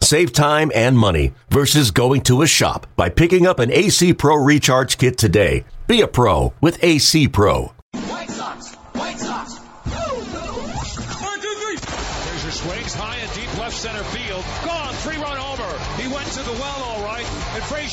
[0.00, 4.36] Save time and money versus going to a shop by picking up an AC Pro
[4.36, 5.64] Recharge Kit today.
[5.86, 7.72] Be a pro with AC Pro.
[7.92, 8.74] White Sox!
[8.92, 9.55] White Sox!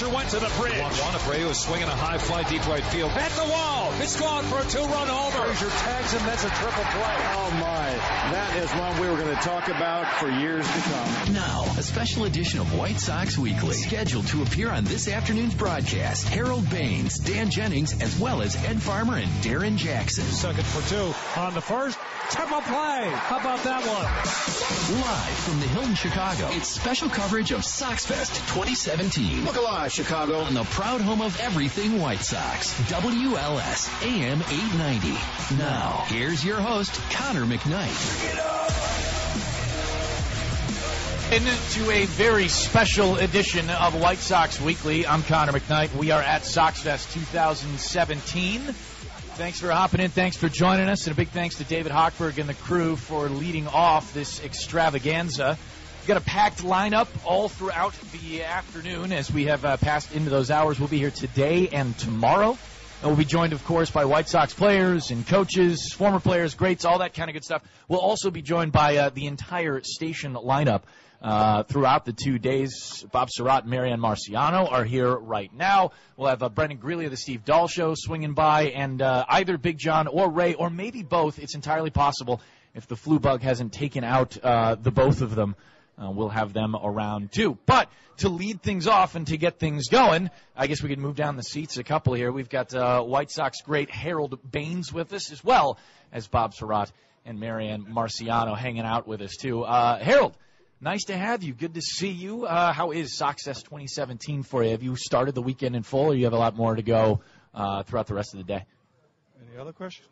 [0.03, 0.79] And went to the bridge.
[0.81, 1.13] Juan one.
[1.13, 3.11] Abreu is swinging a high fly deep right field.
[3.11, 3.93] At the wall.
[4.01, 5.53] It's gone for a two run homer.
[5.53, 6.25] Frazier tags him.
[6.25, 7.15] That's a triple play.
[7.39, 8.33] Oh my.
[8.33, 11.33] That is one we were going to talk about for years to come.
[11.33, 16.27] Now, a special edition of White Sox Weekly, scheduled to appear on this afternoon's broadcast.
[16.27, 20.25] Harold Baines, Dan Jennings, as well as Ed Farmer and Darrin Jackson.
[20.25, 21.97] Second for two on the first.
[22.31, 23.09] Triple play.
[23.09, 24.99] How about that one?
[25.01, 29.45] Live from the Hilton Chicago, it's special coverage of Sox Fest 2017.
[29.45, 30.43] Look alive, Chicago.
[30.45, 35.55] and the proud home of everything White Sox, WLS AM 890.
[35.55, 37.93] Now, here's your host, Connor McKnight.
[41.31, 45.05] Into a very special edition of White Sox Weekly.
[45.05, 45.95] I'm Connor McKnight.
[45.95, 48.61] We are at Sox Fest 2017.
[48.61, 50.09] Thanks for hopping in.
[50.09, 51.05] Thanks for joining us.
[51.05, 55.59] And a big thanks to David Hochberg and the crew for leading off this extravaganza.
[56.03, 60.29] We've got a packed lineup all throughout the afternoon as we have uh, passed into
[60.29, 60.77] those hours.
[60.77, 62.57] We'll be here today and tomorrow.
[63.01, 66.83] And we'll be joined, of course, by White Sox players and coaches, former players, greats,
[66.83, 67.63] all that kind of good stuff.
[67.87, 70.81] We'll also be joined by uh, the entire station lineup
[71.21, 73.05] uh, throughout the two days.
[73.13, 75.93] Bob Sirott and Marianne Murciano are here right now.
[76.17, 79.57] We'll have uh, Brendan Greeley of the Steve Dahl Show swinging by, and uh, either
[79.57, 81.39] Big John or Ray, or maybe both.
[81.39, 82.41] It's entirely possible
[82.75, 85.55] if the flu bug hasn't taken out uh, the both of them.
[85.97, 87.57] Uh, we'll have them around too.
[87.65, 91.15] But to lead things off and to get things going, I guess we could move
[91.15, 92.31] down the seats a couple here.
[92.31, 95.77] We've got uh, White Sox great Harold Baines with us, as well
[96.11, 96.91] as Bob Sirott
[97.25, 99.63] and Marianne Murciano hanging out with us too.
[99.63, 100.35] Uh, Harold,
[100.81, 101.53] nice to have you.
[101.53, 102.45] Good to see you.
[102.45, 104.71] Uh, how is Soxfest 2017 for you?
[104.71, 107.21] Have you started the weekend in full, or you have a lot more to go
[107.53, 108.65] uh, throughout the rest of the day?
[109.47, 110.07] Any other questions?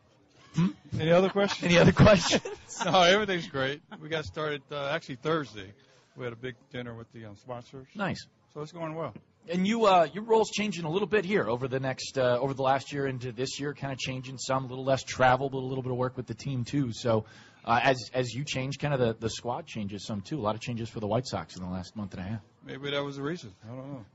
[1.00, 1.64] Any other questions?
[1.64, 2.44] Any other questions?
[2.86, 3.82] no, everything's great.
[4.02, 5.72] We got started uh, actually Thursday.
[6.18, 8.28] We had a big dinner with the um, sponsors, nice.
[8.54, 9.14] so it's going well.
[9.50, 12.54] And you, uh, your role's changing a little bit here over the next, uh, over
[12.54, 15.60] the last year into this year, kind of changing some, a little less travel, but
[15.60, 16.92] a little bit of work with the team too.
[16.92, 17.26] So,
[17.64, 20.40] uh, as as you change, kind of the the squad changes some too.
[20.40, 22.42] A lot of changes for the White Sox in the last month and a half.
[22.66, 23.54] Maybe that was the reason.
[23.64, 24.06] I don't know.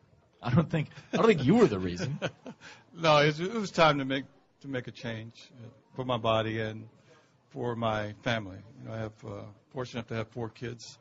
[0.42, 2.18] I don't think, I don't think you were the reason.
[2.98, 4.24] No, it was, it was time to make
[4.62, 5.50] to make a change
[5.96, 6.88] for my body and
[7.50, 8.58] for my family.
[8.82, 9.30] You know, I have uh,
[9.72, 10.98] fortunate enough to have four kids,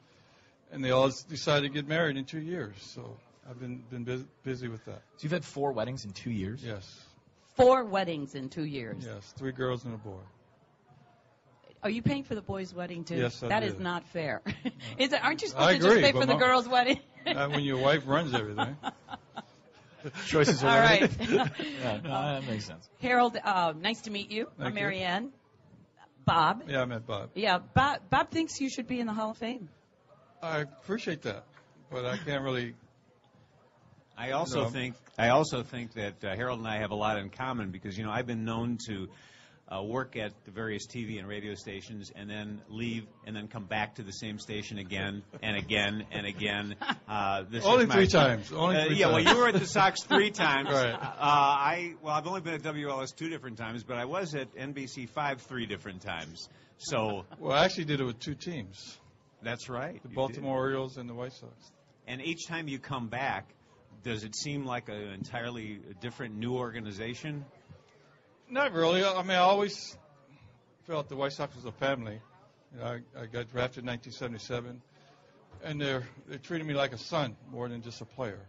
[0.72, 2.76] and they all decided to get married in two years.
[2.80, 3.18] So
[3.48, 5.02] I've been been busy, busy with that.
[5.18, 6.64] So you've had four weddings in two years.
[6.64, 6.92] Yes,
[7.56, 8.98] Four weddings in two years.
[9.06, 10.20] yes, three girls and a boy.
[11.84, 13.16] Are you paying for the boy's wedding too?
[13.16, 13.74] Yes, I That did.
[13.74, 14.42] is not fair.
[14.98, 17.00] is it, aren't you supposed I to just pay for the my- girl's wedding?
[17.28, 18.76] Not when your wife runs everything.
[20.28, 21.02] Choices are All right.
[21.02, 21.30] limited.
[21.82, 22.90] yeah, no, that makes sense.
[23.02, 24.46] Harold, uh, nice to meet you.
[24.58, 24.82] Thank I'm you.
[24.82, 25.32] Marianne.
[26.26, 26.64] Bob.
[26.68, 27.30] Yeah, I met Bob.
[27.36, 28.00] Yeah, Bob.
[28.10, 29.70] Bob thinks you should be in the Hall of Fame.
[30.42, 31.44] I appreciate that,
[31.92, 32.74] but I can't really.
[34.18, 34.70] I also No.
[34.70, 37.98] think I also think that uh, Harold and I have a lot in common because
[37.98, 39.08] you know I've been known to
[39.68, 43.66] uh, work at the various TV and radio stations and then leave and then come
[43.66, 46.76] back to the same station again and again and again.
[47.08, 48.52] Uh, this is Only my- three times.
[48.52, 50.70] Only Uh, three yeah, well, you were at the Sox three times.
[50.70, 50.92] Right.
[50.92, 54.54] Uh, I well, I've only been at WLS two different times, but I was at
[54.56, 56.50] NBC five three different times.
[56.78, 58.98] So Well, I actually did it with two teams:
[59.44, 60.02] that's right.
[60.02, 60.16] the you did.
[60.16, 61.54] Baltimore Orioles and the White Sox.
[62.08, 63.54] And each time you come back,
[64.04, 67.46] does it seem like an entirely different new organization?
[68.50, 69.04] Not really.
[69.04, 69.98] I mean, I always
[70.88, 72.20] felt the White Sox was a family.
[72.74, 74.82] You know, I, I got drafted in 1977,
[75.64, 78.40] and they're they treated me like a son more than just a player.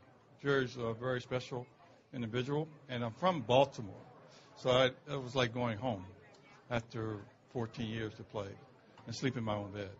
[0.42, 1.66] Jerry's a very special
[2.12, 3.94] individual, and I'm from Baltimore,
[4.56, 6.04] so I, it was like going home
[6.70, 7.16] after
[7.52, 8.48] 14 years to play
[9.06, 9.90] and sleep in my own bed.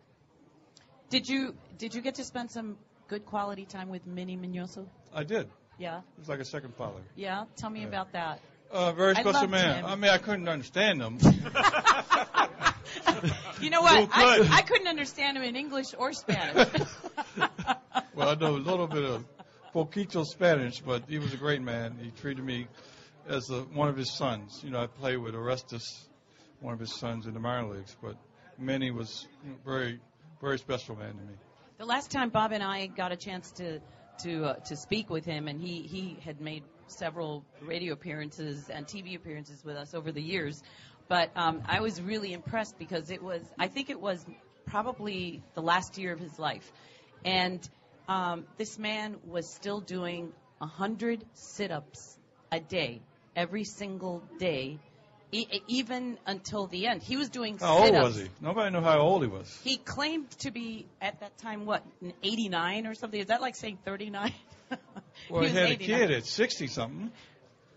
[1.09, 2.77] Did you Did you get to spend some
[3.09, 4.87] good quality time with Minnie Minoso?
[5.15, 5.49] I did.
[5.79, 5.99] Yeah.
[5.99, 7.01] It was like a second father.
[7.15, 7.45] Yeah.
[7.57, 7.87] Tell me Yeah.
[7.89, 8.41] about that.
[8.71, 9.81] Uh, very special man.
[9.81, 9.87] him.
[9.87, 11.19] I mean, I couldn't understand him.
[13.61, 14.09] You know what?
[14.13, 14.47] I?
[14.51, 16.69] I couldn't understand him in English or Spanish.
[18.15, 19.25] well, I know a little bit of
[19.73, 21.99] poquito Spanish, but he was a great man.
[22.01, 22.69] He treated me
[23.27, 24.61] as a, one of his sons.
[24.63, 26.07] You know, I played with Orestes,
[26.61, 28.17] one of his sons in the minor leagues, but
[28.59, 29.27] Manny was
[29.65, 30.01] very,
[30.41, 31.35] very special man to me.
[31.79, 33.81] The last time Bob and I got a chance to
[34.23, 38.87] to uh, to speak with him, and he he had made several radio appearances and
[38.87, 40.63] TV appearances with us over the years.
[41.09, 44.25] But um, I was really impressed because it was I think it was
[44.67, 46.71] probably the last year of his life,
[47.25, 47.61] and
[48.09, 52.17] um, this man was still doing a hundred sit-ups
[52.51, 53.01] a day,
[53.37, 54.79] every single day,
[55.33, 57.03] e- even until the end.
[57.03, 58.05] He was doing How old sit-ups.
[58.05, 58.29] was he?
[58.41, 59.61] Nobody knew how old he was.
[59.63, 61.85] He claimed to be at that time what,
[62.23, 63.21] 89 or something.
[63.21, 64.33] Is that like saying 39?
[65.31, 67.11] Well, he, was had a kid at 60 something.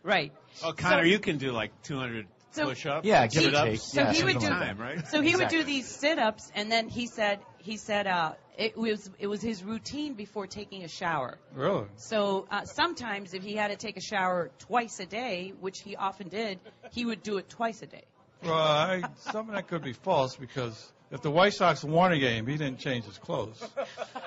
[0.03, 0.31] Right.
[0.63, 3.05] Oh, Connor, So- you can do like 200 So- push-ups.
[3.05, 3.69] Yeah, give or sit-ups.
[3.69, 3.79] take.
[3.79, 5.07] So Yeah, he would do time, right?
[5.07, 9.09] So he would do these sit-ups, and then he said he said uh, it was
[9.19, 11.37] it was his routine before taking a shower.
[11.53, 11.85] Really?
[11.95, 15.95] So uh, sometimes if he had to take a shower twice a day, which he
[15.95, 16.59] often did,
[16.91, 18.03] he would do it twice a day.
[18.43, 22.19] Well, I, some of that could be false because if the White Sox won a
[22.19, 23.61] game, he didn't change his clothes.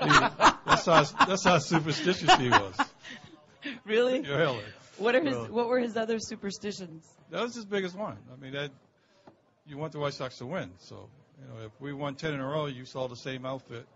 [0.00, 2.74] He, that's how that's how superstitious he was.
[3.84, 4.20] Really?
[4.22, 4.64] Really.
[4.98, 5.50] What are his Really.
[5.50, 7.06] What were his other superstitions?
[7.30, 8.18] That was his biggest one.
[8.32, 8.70] I mean, that
[9.66, 10.70] you want the White Sox to win.
[10.78, 11.08] So,
[11.40, 13.86] you know, if we won 10 in a row, you saw the same outfit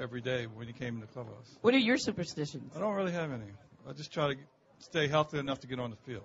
[0.00, 1.56] every day when you came in the clubhouse.
[1.62, 2.72] What are your superstitions?
[2.76, 3.44] I don't really have any.
[3.88, 4.40] I just try to
[4.80, 6.24] stay healthy enough to get on the field.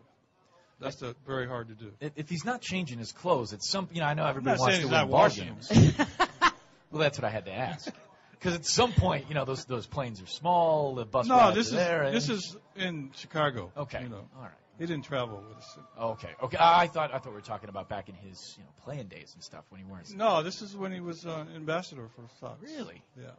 [0.82, 1.92] That's uh very hard to do.
[2.00, 3.88] If if he's not changing his clothes, it's some.
[3.94, 5.70] You know, I know everybody wants to he's win not ball games.
[6.92, 7.90] well, that's what I had to ask.
[8.32, 10.96] Because at some point, you know, those those planes are small.
[10.96, 12.04] The bus No, this are is there.
[12.04, 13.72] and- this is in Chicago.
[13.78, 14.02] Okay.
[14.04, 14.52] You know, All right.
[14.80, 15.78] he didn't travel with us.
[16.00, 16.30] Okay.
[16.44, 16.58] Okay.
[16.58, 19.08] I I thought I thought we were talking about back in his you know playing
[19.08, 20.08] days and stuff when he weren't.
[20.16, 22.60] No, this is when he was uh, ambassador for the Sox.
[22.64, 23.02] Really?
[23.16, 23.30] Yeah.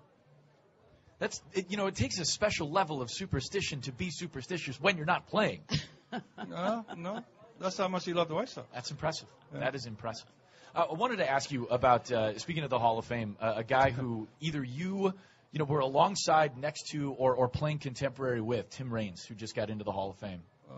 [1.19, 4.97] That's it, you know it takes a special level of superstition to be superstitious when
[4.97, 5.63] you're not playing.
[6.49, 7.25] No, no,
[7.61, 8.67] that's how much he loved the White Sox.
[8.75, 9.29] That's impressive.
[9.53, 9.61] Yeah.
[9.61, 10.27] That is impressive.
[10.75, 13.55] Uh, I wanted to ask you about uh, speaking of the Hall of Fame, uh,
[13.57, 15.13] a guy who either you
[15.53, 19.55] you know were alongside, next to, or or playing contemporary with, Tim Raines, who just
[19.55, 20.43] got into the Hall of Fame.
[20.71, 20.75] Uh,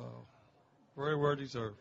[0.96, 1.76] very well deserved.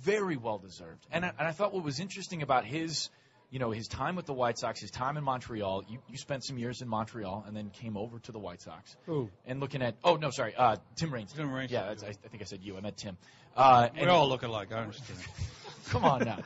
[0.00, 1.06] very well deserved.
[1.12, 3.10] And I, and I thought what was interesting about his,
[3.50, 5.84] you know, his time with the White Sox, his time in Montreal.
[5.88, 8.94] You, you spent some years in Montreal and then came over to the White Sox.
[9.06, 9.30] Who?
[9.46, 11.32] And looking at, oh no, sorry, uh, Tim Raines.
[11.32, 11.70] Tim Raines.
[11.70, 12.76] Yeah, I, I think I said you.
[12.76, 13.16] I meant Tim.
[13.56, 14.72] Uh, We all look alike.
[14.72, 15.18] I understand.
[15.88, 16.38] Come on now.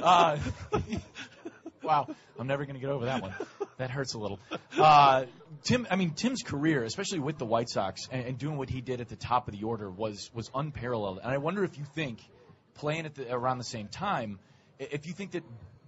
[0.00, 0.38] Uh,
[1.82, 2.06] wow,
[2.38, 3.34] I'm never going to get over that one.
[3.78, 4.38] That hurts a little.
[4.76, 5.24] Uh,
[5.64, 8.80] Tim, I mean Tim's career, especially with the White Sox and, and doing what he
[8.80, 11.20] did at the top of the order, was was unparalleled.
[11.22, 12.20] And I wonder if you think
[12.74, 14.38] playing at the, around the same time,
[14.78, 15.42] if you think that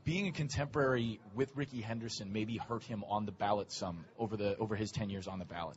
[0.05, 4.57] being a contemporary with Rickey Henderson maybe hurt him on the ballot some over the
[4.59, 5.77] over his ten years on the ballot.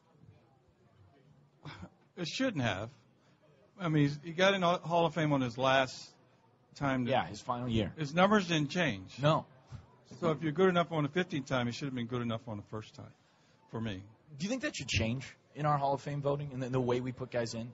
[2.16, 2.90] It shouldn't have.
[3.80, 6.12] I mean, he's, he got in the Hall of Fame on his last
[6.75, 7.06] time.
[7.06, 7.92] to- Yeah, his final year.
[7.98, 9.12] His numbers didn't change.
[9.20, 9.48] No.
[10.20, 12.42] So if you're good enough on the 15th time, he should have been good enough
[12.48, 13.12] on the first time,
[13.72, 14.04] for me.
[14.38, 16.80] Do you think that should change in our Hall of Fame voting and the, the
[16.80, 17.72] way we put guys in?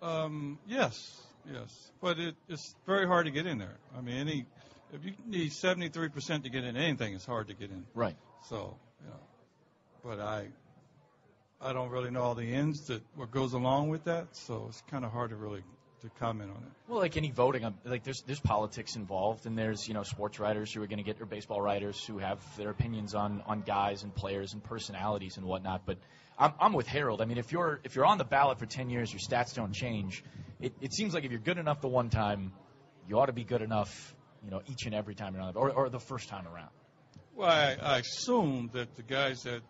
[0.00, 1.20] Um, yes,
[1.52, 3.78] yes, but it, it's very hard to get in there.
[3.98, 4.46] I mean, any
[4.92, 7.84] if you need 73% to get in anything, it's hard to get in.
[7.94, 8.16] Right.
[8.48, 9.20] So, you know,
[10.04, 10.48] but I,
[11.60, 14.36] I don't really know all the ends that what goes along with that.
[14.36, 15.62] So it's kind of hard to really
[16.02, 16.72] to comment on it.
[16.88, 20.40] Well, like any voting, um, like there's there's politics involved, and there's you know sports
[20.40, 23.62] writers who are going to get or baseball writers who have their opinions on on
[23.62, 25.82] guys and players and personalities and whatnot.
[25.86, 25.98] But
[26.38, 27.22] I'm I'm with Harold.
[27.22, 29.72] I mean, if you're if you're on the ballot for 10 years, your stats don't
[29.72, 30.24] change.
[30.60, 32.52] It it seems like if you're good enough the one time,
[33.08, 35.88] you ought to be good enough, you know, each and every time around, or or
[35.88, 36.70] the first time around.
[37.34, 39.62] Well, I, I assume that the guys that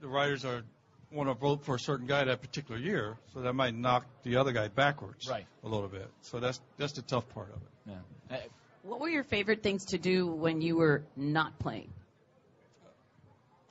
[0.00, 0.62] the writers are
[1.10, 4.36] want to vote for a certain guy that particular year, so that might knock the
[4.36, 5.46] other guy backwards Right.
[5.62, 6.10] a little bit.
[6.22, 7.92] So that's that's the tough part of it.
[8.30, 8.36] Yeah.
[8.36, 8.40] Uh,
[8.82, 11.90] What were your favorite things to do when you were not playing?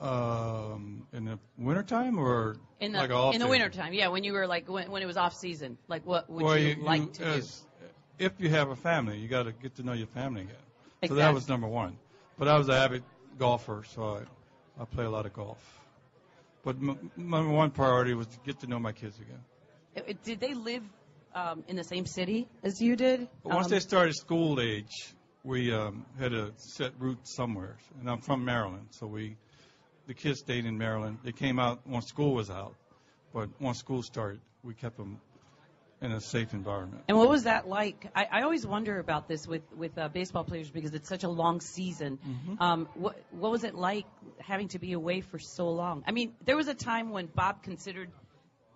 [0.00, 3.50] Um, in the wintertime or In the like off in the days?
[3.50, 6.44] wintertime, yeah, when you were like when, when it was off season, like what would
[6.44, 7.42] well, you, like to do?
[8.18, 10.56] If you have a family, you got to get to know your family again.
[11.08, 11.96] So that was number one.
[12.38, 13.02] But I was an avid
[13.38, 14.22] golfer, so
[14.78, 15.58] I, I play a lot of golf.
[16.64, 19.40] But m- number one priority was to get to know my kids again.
[19.96, 20.82] Uh, uh, Did they live
[21.34, 23.28] um, in the same city as you did?
[23.42, 27.76] But once Um, they started school age, we um, had to set roots somewhere.
[28.00, 29.36] And I'm from Maryland, so we,
[30.06, 31.18] the kids stayed in Maryland.
[31.22, 32.74] They came out once school was out,
[33.32, 35.20] but once school started, we kept them
[36.04, 37.04] in a safe environment.
[37.08, 38.10] And what was that like?
[38.14, 41.28] I, I always wonder about this with with uh, baseball players because it's such a
[41.28, 42.18] long season.
[42.26, 42.62] Mm-hmm.
[42.62, 44.06] Um, what what was it like
[44.38, 46.04] having to be away for so long?
[46.06, 48.10] I mean, there was a time when Bob considered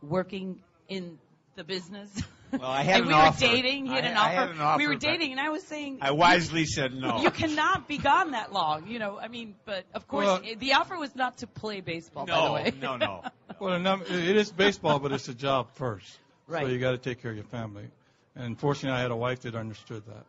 [0.02, 1.18] working in
[1.56, 2.10] the business.
[2.52, 3.46] Well, I had and an we offer.
[3.46, 3.86] were dating.
[3.86, 4.34] He had I- an I offer.
[4.40, 7.20] had an offer, We were dating, and I was saying I wisely said no.
[7.20, 8.86] you cannot be gone that long.
[8.88, 12.26] You know, I mean, but of course, Well- the offer was not to play baseball.
[12.26, 12.72] by the no, way.
[12.80, 13.22] no, no.
[13.60, 13.74] Well,
[14.08, 16.06] it is baseball, but it's a job first.
[16.48, 16.64] Right.
[16.66, 17.88] So you got to take care of your family.
[18.34, 20.24] And fortunately, I had a wife that understood that.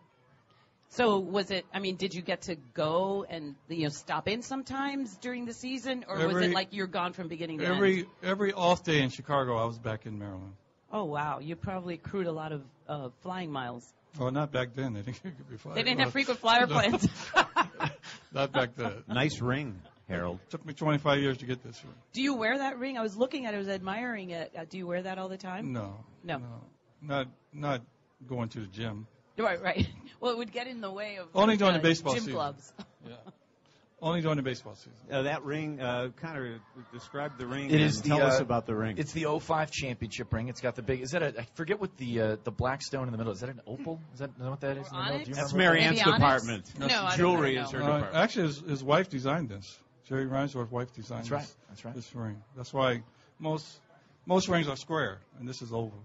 [0.89, 1.65] So was it?
[1.73, 5.53] I mean, did you get to go and you know stop in sometimes during the
[5.53, 8.07] season, or was it like you're gone from beginning to Every end?
[8.23, 10.53] every every off day in Chicago, I was back in Maryland.
[10.91, 13.93] Oh wow, you probably accrued a lot of uh, flying miles.
[14.17, 14.93] Well, not back then.
[14.93, 15.75] They didn't give me flight.
[15.75, 16.73] They didn't have frequent flyer no.
[16.73, 17.07] plans.
[18.33, 19.03] Not back then.
[19.07, 20.39] Nice ring, Harold.
[20.47, 21.93] It Took me 25 years to get this one.
[22.13, 22.97] Do you wear that ring?
[22.97, 24.51] I was looking at it, I was admiring it.
[24.57, 25.71] Uh, do you wear that all the time?
[25.71, 25.95] No.
[26.23, 26.41] No.
[27.01, 27.81] Not not
[28.27, 29.07] going to the gym.
[29.37, 29.87] Right, right.
[30.21, 32.23] Well, it would get in the way of Only like, during uh, the baseball gym
[32.23, 32.33] season.
[32.33, 32.73] clubs.
[33.07, 33.13] Yeah.
[34.01, 34.91] Only during the baseball season.
[35.09, 36.59] Uh, that ring, uh, Connor,
[36.91, 37.69] describe the ring.
[37.69, 38.97] It and is the, tell us uh, about the ring.
[38.97, 40.49] It's the 05 championship ring.
[40.49, 41.01] It's got the big.
[41.01, 41.39] Is that a?
[41.39, 43.31] I forget what the uh, the black stone in the middle.
[43.31, 44.01] Is that an opal?
[44.13, 45.19] Is that, is that what that is in the middle?
[45.19, 45.73] Do you That's remember?
[45.75, 46.79] Marianne's department.
[46.79, 47.85] No, I jewelry I don't is her know.
[47.85, 48.15] Uh, department.
[48.15, 49.79] actually, his, his wife designed this.
[50.09, 51.41] Jerry Reinsdorf's wife designed That's right.
[51.41, 51.95] this, That's right.
[51.95, 52.41] this ring.
[52.57, 53.03] That's why
[53.39, 53.65] most
[54.25, 56.03] most rings are square, and this is oval.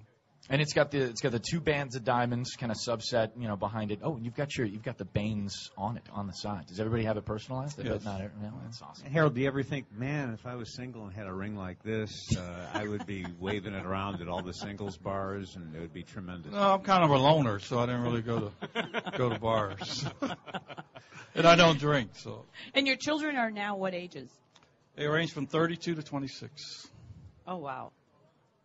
[0.51, 3.49] And it's got the it's got the two bands of diamonds kind of subset, you
[3.49, 4.01] know, behind it.
[4.03, 6.67] Oh, and you've got your you've got the Baines on it on the side.
[6.67, 7.81] Does everybody have it personalized?
[7.81, 8.05] I Yes.
[8.05, 8.21] not.
[8.21, 9.11] every- No, that's awesome.
[9.11, 11.83] Harold, do you ever think, man, if I was single and had a ring like
[11.83, 15.81] this, uh, I would be waving it around at all the singles bars, and it
[15.81, 16.53] would be tremendous.
[16.53, 20.05] No, I'm kind of a loner, so I didn't really go to go to bars,
[21.35, 22.11] and I don't drink.
[22.15, 24.29] So And your children are now what ages?
[24.97, 26.89] they range from 32 to 26.
[27.47, 27.93] Oh wow,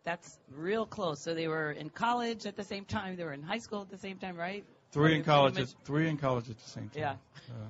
[0.03, 1.21] that's real close.
[1.21, 3.15] So they were in college at the same time.
[3.15, 4.63] They were in high school at the same time, right?
[4.91, 5.57] Three in college.
[5.59, 7.01] At, three in college at the same time.
[7.01, 7.15] Yeah.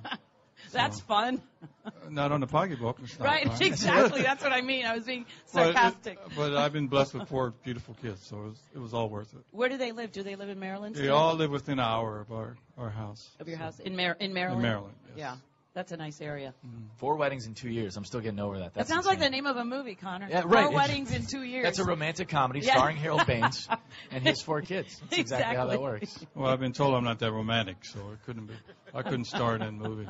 [0.02, 0.16] That's
[0.68, 1.40] So- fun.
[1.84, 2.98] Uh, not on the pocketbook.
[3.02, 3.62] It's not Right, fun.
[3.62, 4.22] exactly.
[4.30, 4.84] That's what I mean.
[4.86, 6.18] I was being But, uh, sarcastic.
[6.36, 9.32] but I've been blessed with four beautiful kids, so it was, it was all worth
[9.34, 9.40] it.
[9.50, 10.12] Where do they live?
[10.12, 10.94] Do they live in Maryland?
[10.94, 11.16] They still?
[11.16, 13.28] all live within an hour of our, our house.
[13.40, 14.60] of your house in Mar- in Maryland.
[14.60, 15.16] In Maryland, yes.
[15.18, 15.36] Yeah,
[15.72, 16.52] that's a nice area.
[16.96, 17.96] Four weddings in two years.
[17.96, 18.74] I'm still getting over that.
[18.74, 20.26] That That's sounds like the name of a movie, Connor.
[20.28, 20.64] Yeah, right.
[20.66, 21.64] Four weddings in two years.
[21.64, 22.74] That's a romantic comedy Yeah.
[22.74, 23.68] starring Harold Baines
[24.10, 24.98] and his four kids.
[25.08, 26.18] That's exactly, how that works.
[26.34, 28.54] Well, I've been told I'm not that romantic, so it couldn't be.
[28.92, 30.08] I couldn't star in that movie.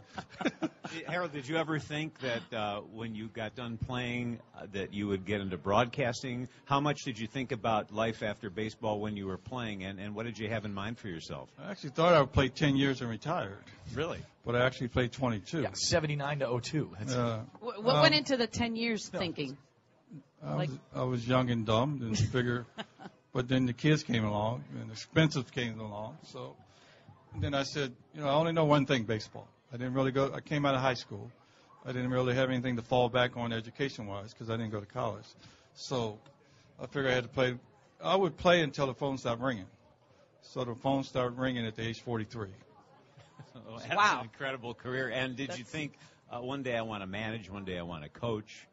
[1.06, 5.06] Harold, did you ever think that uh, when you got done playing uh, that you
[5.08, 6.48] would get into broadcasting?
[6.64, 10.14] How much did you think about life after baseball when you were playing, and, and
[10.14, 11.50] what did you have in mind for yourself?
[11.62, 13.58] I actually thought I would play 10 years and retired,
[13.94, 14.20] Really?
[14.52, 15.62] But I actually played 22.
[15.62, 16.90] Yeah, 79 to 02.
[16.98, 19.56] That's, Uh, Wh- what Um, went into the ten years thinking?
[20.42, 22.66] I, Like- was, I was young and dumb, didn't figure.
[23.32, 26.18] But then the kids came along, and the expensive came along.
[26.24, 26.56] So
[27.36, 29.46] then I said, you know, I only know one thing: baseball.
[29.72, 30.32] I didn't really go.
[30.34, 31.30] I came out of high school.
[31.86, 34.86] I didn't really have anything to fall back on education-wise because I didn't go to
[34.86, 35.24] college.
[35.74, 36.18] So
[36.80, 37.56] I figured I had to play.
[38.02, 39.66] I would play until the phone stopped ringing.
[40.42, 42.48] So the phone started ringing at the age 43.
[43.78, 44.18] That's Wow.
[44.20, 45.08] an incredible career.
[45.08, 45.92] And did you think
[46.30, 48.66] uh, one day I want to manage, one day I want to coach?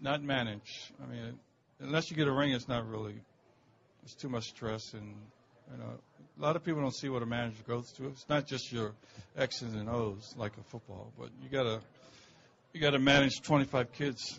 [0.00, 0.92] Not manage.
[1.02, 1.38] I mean,
[1.80, 3.14] unless you get a ring, it's not really.
[4.02, 5.14] It's too much stress, and
[5.72, 5.90] you know,
[6.38, 8.08] a lot of people don't see what a manager goes through.
[8.08, 8.92] It's not just your
[9.36, 11.80] X's and O's like a football, but you gotta
[12.74, 14.38] you gotta manage 25 kids,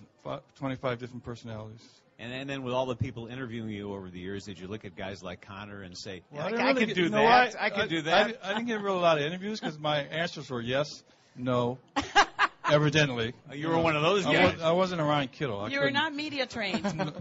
[0.57, 1.81] 25 different personalities.
[2.17, 4.85] And, and then with all the people interviewing you over the years, did you look
[4.85, 7.03] at guys like Connor and say, Well, "Yeah, I, didn't I really could get- do
[7.03, 7.23] you that.
[7.53, 7.61] what?
[7.61, 8.39] I could do that.
[8.41, 11.03] I didn't get really a lot of interviews because my answers were yes,
[11.35, 11.77] no,
[12.71, 13.33] evidently.
[13.51, 14.53] Oh, you were one of those I, guys.
[14.53, 15.59] was, I wasn't a Ron Kittle.
[15.59, 16.83] I You were couldn't- media trained.
[16.95, 17.11] No,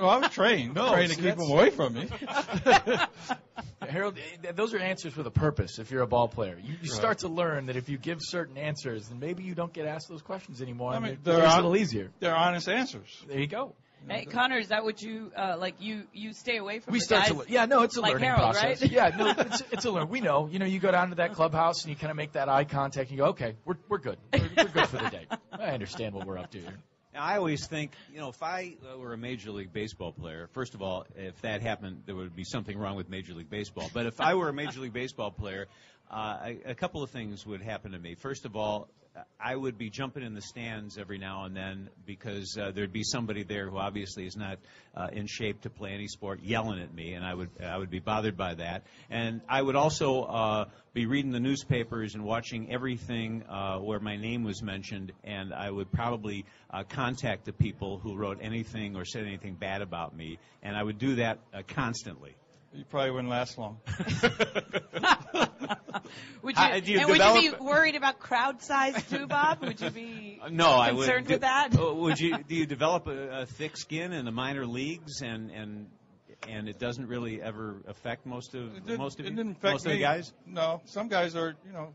[0.00, 0.74] well, I was trained.
[0.74, 2.08] No, trained to keep that's- them away from me.
[3.88, 4.18] Harold,
[4.54, 5.78] those are answers with a purpose.
[5.78, 6.90] If you're a ball player, you, you Right.
[6.90, 10.08] start to learn that if you give certain answers, then maybe you don't get asked
[10.08, 10.92] those questions anymore.
[10.92, 12.10] I mean, they're makes it a little easier.
[12.20, 13.08] They're honest answers.
[13.28, 13.74] There you go.
[14.08, 15.76] Hey, Connor, is that what you uh, like?
[15.80, 17.46] You you stay away from We the start guys to, learn.
[17.48, 18.82] yeah, no, it's a like learning Harold, process.
[18.82, 18.90] right?
[18.90, 20.08] Yeah, no, it's, it's a learn.
[20.08, 22.32] We know, you know, you go down to that clubhouse and you kind of make
[22.32, 25.10] that eye contact and you go, okay, we're we're good, we're, we're good for the
[25.10, 25.26] day.
[25.52, 26.78] I understand what we're up to here.
[27.16, 30.74] I always think, you know, if I uh, were a Major League Baseball player, first
[30.74, 33.90] of all, if that happened, there would be something wrong with Major League Baseball.
[33.92, 35.66] But if I were a Major League Baseball player,
[36.10, 38.14] uh, a, a couple of things would happen to me.
[38.14, 38.88] First of all,
[39.40, 43.04] I would be jumping in the stands every now and then because uh, there'd be
[43.04, 44.58] somebody there who obviously is not
[44.96, 47.90] uh, in shape to play any sport yelling at me, and I would I would
[47.90, 48.82] be bothered by that.
[49.10, 54.16] And I would also uh, be reading the newspapers and watching everything uh, where my
[54.16, 59.04] name was mentioned, and I would probably uh, contact the people who wrote anything or
[59.04, 62.34] said anything bad about me, and I would do that uh, constantly.
[62.72, 63.78] You probably wouldn't last long.
[66.42, 69.62] Would you, do you and would you be worried about crowd size too, Bob?
[69.62, 71.04] Would you be No, I would.
[71.06, 71.78] concerned do, with that?
[71.78, 72.38] uh, would you?
[72.38, 75.86] Do you develop a, a thick skin in the minor leagues and and
[76.48, 79.52] and it doesn't really ever affect most of It didn't- most of it you, didn't
[79.52, 80.32] affect most of the guys.
[80.46, 81.92] No, some guys are, you know,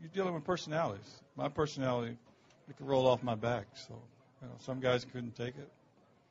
[0.00, 1.10] you're dealing with personalities.
[1.36, 2.16] My personality,
[2.68, 3.66] it could roll off my back.
[3.74, 3.98] So,
[4.40, 5.68] you know, some guys couldn't take it.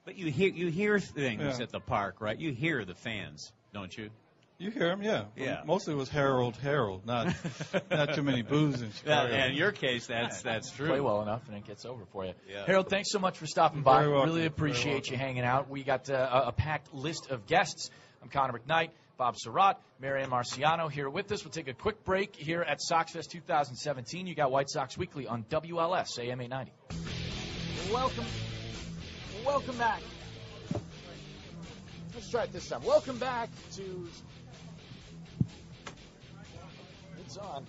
[0.05, 1.63] But you hear you hear things Yeah.
[1.63, 2.39] at the park, right?
[2.39, 4.10] You hear the fans, don't you?
[4.58, 5.24] You hear them, yeah.
[5.36, 5.62] Yeah.
[5.66, 7.34] Mostly it was Harold, Harold, not
[7.90, 9.34] not too many boos in Well, Chicago.
[9.48, 10.88] in your case, that's that's true.
[10.88, 12.34] Play well enough, and it gets over for you.
[12.48, 12.66] Yeah.
[12.68, 14.01] Harold, thanks so much for stopping by.
[14.01, 14.30] very welcome.
[14.36, 15.13] Really appreciate welcome.
[15.13, 15.68] you hanging out.
[15.70, 17.90] We got uh, a, a packed list of guests.
[18.22, 21.44] I'm Connor McKnight, Bob Sirott, Marianne Murciano here with us.
[21.44, 24.28] We'll take a quick break here at SoxFest 2017.
[24.28, 26.72] You got White Sox Weekly on WLS AM 890.
[27.92, 28.25] Welcome,
[29.44, 30.01] welcome back.
[32.31, 32.81] Try it this time.
[32.85, 34.07] Welcome back to.
[37.25, 37.65] It's on.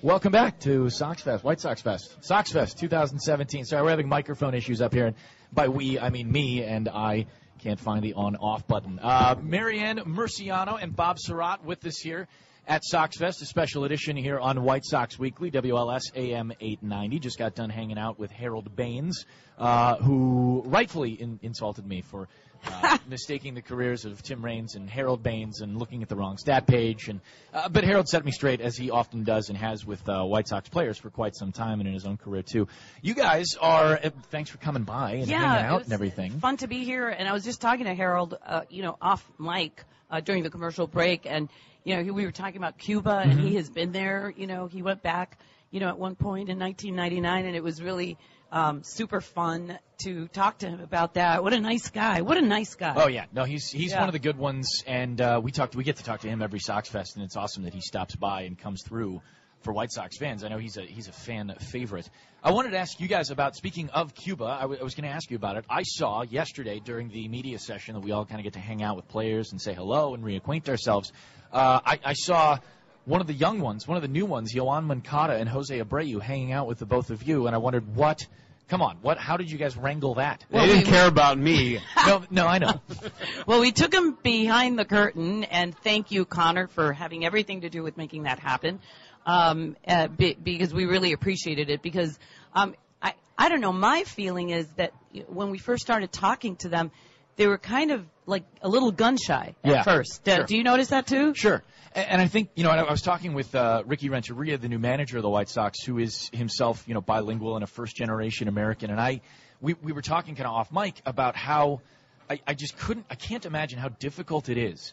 [0.00, 3.64] Welcome back to Sox Fest, White Sox Fest, Sox Fest 2017.
[3.64, 5.16] Sorry, we're having microphone issues up here, and
[5.52, 7.26] by we I mean me, and I
[7.58, 9.00] can't find the on-off button.
[9.02, 12.28] Uh, Marianne Murciano and Bob Sirott with us here
[12.68, 17.18] at Sox Fest, a special edition here on White Sox Weekly, WLS AM 890.
[17.18, 19.24] Just got done hanging out with Harold Baines,
[19.58, 22.28] uh, who rightfully in- insulted me for
[22.66, 26.36] uh, mistaking the careers of Tim Raines and Harold Baines and looking at the wrong
[26.38, 27.08] stat page.
[27.08, 27.20] And
[27.54, 30.48] uh, but Harold set me straight as he often does and has with uh, White
[30.48, 32.68] Sox players for quite some time and in his own career too.
[33.02, 36.32] You guys are uh, thanks for coming by and yeah, hanging out and everything.
[36.40, 39.24] Fun to be here, and I was just talking to Harold, uh, you know, off
[39.38, 41.48] mic uh, during the commercial break, and
[41.84, 43.46] you know, he, we were talking about Cuba, and Mm-hmm.
[43.46, 44.32] he has been there.
[44.36, 45.38] You know, he went back,
[45.70, 48.18] you know, at one point in 1999, and it was really
[48.50, 51.42] um, super fun to talk to him about that.
[51.42, 52.22] What a nice guy!
[52.22, 52.94] What a nice guy!
[52.96, 54.00] Oh yeah, no, he's he's Yeah.
[54.00, 56.40] one of the good ones, and uh, we talked we get to talk to him
[56.42, 59.20] every Sox Fest, and it's awesome that he stops by and comes through
[59.60, 60.44] for White Sox fans.
[60.44, 62.08] I know he's a he's a fan favorite.
[62.42, 64.44] I wanted to ask you guys about speaking of Cuba.
[64.44, 65.64] I, w- I was going to ask you about it.
[65.68, 68.80] I saw yesterday during the media session that we all kind of get to hang
[68.82, 71.12] out with players and say hello and reacquaint ourselves.
[71.52, 72.58] Uh, I, I saw.
[73.08, 76.20] One of the young ones, one of the new ones, Yoan Moncada and Jose Abreu,
[76.20, 78.26] hanging out with the both of you, and I wondered what.
[78.68, 79.16] Come on, what?
[79.16, 80.44] How did you guys wrangle that?
[80.50, 81.80] They didn't care about me.
[82.06, 82.82] no, no, I know.
[83.46, 87.70] Well, we took him behind the curtain, and thank you, Connor, for having everything to
[87.70, 88.78] do with making that happen.
[89.24, 91.80] Um, uh, be, because we really appreciated it.
[91.80, 92.18] Because
[92.52, 93.72] um, I, I don't know.
[93.72, 94.92] My feeling is that
[95.28, 96.90] when we first started talking to them,
[97.38, 100.20] they were kind of like a little gun shy at Yeah, first.
[100.26, 100.44] Sure.
[100.44, 101.34] Do you notice that too?
[101.34, 101.62] Sure.
[101.94, 104.68] And, and I think, you know, I I was talking with uh, Ricky Renteria, the
[104.68, 107.96] new manager of the White Sox, who is himself, you know, bilingual and a first
[107.96, 108.90] generation American.
[108.90, 109.22] And I,
[109.62, 111.80] we, we were talking kind of off mic about how
[112.28, 114.92] I, I just couldn't, I can't imagine how difficult it is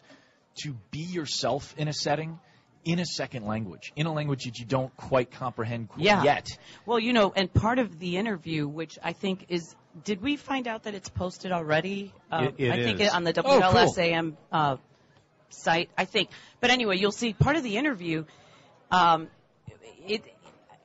[0.62, 2.38] to be yourself in a setting
[2.84, 6.22] in a second language, in a language that you don't quite comprehend Yeah.
[6.22, 6.46] yet.
[6.86, 10.68] Well, you know, and part of the interview, which I think is, did we find
[10.68, 12.12] out that it's posted already?
[12.30, 13.08] Uh, It- it I think is.
[13.08, 13.60] it, on the Oh, cool.
[13.60, 14.76] WLSAM uh,
[15.50, 16.30] site, I think.
[16.60, 18.24] But anyway, you'll see part of the interview.
[18.90, 19.28] Um,
[20.06, 20.22] it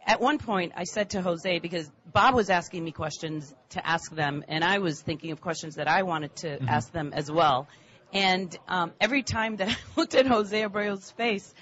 [0.05, 4.11] at one point I said to Jose because Bob was asking me questions to ask
[4.13, 6.69] them, and I was thinking of questions that I wanted to Mm-hmm.
[6.69, 7.67] ask them as well.
[8.13, 11.53] And um, every time that I looked at Jose Abreu's face,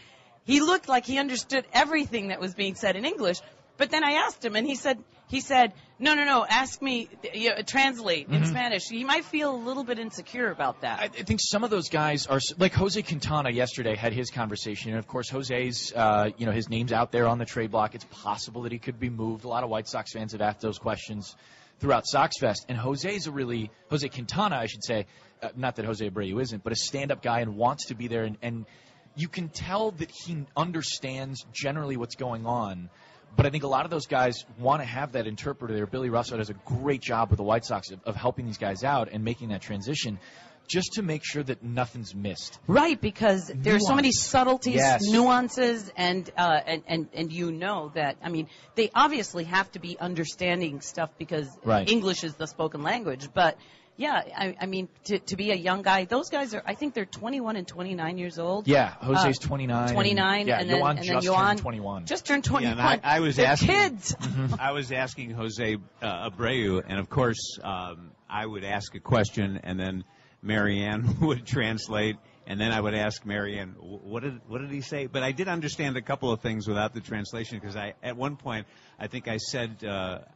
[0.46, 3.40] he looked like he understood everything that was being said in English.
[3.78, 7.10] But then I asked him, and he said, he said, no, no, no, ask me,
[7.34, 8.88] you know, translate in Spanish.
[8.88, 11.00] He might feel a little bit insecure about that.
[11.00, 11.16] Mm-hmm.
[11.18, 14.92] I I think some of those guys are like Jose Quintana yesterday had his conversation,
[14.92, 17.94] and of course Jose's, uh, you know, his name's out there on the trade block.
[17.96, 19.44] It's possible that he could be moved.
[19.44, 21.36] A lot of White Sox fans have asked those questions
[21.80, 25.06] throughout Sox Fest, and Jose's a really Jose Quintana, I should say,
[25.42, 28.24] uh, not that Jose Abreu isn't, but a stand-up guy and wants to be there,
[28.24, 28.66] and, and
[29.16, 32.90] you can tell that he understands generally what's going on.
[33.40, 35.86] But I think a lot of those guys want to have that interpreter there.
[35.86, 38.84] Billy Russell does a great job with the White Sox of, of helping these guys
[38.84, 40.20] out and making that transition
[40.68, 42.60] just to make sure that nothing's missed.
[42.68, 45.04] Right, because there are so many subtleties, Yes.
[45.04, 48.18] nuances, and, uh, and and and you know that.
[48.22, 51.90] I mean, they obviously have to be understanding stuff because Right.
[51.90, 53.30] English is the spoken language.
[53.34, 53.58] But
[54.00, 56.64] yeah, I, I mean, to to be a young guy, those guys are.
[56.66, 58.66] I think they're 21 and 29 years old.
[58.66, 59.84] Yeah, Jose's Uh, 29.
[59.84, 62.06] and- 29, yeah, and then, Yoan and then just Yoan turned 21.
[62.06, 62.72] just turned Yeah, 21.
[62.80, 64.16] and I, I was They're asking kids.
[64.60, 69.60] I was asking Jose uh, Abreu, and of course, um, I would ask a question,
[69.64, 70.06] and then
[70.42, 72.16] Marianne would translate,
[72.48, 75.50] and then I would ask Marianne, "What did what did he say?" But I did
[75.50, 78.66] understand a couple of things without the translation because I, at one point,
[78.98, 79.90] I think I said uh,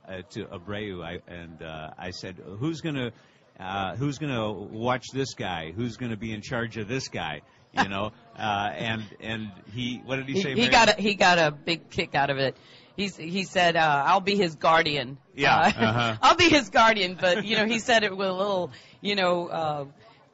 [0.05, 3.11] uh, to Abreu, I, and uh, I said, "Who's gonna
[3.59, 5.71] uh, who's gonna watch this guy?
[5.71, 7.41] Who's gonna be in charge of this guy?"
[7.75, 10.49] You know, uh, and and he, what did he He, say?
[10.49, 10.71] he Marianne?
[10.71, 12.55] got a, he got a big kick out of it.
[12.95, 16.17] He's, he said, uh, "I'll be his guardian." Yeah, Uh, uh-huh.
[16.21, 19.47] I'll be his guardian, but you know, he said it with a little, you know,
[19.47, 19.85] uh,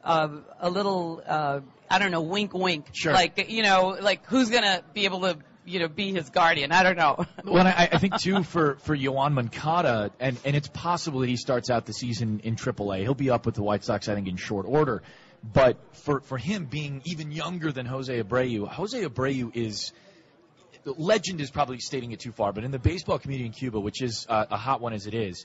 [0.04, 0.28] uh,
[0.60, 3.12] a little uh, I don't know wink wink Sure.
[3.14, 6.82] like you know like who's gonna be able to you know be his guardian I
[6.82, 11.20] don't know Well, I, I think too for for Yoan Moncada, and and it's possible
[11.20, 13.00] that he starts out the season in AAA.
[13.00, 15.02] He'll be up with the White Sox, I think, in short order.
[15.42, 19.92] But for for him being even younger than Jose Abreu, Jose Abreu is
[20.84, 24.02] legend is probably stating it too far, but in the baseball community in Cuba, which
[24.02, 25.44] is uh, a hot one as it is,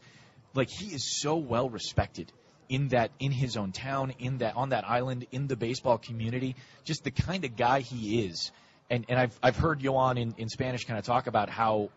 [0.53, 2.31] like he is so well respected
[2.67, 6.55] in that in his own town, in that on that island, in the baseball community,
[6.83, 8.51] just the kind of guy he is.
[8.89, 11.89] And and I've I've heard Yoan in, in Spanish kind of talk about how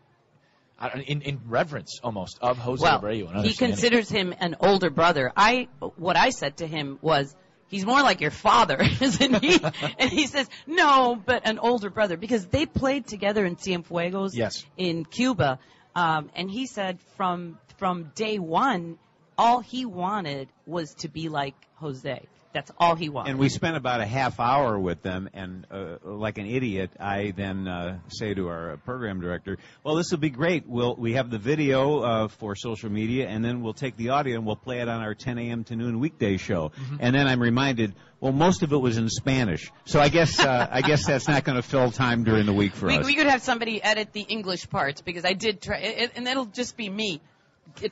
[0.79, 3.45] I in, in reverence almost of Jose well, Abreu.
[3.45, 5.33] he considers him an older brother.
[5.37, 7.35] I what I said to him was
[7.67, 9.61] he's more like your father, isn't he?
[9.99, 14.65] and he says no, but an older brother because they played together in Cienfuegos Yes.
[14.77, 15.59] in Cuba,
[15.95, 18.99] um, and he said from from day one,
[19.37, 22.23] all he wanted was to be like Jose.
[22.53, 23.31] That's all he wants.
[23.31, 27.33] And we spent about a half hour with them, and uh, like an idiot, I
[27.37, 30.67] then uh, say to our program director, "Well, this will be great.
[30.67, 34.37] We'll we have the video uh, for social media, and then we'll take the audio
[34.37, 35.65] and we'll play it on our 10 a.m.
[35.65, 39.71] to noon weekday show." And then I'm reminded, well, most of it was in Spanish,
[39.85, 42.75] so I guess uh, I guess that's not going to fill time during the week
[42.75, 43.05] for we, us.
[43.05, 46.79] we could have somebody edit the English parts because I did try, and it'll just
[46.79, 47.21] be me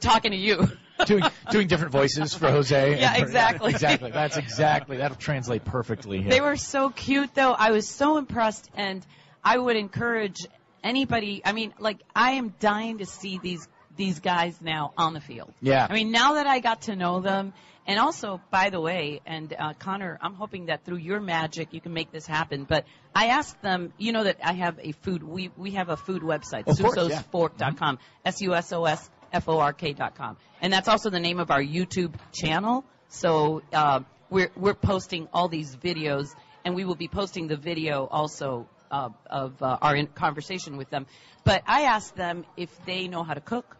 [0.00, 0.66] talking to you.
[1.04, 2.98] Doing doing different voices for Jose.
[2.98, 3.70] Yeah, for- exactly.
[3.72, 4.10] exactly.
[4.10, 6.30] That's exactly that'll translate perfectly here.
[6.30, 7.52] They were so cute, though.
[7.52, 9.04] I was so impressed, and
[9.44, 10.38] I would encourage
[10.82, 11.42] anybody.
[11.44, 15.52] I mean, like I am dying to see these these guys now on the field.
[15.60, 15.86] Yeah.
[15.88, 17.52] I mean, now that I got to know them,
[17.86, 21.80] and also, by the way, and uh, Connor, I'm hoping that through your magic you
[21.80, 22.64] can make this happen.
[22.64, 25.22] But I asked them, you know, that I have a food.
[25.22, 26.74] We we have a food website, yeah.
[26.74, 31.40] susosfork.com, s u s o s f o r k.com, and that's also the name
[31.40, 32.84] of our YouTube channel.
[33.08, 36.34] So uh, we're we're posting all these videos,
[36.64, 40.90] and we will be posting the video also uh, of uh, our in- conversation with
[40.90, 41.06] them.
[41.44, 43.76] But I asked them if they know how to cook,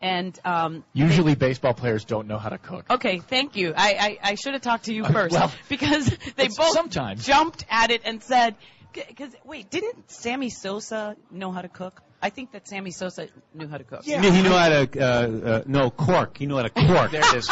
[0.00, 2.86] and um, Usually, baseball players don't know how to cook.
[2.90, 3.72] Okay, thank you.
[3.76, 7.24] I, I, I should have talked to you first well, because they both sometimes.
[7.24, 8.56] jumped at it and said,
[8.92, 12.02] because wait, didn't Sammy Sosa know how to cook?
[12.22, 14.06] I think that Sammy Sosa knew how to cook.
[14.06, 16.38] Know, he knew how to uh, uh, no cork.
[16.38, 17.10] He knew how to cork.
[17.10, 17.50] There it is.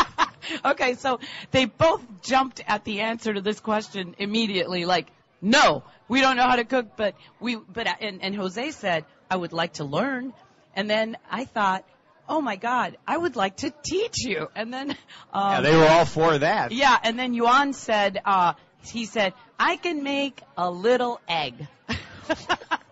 [0.64, 5.08] okay, so they both jumped at the answer to this question immediately, like,
[5.40, 9.36] no, we don't know how to cook, but we, but and, and Jose said, I
[9.36, 10.32] would like to learn,
[10.74, 11.84] and then I thought,
[12.28, 14.90] oh my God, I would like to teach you, and then
[15.32, 16.72] um, yeah, they were all for that.
[16.72, 21.66] Yeah, and then Yuan said, uh, he said, I can make a little egg.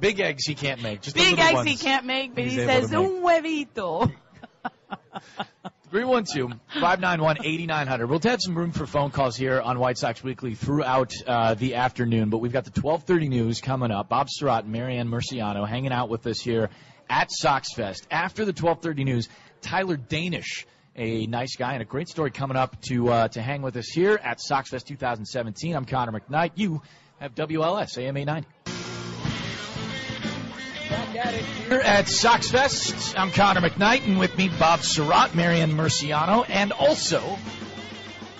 [0.00, 1.02] Big eggs he can't make.
[1.02, 1.68] Just Big eggs ones.
[1.68, 4.10] he can't make, but he's he says, un huevito.
[5.92, 8.08] 312-591-8900.
[8.08, 11.74] We'll have some room for phone calls here on White Sox Weekly throughout uh, the
[11.74, 14.08] afternoon, but we've got the 1230 news coming up.
[14.08, 16.70] Bob Sirott and Marianne Murciano hanging out with us here
[17.08, 18.06] at Sox Fest.
[18.10, 19.28] After the 1230 news,
[19.62, 23.62] Tyler Danish, a nice guy and a great story coming up to uh, to hang
[23.62, 25.74] with us here at Sox Fest 2017.
[25.74, 26.52] I'm Connor McKnight.
[26.54, 26.82] You
[27.18, 28.46] have WLS AMA 90.
[30.90, 36.72] Here at Sox Fest, I'm Connor McKnight, and with me, Bob Sirott, Marianne Murciano, and
[36.72, 37.38] also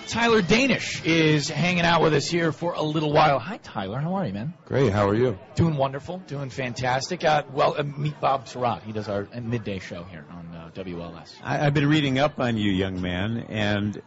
[0.07, 3.39] Tyler Danish is hanging out with us here for a little while.
[3.39, 3.99] Hi, Tyler.
[3.99, 4.53] How are you, man?
[4.65, 4.91] Great.
[4.91, 5.39] How are you?
[5.55, 6.17] Doing wonderful.
[6.27, 7.23] Doing fantastic.
[7.23, 8.83] Uh, well, uh, meet Bob Sirott.
[8.83, 11.33] He does our uh, midday show here on uh, WLS.
[11.41, 14.01] I, I've been reading up on you, young man, and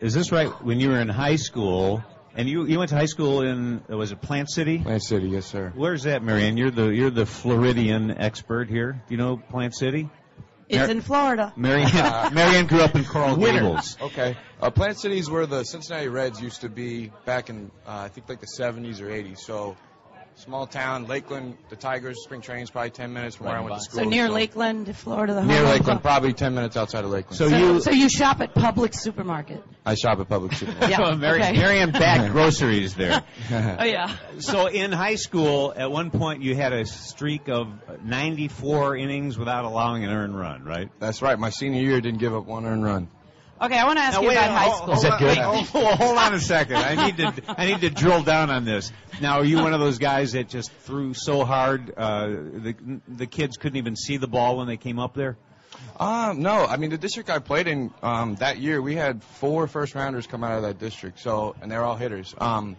[0.00, 0.48] is this right?
[0.64, 2.02] When you were in high school,
[2.34, 4.78] and you you went to high school in uh, was it Plant City?
[4.78, 5.72] Plant City, yes, sir.
[5.74, 6.56] Where's that, Marianne?
[6.56, 8.92] You're the you're the Floridian expert here.
[8.92, 10.08] Do you know Plant City?
[10.68, 11.52] It's Mar- in Florida.
[11.56, 11.90] Marianne,
[12.34, 13.98] Marianne grew up in Coral Gables.
[14.00, 14.36] Okay.
[14.60, 18.08] Uh, Plant City is where the Cincinnati Reds used to be back in, uh, I
[18.08, 19.40] think, like the 70s or 80s.
[19.40, 19.76] So,
[20.42, 23.76] small town, Lakeland, the Tigers, spring training's probably 10 minutes from where I Right went
[23.76, 24.00] to school.
[24.02, 27.36] So near Lakeland, Florida, the Near home of- Lakeland, probably 10 minutes outside of Lakeland.
[27.36, 29.62] So So, you so you shop at Publix supermarket.
[29.86, 30.90] I shop at Public Supermarket.
[30.90, 30.98] Yeah.
[31.12, 31.52] Oh, Mary, okay.
[31.52, 33.22] Marianne backed groceries there.
[33.52, 34.16] Oh yeah.
[34.40, 37.68] So in high school, at one point, you had a streak of
[38.04, 40.90] 94 innings without allowing an earned run, right?
[40.98, 41.38] That's right.
[41.38, 43.08] My senior year didn't give up one earned run.
[43.62, 44.94] Okay, I want to ask Now, you wait, about high school.
[44.94, 45.38] Is that hold good?
[45.38, 46.78] on, Wait, hold, hold on a second.
[46.78, 48.90] I need to I need to drill down on this.
[49.20, 52.74] Now, are you one of those guys that just threw so hard uh, the
[53.06, 55.36] the kids couldn't even see the ball when they came up there?
[55.98, 59.68] Um, no, I mean the district I played in um, that year, we had four
[59.68, 61.20] first rounders come out of that district.
[61.20, 62.34] So, and they're all hitters.
[62.38, 62.76] Um,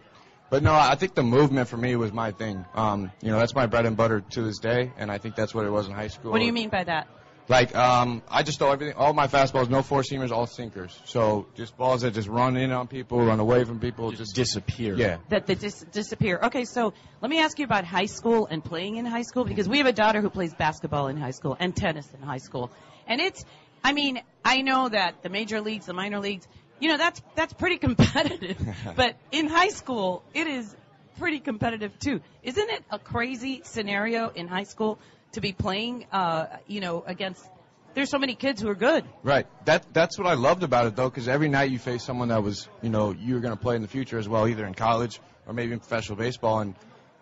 [0.49, 2.65] but no, I think the movement for me was my thing.
[2.75, 5.55] Um, you know, that's my bread and butter to this day, and I think that's
[5.55, 6.31] what it was in high school.
[6.31, 7.07] What do you mean by that?
[7.49, 10.97] Like, um, I just throw everything, all my fastballs, no four seamers, all sinkers.
[11.05, 14.95] So just balls that just run in on people, run away from people, just, disappear.
[14.95, 15.17] Yeah.
[15.29, 16.39] that they dis- disappear.
[16.43, 19.67] Okay, so let me ask you about high school and playing in high school because
[19.67, 22.71] we have a daughter who plays basketball in high school and tennis in high school,
[23.07, 23.43] and it's.
[23.85, 26.47] I mean, I know that the major leagues, the minor leagues,
[26.79, 28.57] you know, that's that's pretty competitive,
[28.95, 30.73] but in high school, it is
[31.19, 32.21] pretty competitive too.
[32.43, 34.99] Isn't it a crazy scenario in high school
[35.33, 37.47] to be playing, uh, you know, against?
[37.93, 39.03] There's so many kids who are good.
[39.21, 39.45] Right.
[39.65, 42.41] That that's what I loved about it though, because every night you face someone that
[42.41, 44.73] was, you know, you were going to play in the future as well, either in
[44.73, 46.59] college or maybe in professional baseball.
[46.59, 46.75] And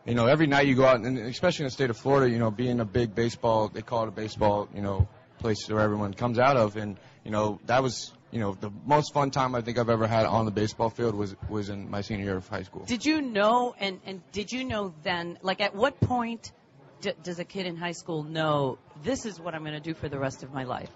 [0.06, 2.40] you know, every night you go out, and especially in the state of Florida, you
[2.40, 5.08] know, being a big baseball, they call it a baseball, you know,
[5.40, 9.14] place where everyone comes out of, and you know, that was, you know, the most
[9.14, 12.02] fun time I think I've ever had on the baseball field was was in my
[12.02, 12.86] senior year of high school.
[12.86, 16.52] Did you know, and, and did you know then, like at what point
[17.02, 19.94] d- does a kid in high school know this is what I'm going to do
[19.94, 20.90] for the rest of my life?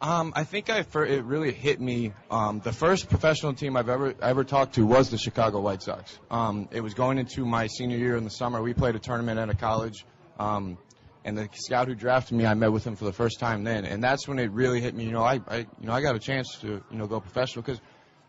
[0.00, 2.12] Um, I think I fir- it really hit me.
[2.30, 6.18] Um, the first professional team I've ever ever talked to was the Chicago White Sox.
[6.30, 8.60] Um, it was going into my senior year in the summer.
[8.60, 10.04] We played a tournament at a college,
[10.38, 10.76] um,
[11.24, 13.86] and the scout who drafted me, I met with him for the first time then,
[13.86, 15.04] and that's when it really hit me.
[15.04, 17.62] You know, I, I you know I got a chance to you know go professional
[17.62, 17.80] because.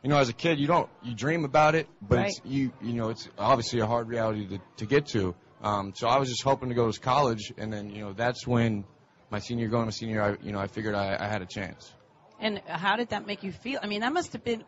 [0.03, 2.93] You know, as a kid, you don't you dream about it, but it's, you you
[2.93, 5.33] know it's obviously a hard reality to, to get to.
[5.65, 8.45] Um, so I was just hoping to go to college, and then you know that's
[8.45, 8.85] when
[9.31, 11.91] my senior going to senior, I, you know, I figured I, I had a chance.
[12.39, 13.79] And how did that make you feel?
[13.81, 14.63] I mean, that must have been,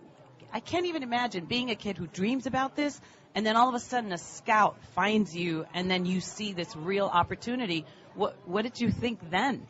[0.51, 2.99] I can't even imagine being a kid who dreams about this,
[3.35, 6.75] and then all of a sudden a scout finds you, and then you see this
[6.75, 7.85] real opportunity.
[8.15, 9.67] What, what did you think then?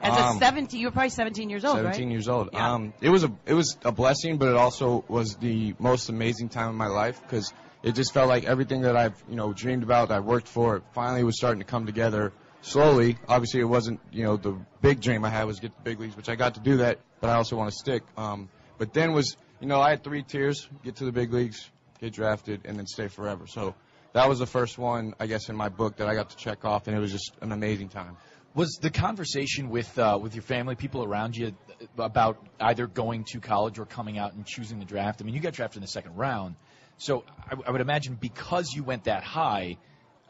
[0.00, 2.12] As a Um, 17, you were probably 17 years old, 17 right?
[2.12, 2.50] years old.
[2.52, 2.72] Yeah.
[2.72, 6.48] Um, it was a it was a blessing, but it also was the most amazing
[6.48, 9.82] time of my life because it just felt like everything that I've you know dreamed
[9.82, 13.18] about, that I worked for, finally was starting to come together slowly.
[13.28, 16.00] Obviously, it wasn't you know the big dream I had was get to the big
[16.00, 18.02] leagues, which I got to do that, but I also want to stick.
[18.16, 21.70] Um, but then was you know I had three tiers: get to the big leagues,
[22.00, 23.46] get drafted, and then stay forever.
[23.46, 23.74] So.
[24.14, 26.66] That was the first one, I guess, in my book that I got to check
[26.66, 28.18] off, and it was just an amazing time.
[28.54, 31.56] Was the conversation with uh, with your family, people around you,
[31.96, 35.22] about either going to college or coming out and choosing the draft?
[35.22, 36.56] I mean, you got drafted in the second round,
[36.98, 39.76] so I, I would imagine because you went that high,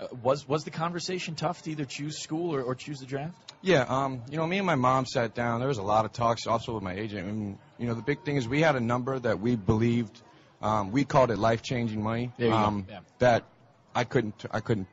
[0.01, 3.35] uh, was was the conversation tough to either choose school or, or choose the draft?
[3.62, 5.61] Yeah, um, you know, me and my mom sat down.
[5.61, 7.29] There was a lot of talks also with my agent.
[7.29, 10.20] And, you know, the big thing is we had a number that we believed,
[10.61, 12.33] um, we called it life changing money.
[12.38, 13.01] There um, yeah.
[13.20, 13.44] That
[13.94, 14.88] I couldn't, I couldn't,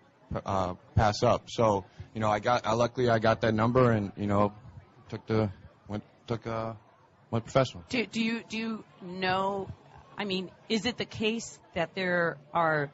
[0.46, 1.50] uh, pass up.
[1.50, 4.54] So, you know, I got, I luckily I got that number and, you know,
[5.10, 5.50] took the,
[5.88, 6.74] went, took, uh,
[7.32, 7.84] went professional.
[7.90, 9.68] Do, do you do you know?
[10.20, 12.92] I mean, is it the case that there are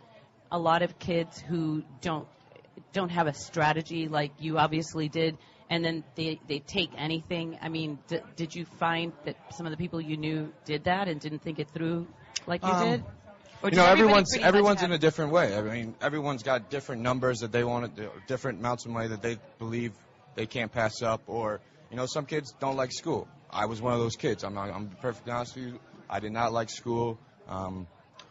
[0.52, 2.28] a lot of kids who don't
[2.94, 5.38] don't have a strategy like you obviously did,
[5.70, 7.58] and then they they take anything?
[7.62, 11.08] I mean, d- did you find that some of the people you knew did that
[11.08, 12.06] and didn't think it through
[12.46, 13.04] like you Um, did?
[13.64, 15.58] Or you know, everyone's everyone's in a different way.
[15.58, 19.24] I mean, everyone's got different numbers that they want to, different amounts of money that
[19.24, 19.94] they believe
[20.36, 21.60] they can't pass up, or
[21.90, 23.28] you know, some kids don't like school.
[23.50, 24.44] I was one of those kids.
[24.44, 25.80] I'm not, I'm perfectly honest with you.
[26.10, 27.88] I did not like school, um,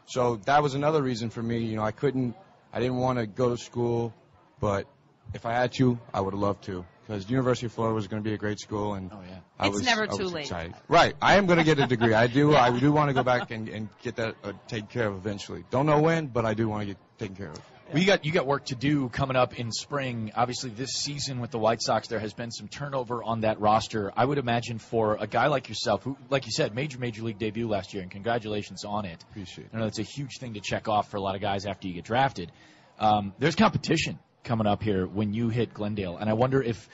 [0.07, 1.59] so that was another reason for me.
[1.59, 2.35] You know, I couldn't,
[2.73, 4.13] I didn't want to go to school,
[4.61, 4.87] but
[5.33, 6.85] if I had to, I would have loved to.
[7.07, 9.37] Because University of Florida was going to be a great school, and Oh, yeah.
[9.59, 10.45] I It's was, never I was too late.
[10.47, 10.75] excited.
[10.89, 12.15] Right, I am going to get a degree.
[12.15, 12.57] I do.
[12.57, 15.65] I do want to go back and, and get that uh, taken care of eventually.
[15.71, 17.61] Don't know when, but I do want to get taken care of.
[17.95, 20.33] You got you got work to do coming up in spring.
[20.35, 24.13] Obviously, this season with the White Sox, there has been some turnover on that roster.
[24.17, 27.39] I would imagine for a guy like yourself, who, like you said, major major league
[27.39, 29.25] debut last year, and congratulations on it.
[29.31, 29.71] Appreciate it.
[29.73, 31.87] I know it's a huge thing to check off for a lot of guys after
[31.87, 32.51] you get drafted.
[32.99, 36.89] Um, there's competition coming up here when you hit Glendale, and I wonder if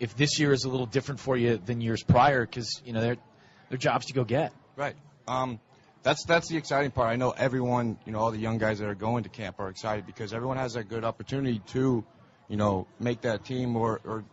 [0.00, 3.00] if this year is a little different for you than years prior because you know
[3.00, 3.18] they're
[3.68, 4.52] they're jobs to go get.
[4.74, 4.96] Right.
[5.28, 5.60] Um,
[6.02, 7.10] that's that's the exciting part.
[7.10, 9.68] I know everyone, you know, all the young guys that are going to camp are
[9.68, 12.04] excited because everyone has a good opportunity to,
[12.48, 14.24] you know, make that team or or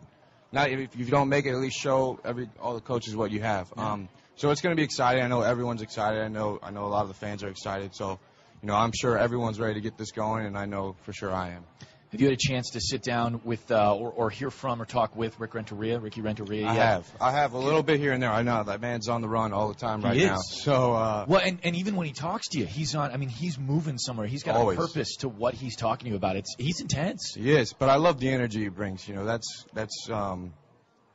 [0.52, 3.42] not if you don't make it, at least show every all the coaches what you
[3.42, 3.72] have.
[3.76, 5.24] Um, so it's going to be exciting.
[5.24, 6.22] I know everyone's excited.
[6.22, 7.96] I know I know a lot of the fans are excited.
[7.96, 8.20] So,
[8.62, 11.34] you know, I'm sure everyone's ready to get this going, and I know for sure
[11.34, 11.66] I am.
[12.12, 14.86] Have you had a chance to sit down with uh, or, or hear from or
[14.86, 16.66] talk with Rick Renteria, Ricky Renteria?
[16.66, 17.16] I have.
[17.20, 18.32] I have a little bit here and there.
[18.32, 20.38] I know that man's on the run all the time right He now.
[20.38, 23.12] So uh, Well, and, and even when he talks to you, he's on.
[23.12, 24.26] I mean, he's moving somewhere.
[24.26, 24.78] He's got Always.
[24.78, 26.38] a purpose to what he's talking to you about.
[26.38, 27.34] It's he's intense.
[27.36, 29.06] He is, but I love the energy he brings.
[29.06, 30.54] You know, that's that's um,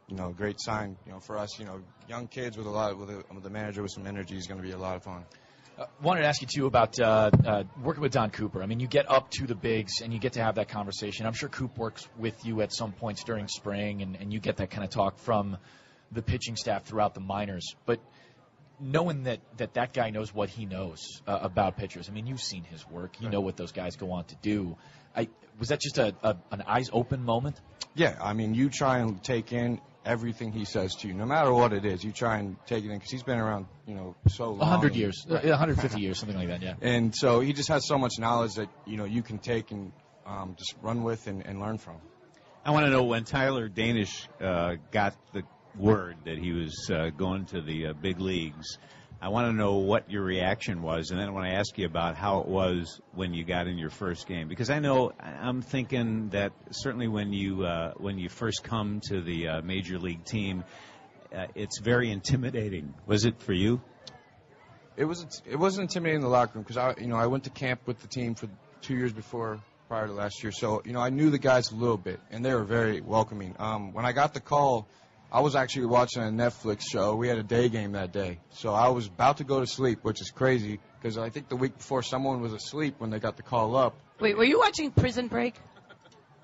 [0.08, 0.98] you know a great sign.
[1.06, 3.50] You know, for us, you know, young kids with a lot with, a, with a
[3.50, 5.24] manager with some energy is going to be a lot of fun.
[5.78, 8.62] Uh, wanted to ask you too about uh, uh, working with Don Cooper.
[8.62, 11.24] I mean, you get up to the bigs and you get to have that conversation.
[11.24, 14.58] I'm sure Coop works with you at some points during spring, and, and you get
[14.58, 15.56] that kind of talk from
[16.10, 18.00] the pitching staff throughout the minors, but
[18.78, 22.08] knowing that that, that guy knows what he knows uh, about pitchers.
[22.08, 23.20] I mean, you've seen his work.
[23.20, 24.76] You know what those guys go on to do.
[25.16, 27.58] I, was that just a, a an eyes open moment?
[27.94, 31.52] Yeah, I mean, you try and take in everything he says to you, no matter
[31.52, 32.02] what it is.
[32.02, 34.60] You try and take it in because he's been around, you know, so long.
[34.60, 35.44] A hundred years, Right.
[35.44, 36.62] uh, 150 years, something like that.
[36.62, 36.74] Yeah.
[36.80, 39.92] And so he just has so much knowledge that you know you can take and
[40.26, 41.96] um, just run with and, and learn from.
[42.64, 45.42] I want to know when Tyler Danish uh, got the
[45.76, 48.78] word that he was uh, going to the uh, big leagues.
[49.22, 51.86] I want to know what your reaction was, and then I want to ask you
[51.86, 54.48] about how it was when you got in your first game.
[54.48, 59.20] Because I know I'm thinking that certainly when you uh, when you first come to
[59.20, 60.64] the uh, major league team,
[61.32, 62.94] uh, it's very intimidating.
[63.06, 63.80] Was it for you?
[64.96, 67.44] It was it wasn't intimidating in the locker room because I you know I went
[67.44, 68.48] to camp with the team for
[68.80, 71.76] two years before prior to last year, so you know I knew the guys a
[71.76, 73.54] little bit and they were very welcoming.
[73.60, 74.88] Um, when I got the call,
[75.32, 77.16] I was actually watching a Netflix show.
[77.16, 80.00] We had a day game that day, so I was about to go to sleep,
[80.02, 83.38] which is crazy because I think the week before someone was asleep when they got
[83.38, 83.96] the call up.
[84.20, 85.54] Wait, were you watching Prison Break?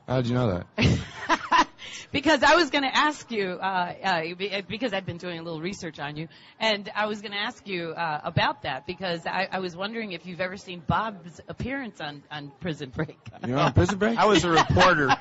[0.08, 0.98] How did you know that?
[2.10, 5.42] Because I was going to ask you, uh, uh, be- because I've been doing a
[5.42, 9.26] little research on you, and I was going to ask you uh, about that because
[9.26, 13.18] I, I was wondering if you've ever seen Bob's appearance on, on Prison Break.
[13.46, 14.18] You know, on Prison Break?
[14.18, 15.14] I was a reporter,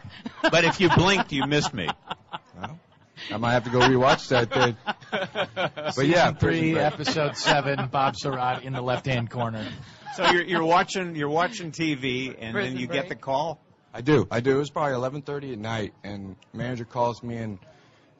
[0.43, 1.89] but if you blinked, you missed me.
[3.31, 4.77] I might have to go rewatch that then.
[5.51, 6.83] But Season yeah, three, Break.
[6.83, 7.87] episode seven.
[7.87, 9.65] Bob Sirott in the left-hand corner.
[10.15, 13.01] So you're, you're watching you're watching TV, and Prison then you Break.
[13.01, 13.61] get the call.
[13.93, 14.27] I do.
[14.29, 14.55] I do.
[14.55, 17.57] It was probably 11:30 at night, and manager calls me and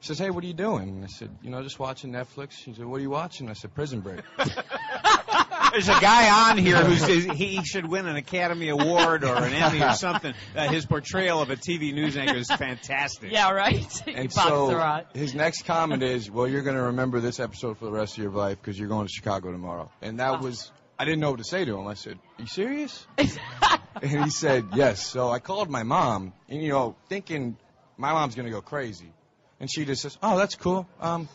[0.00, 2.72] says, "Hey, what are you doing?" And I said, "You know, just watching Netflix." He
[2.74, 4.20] said, "What are you watching?" I said, "Prison Break."
[5.72, 9.52] There's a guy on here who says he should win an Academy Award or an
[9.52, 10.34] Emmy or something.
[10.56, 13.30] Uh, his portrayal of a TV news anchor is fantastic.
[13.32, 14.02] yeah, right?
[14.18, 17.92] And so his next comment is, "Well, you're going to remember this episode for the
[17.92, 21.20] rest of your life because you're going to Chicago tomorrow." And that was, I didn't
[21.20, 21.86] know what to say to him.
[21.86, 23.06] I said, "Are you serious?"
[24.02, 27.56] and he said, "Yes." So I called my mom, and you know, thinking
[27.96, 29.12] my mom's going to go crazy.
[29.60, 30.86] And she just says, "Oh, that's cool.
[31.00, 31.28] Um,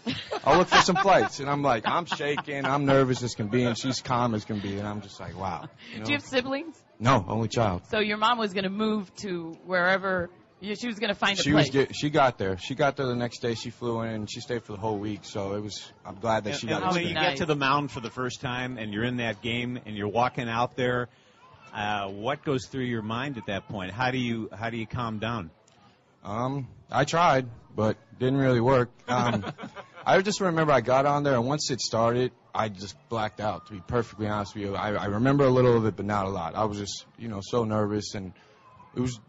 [0.46, 3.64] I'll look for some flights." And I'm like, I'm shaking, I'm nervous as can be,
[3.66, 6.06] and she's calm as can be, and I'm just like, "Wow." You know?
[6.06, 6.82] Do you have siblings?
[7.00, 7.82] no, only child.
[7.92, 10.30] So your mom was going to move to wherever
[10.62, 11.66] you, she was going to find a She place.
[11.66, 12.58] was get, she got there.
[12.58, 13.56] She got there the next day.
[13.56, 15.22] She flew in and she stayed for the whole week.
[15.24, 15.92] So it was.
[16.06, 18.10] I'm glad that And, she got when to you get to the mound for the
[18.10, 21.10] first time and you're in that game and you're walking out there,
[21.74, 23.92] uh, what goes through your mind at that point?
[23.92, 25.50] How do you how do you calm down?
[26.24, 28.90] Um, I tried, but didn't really work.
[29.08, 29.44] Um,
[30.06, 33.68] I just remember I got on there and once it started, I just blacked out.
[33.68, 36.26] To be perfectly honest with you, I, I remember a little of it, but not
[36.26, 36.56] a lot.
[36.56, 38.34] I was just you know so nervous and
[38.96, 39.20] it was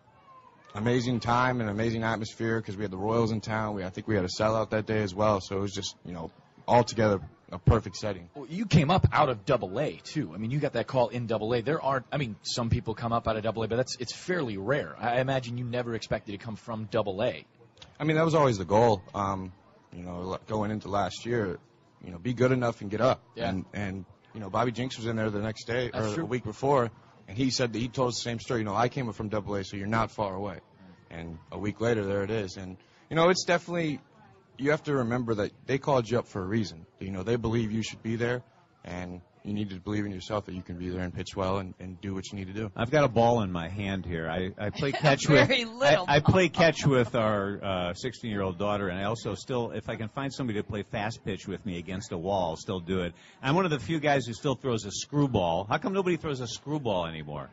[0.74, 3.77] amazing time and amazing atmosphere because we had the Royals in town.
[3.77, 5.40] We I think we had a sellout that day as well.
[5.40, 6.31] So it was just you know
[6.68, 7.20] altogether
[7.53, 8.29] a perfect setting.
[8.35, 10.33] Well, you came up out of Double A too.
[10.35, 11.62] I mean, you got that call in Double A.
[11.62, 12.07] There aren't.
[12.12, 14.96] I mean, some people come up out of Double A, but that's it's fairly rare.
[14.98, 17.44] I imagine you never expected to come from Double A.
[17.98, 19.02] I mean, that was always the goal.
[19.14, 19.52] Um,
[19.92, 21.59] you know, going into last year,
[22.04, 23.22] you know, be good enough and get up.
[23.35, 23.48] Yeah.
[23.48, 24.04] And and
[24.35, 26.22] you know, Bobby Jenks was in there the next day That's or true.
[26.24, 26.90] the week before,
[27.28, 28.61] and he said that he told us the same story.
[28.61, 30.59] You know, I came up from Double A, so you're not far away.
[31.11, 32.57] And a week later, there it is.
[32.57, 32.76] And
[33.09, 34.00] you know, it's definitely
[34.59, 36.87] you have to remember that they called you up for a reason.
[36.98, 38.42] You know, they believe you should be there,
[38.85, 41.59] and you need to believe in yourself that you can be there and pitch well
[41.59, 42.70] and, and do what you need to do.
[42.74, 44.28] I've got a ball in my hand here.
[44.28, 48.30] I, I play catch with Very little I, I play catch with our uh, 16
[48.30, 51.24] year old daughter, and I also still, if I can find somebody to play fast
[51.24, 53.12] pitch with me against a wall, I'll still do it.
[53.42, 55.66] I'm one of the few guys who still throws a screwball.
[55.68, 57.50] How come nobody throws a screwball anymore?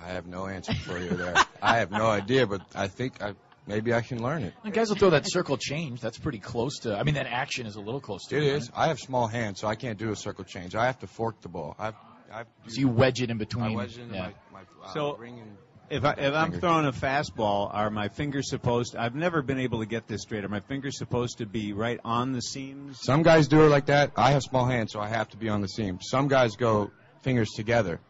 [0.00, 1.34] I have no answer for you there.
[1.60, 3.34] I have no idea, but I think I
[3.68, 4.54] maybe I can learn it.
[4.64, 6.00] And guys will throw that circle change.
[6.00, 6.96] That's pretty close to.
[6.98, 8.54] I mean, that action is a little close to It it.
[8.54, 8.70] is.
[8.74, 10.74] I have small hands, so I can't do a circle change.
[10.74, 11.76] I have to fork the ball.
[11.78, 11.94] I've,
[12.32, 13.74] I've So you wedge it in I between.
[13.76, 14.30] wedge it in yeah.
[14.52, 15.56] my, my uh, So- ring and
[15.90, 18.94] If, I, if I'm throwing a fastball, are my fingers supposed?
[18.96, 20.44] I've never been able to get this straight.
[20.44, 22.98] Are my fingers supposed to be right on the seams?
[23.02, 24.12] Some guys do it like that.
[24.16, 25.98] I have small hands, so I have to be on the seam.
[26.02, 26.90] Some guys go
[27.22, 28.00] fingers together.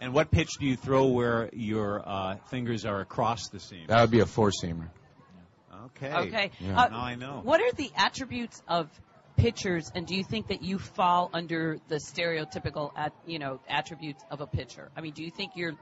[0.00, 3.86] And what pitch do you throw where your uh, fingers are across the seam?
[3.88, 4.88] That would be a four seamer.
[5.86, 6.12] Okay.
[6.12, 6.50] Okay.
[6.60, 6.80] Yeah.
[6.80, 7.40] Uh, Now I know.
[7.42, 8.88] What are the attributes of
[9.36, 14.22] pitchers, and do you think that you fall under the stereotypical, at, you know, attributes
[14.30, 14.90] of a pitcher?
[14.96, 15.74] I mean, do you think you're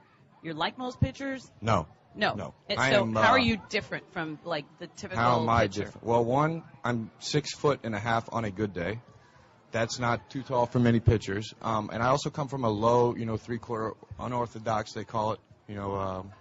[0.43, 1.49] you're like most pitchers?
[1.61, 1.87] No.
[2.15, 2.33] No.
[2.33, 2.53] No.
[2.69, 5.67] And so, am, how uh, are you different from like the typical How am I
[5.67, 5.83] pitcher?
[5.83, 6.07] different?
[6.07, 8.99] Well, one, I'm six foot and a half on a good day.
[9.77, 11.53] That's not too tall for many pitchers.
[11.61, 15.33] Um, and I also come from a low, you know, three quarter unorthodox, they call
[15.33, 16.31] it, you know, um,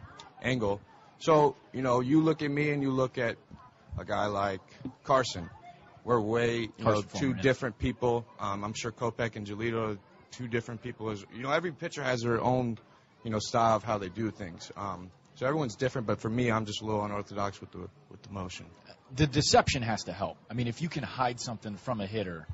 [0.43, 0.81] angle.
[1.19, 3.37] So, you know, you look at me and you look at
[3.99, 4.63] a guy like
[5.05, 5.51] Carson.
[6.03, 7.43] we're way you know performer, two yeah.
[7.43, 8.25] different people.
[8.41, 9.99] Um, I'm sure Kopech and Giolito are
[10.31, 11.11] two different people.
[11.11, 12.79] As you know, every pitcher has their own
[13.23, 14.73] you know style of how they do things.
[14.79, 18.23] Um, so everyone's different, but for me, I'm just a little unorthodox with the with
[18.23, 18.65] the motion.
[19.15, 20.39] The deception has to help.
[20.51, 22.47] I mean, if you can hide something from a hitter,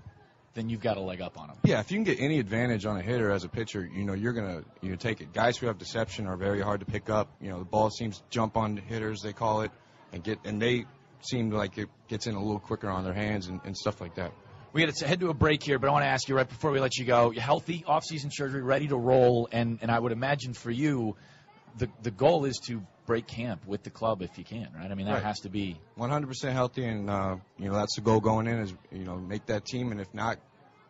[0.54, 1.56] then you've got a leg up on them.
[1.64, 4.12] Yeah, if you can get any advantage on a hitter as a pitcher, you know
[4.12, 5.32] you're gonna you know, take it.
[5.32, 7.28] Guys who have deception are very hard to pick up.
[7.40, 9.70] You know the ball seems to jump on hitters, they call it,
[10.12, 10.86] and get and they
[11.22, 14.16] seem like it gets in a little quicker on their hands and, and stuff like
[14.16, 14.32] that.
[14.72, 16.48] We got to head to a break here, but I want to ask you right
[16.48, 19.98] before we let you go: You're healthy, off-season surgery, ready to roll, and and I
[19.98, 21.16] would imagine for you,
[21.76, 24.90] the the goal is to break camp with the club if you can, right?
[24.90, 25.22] I mean that Right.
[25.22, 28.74] has to be 100% healthy, and uh, you know that's the goal going in is
[28.90, 30.38] you know make that team, and if not,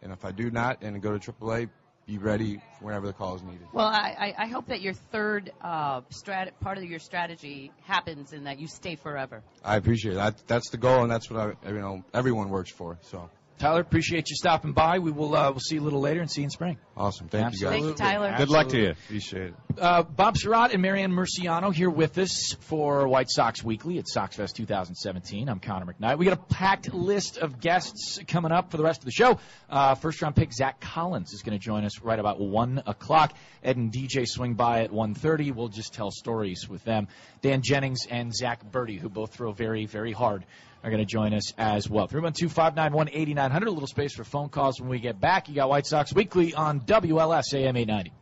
[0.03, 1.69] and if I do not, and go to AAA,
[2.07, 3.67] be ready whenever the call is needed.
[3.73, 8.33] Well, I, I I hope that your third uh, strat- part of your strategy happens
[8.33, 9.43] and that you stay forever.
[9.65, 10.17] I appreciate it.
[10.17, 12.99] That, that's the goal, and that's what I you know everyone works for.
[13.03, 13.31] So
[13.63, 14.99] Tyler, appreciate you stopping by.
[14.99, 16.79] We will uh, we'll see you a little later and see you in spring.
[16.97, 17.71] awesome, thank you guys.
[17.71, 18.35] Thank you, Tyler.
[18.37, 18.91] Good luck to you.
[18.91, 19.55] Appreciate it.
[19.79, 24.55] Uh, Bob Sirott and Marianne Murciano here with us for White Sox Weekly at SoxFest
[24.55, 25.49] 2017.
[25.49, 26.19] I'm Connor McKnight.
[26.19, 29.39] We got a packed list of guests coming up for the rest of the show.
[29.71, 33.33] Uh, first round pick Zach Collins is going to join us right about one o'clock.
[33.63, 35.55] Ed and DJ swing by at 1:30.
[35.55, 37.07] We'll just tell stories with them.
[37.43, 40.45] Dan Jennings and Zack Burdi, who both throw very very hard,
[40.83, 42.09] are going to join us as well.
[42.09, 43.67] 312-591-8900.
[43.67, 45.49] A little space for phone calls when we get back.
[45.49, 48.13] You got White Sox Weekly on WLS AM 890.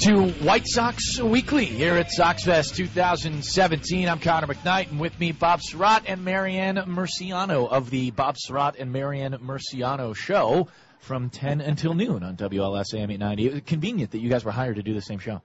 [0.00, 4.08] to White Sox Weekly here at SoxFest 2017.
[4.08, 8.76] I'm Connor McKnight, and with me, Bob Sirott and Marianne Murciano of the Bob Sirott
[8.78, 10.68] and Marianne Murciano Show
[11.00, 13.60] from 10 until noon on WLS AM 890.
[13.62, 15.42] Convenient that you guys were hired to do the same show.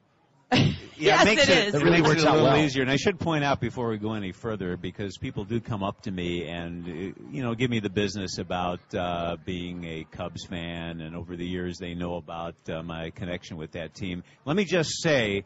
[0.53, 1.73] Yeah, Yes, it makes it it, is.
[1.73, 2.57] It it really makes works it a out little well.
[2.59, 2.81] easier.
[2.83, 6.01] And I should point out before we go any further, because people do come up
[6.03, 10.45] to me and uh, you know give me the business about uh, being a Cubs
[10.45, 14.23] fan, and over the years they know about uh, my connection with that team.
[14.45, 15.43] Let me just say.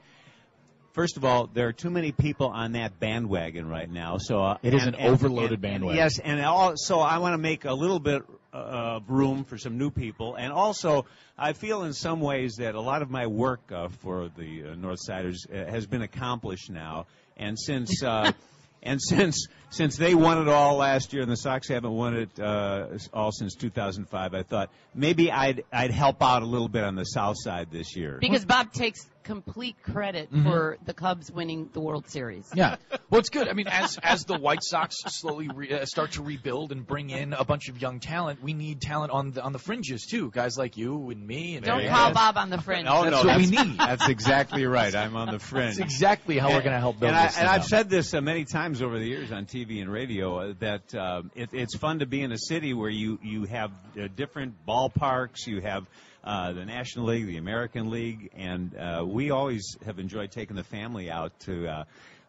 [0.94, 4.18] First of all, there are too many people on that bandwagon right now.
[4.18, 5.96] So uh, It is and- an and- overloaded and- bandwagon.
[5.96, 8.24] Yes, and also I want to make a little bit
[8.58, 11.06] uh, of room for some new people, and also
[11.38, 14.76] I feel in some ways that a lot of my work uh, for the uh,
[14.76, 17.06] Northsiders uh, has been accomplished now,
[17.38, 18.04] and since.
[18.04, 18.32] Uh,
[18.84, 22.40] And since since they won it all last year, and the Sox haven't won it
[22.40, 26.96] uh, all since 2005, I thought maybe I'd I'd help out a little bit on
[26.96, 28.18] the South Side this year.
[28.22, 30.44] Because Bob takes complete credit Mhm.
[30.44, 32.50] for the Cubs winning the World Series.
[32.56, 32.78] Yeah.
[33.10, 33.48] Well, it's good.
[33.48, 37.10] I mean, as as the White Sox slowly re, uh, start to rebuild and bring
[37.10, 40.30] in a bunch of young talent, we need talent on the on the fringes too.
[40.30, 41.96] Guys like you and me and Don't Marianne.
[41.96, 42.86] call Bob on the fringe.
[42.92, 43.78] Oh, That's no, what we need.
[43.78, 44.94] That's exactly right.
[44.94, 45.78] I'm on the fringe.
[45.78, 47.38] That's exactly how we're going to help build and, I, this.
[47.38, 47.68] and I've up.
[47.68, 51.32] said this uh, many times over the years on TV and radio uh, that um,
[51.34, 55.48] it, it's fun to be in a city where you you have uh, different ballparks,
[55.48, 55.86] you have
[56.28, 60.64] uh, the National League, the American League, and uh, we always have enjoyed taking the
[60.64, 61.68] family out to.
[61.68, 61.84] Uh,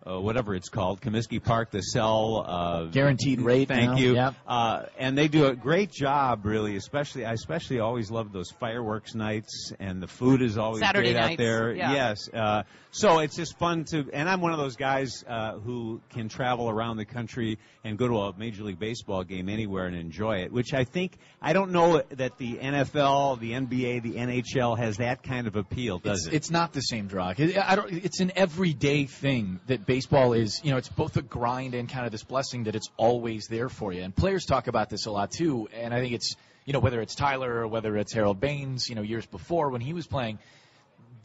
[0.09, 4.14] uh, whatever it's called, Comiskey Park, the Cell, uh, Guaranteed rate Thank now, you.
[4.14, 4.34] yep.
[4.46, 6.76] Uh, and they do a great job, really.
[6.76, 11.32] Especially, I especially always love those fireworks nights, and the food is always Saturday great
[11.32, 11.72] out there.
[11.74, 11.92] yeah.
[11.92, 12.28] Yes.
[12.32, 16.28] Uh, so it's just fun to, and I'm one of those guys uh, who can
[16.28, 20.38] travel around the country and go to a Major League Baseball game anywhere and enjoy
[20.38, 20.52] it.
[20.52, 25.22] Which I think I don't know that the NFL, the NBA, the NHL has that
[25.22, 26.34] kind of appeal, does it's, it?
[26.34, 27.40] it's not the same drug.
[27.40, 30.61] I don't, it's an everyday thing that baseball is.
[30.64, 33.68] You know, it's both a grind and kind of this blessing that it's always there
[33.68, 34.03] for you.
[34.03, 35.68] And players talk about this a lot too.
[35.72, 38.88] And I think it's you know whether it's Tyler or whether it's Harold Baines.
[38.88, 40.38] You know, years before when he was playing,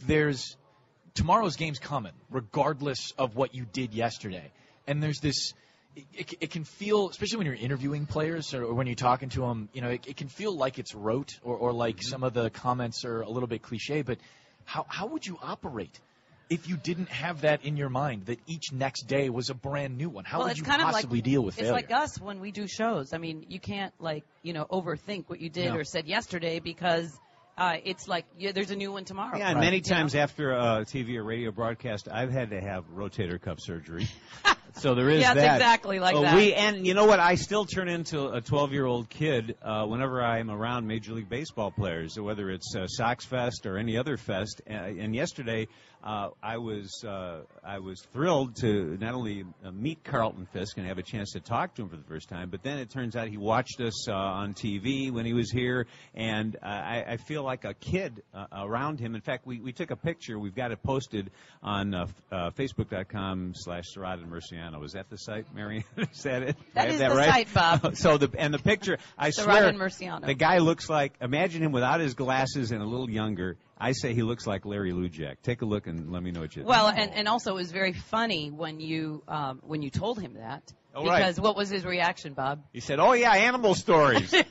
[0.06, 0.58] there's
[1.14, 4.52] tomorrow's game's coming, regardless of what you did yesterday.
[4.88, 5.54] And there's this.
[5.96, 9.42] It, it, it can feel, especially when you're interviewing players or when you're talking to
[9.42, 12.10] them, you know, it, it can feel like it's rote or, or like mm-hmm.
[12.10, 14.02] some of the comments are a little bit cliche.
[14.02, 14.18] But
[14.66, 16.00] how how would you operate
[16.50, 19.98] if you didn't have that in your mind that each next day was a brand
[19.98, 20.26] new one?
[20.26, 21.74] How well, would it's you kind possibly like, deal with It's failure?
[21.74, 23.14] like us when we do shows.
[23.14, 25.78] I mean, you can't like you know overthink what you did No.
[25.80, 27.18] or said yesterday because
[27.58, 29.38] uh, it's like yeah, there's a new one tomorrow.
[29.38, 29.66] Yeah, and Right.
[29.66, 29.96] many You know?
[29.96, 34.08] times after a TV or radio broadcast, I've had to have rotator cuff surgery.
[34.74, 35.56] so there is Yeah, it's that.
[35.58, 36.36] exactly like Uh, that.
[36.36, 37.20] We and you know what?
[37.20, 42.20] I still turn into a 12-year-old kid uh, whenever I'm around Major League Baseball players,
[42.20, 44.62] whether it's uh, Sox Fest or any other fest.
[44.68, 45.68] Uh, and yesterday,
[46.04, 50.86] uh, I was uh, I was thrilled to not only uh, meet Carlton Fisk and
[50.88, 53.16] have a chance to talk to him for the first time, but then it turns
[53.16, 57.18] out he watched us uh, on TV when he was here, and uh, I, I
[57.18, 59.16] feel like a kid uh, around him.
[59.16, 60.38] In fact, we, we took a picture.
[60.38, 61.32] We've got it posted
[61.62, 64.84] on uh, uh, Facebook.com slash Sirott and Murciano.
[64.84, 65.86] Is that the site, Mary?
[65.98, 66.58] is that it?
[66.74, 67.48] That is that the right?
[67.48, 67.96] site, Bob.
[67.96, 70.26] so the and the picture, I swear, and Murciano.
[70.26, 71.14] the guy looks like.
[71.22, 73.56] Imagine him without his glasses and a little younger.
[73.84, 75.36] I say he looks like Larry Lujack.
[75.44, 76.70] Take a look and let me know what you think.
[76.70, 80.36] Well, and, and also it was very funny when you um, when you told him
[80.36, 80.72] that.
[80.96, 81.18] Oh, right.
[81.18, 82.64] because what was his reaction, Bob?
[82.72, 84.32] He said, "Oh yeah, animal stories."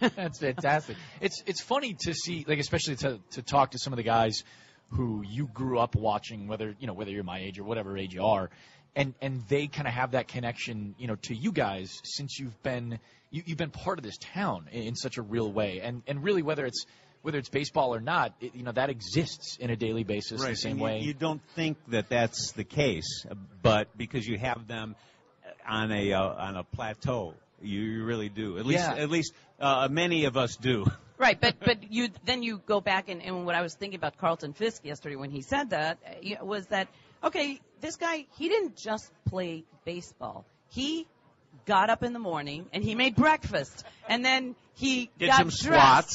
[0.00, 0.96] That's fantastic.
[1.20, 4.42] It's it's funny to see, like especially to to talk to some of the guys
[4.88, 8.12] who you grew up watching, whether you know whether you're my age or whatever age
[8.12, 8.50] you are,
[8.96, 12.60] and and they kind of have that connection, you know, to you guys since you've
[12.64, 12.98] been
[13.30, 16.24] you, you've been part of this town in, in such a real way, and and
[16.24, 16.86] really whether it's
[17.24, 20.54] whether it's baseball or not, it, you know that exists in a daily basis the
[20.54, 20.98] same and you, way.
[21.00, 23.24] You don't think that that's the case,
[23.62, 24.94] but because you have them
[25.66, 28.58] on a uh, on a plateau, you, you really do.
[28.58, 29.02] At least Yeah.
[29.02, 30.84] at least uh, many of us do.
[31.16, 34.18] Right, but but you then you go back and, and what I was thinking about
[34.18, 36.88] Carlton Fisk yesterday when he said that uh, was that
[37.22, 37.60] okay?
[37.80, 40.44] This guy he didn't just play baseball.
[40.70, 41.06] He
[41.66, 45.48] got up in the morning and he made breakfast and then he Did got some
[45.48, 45.62] dressed.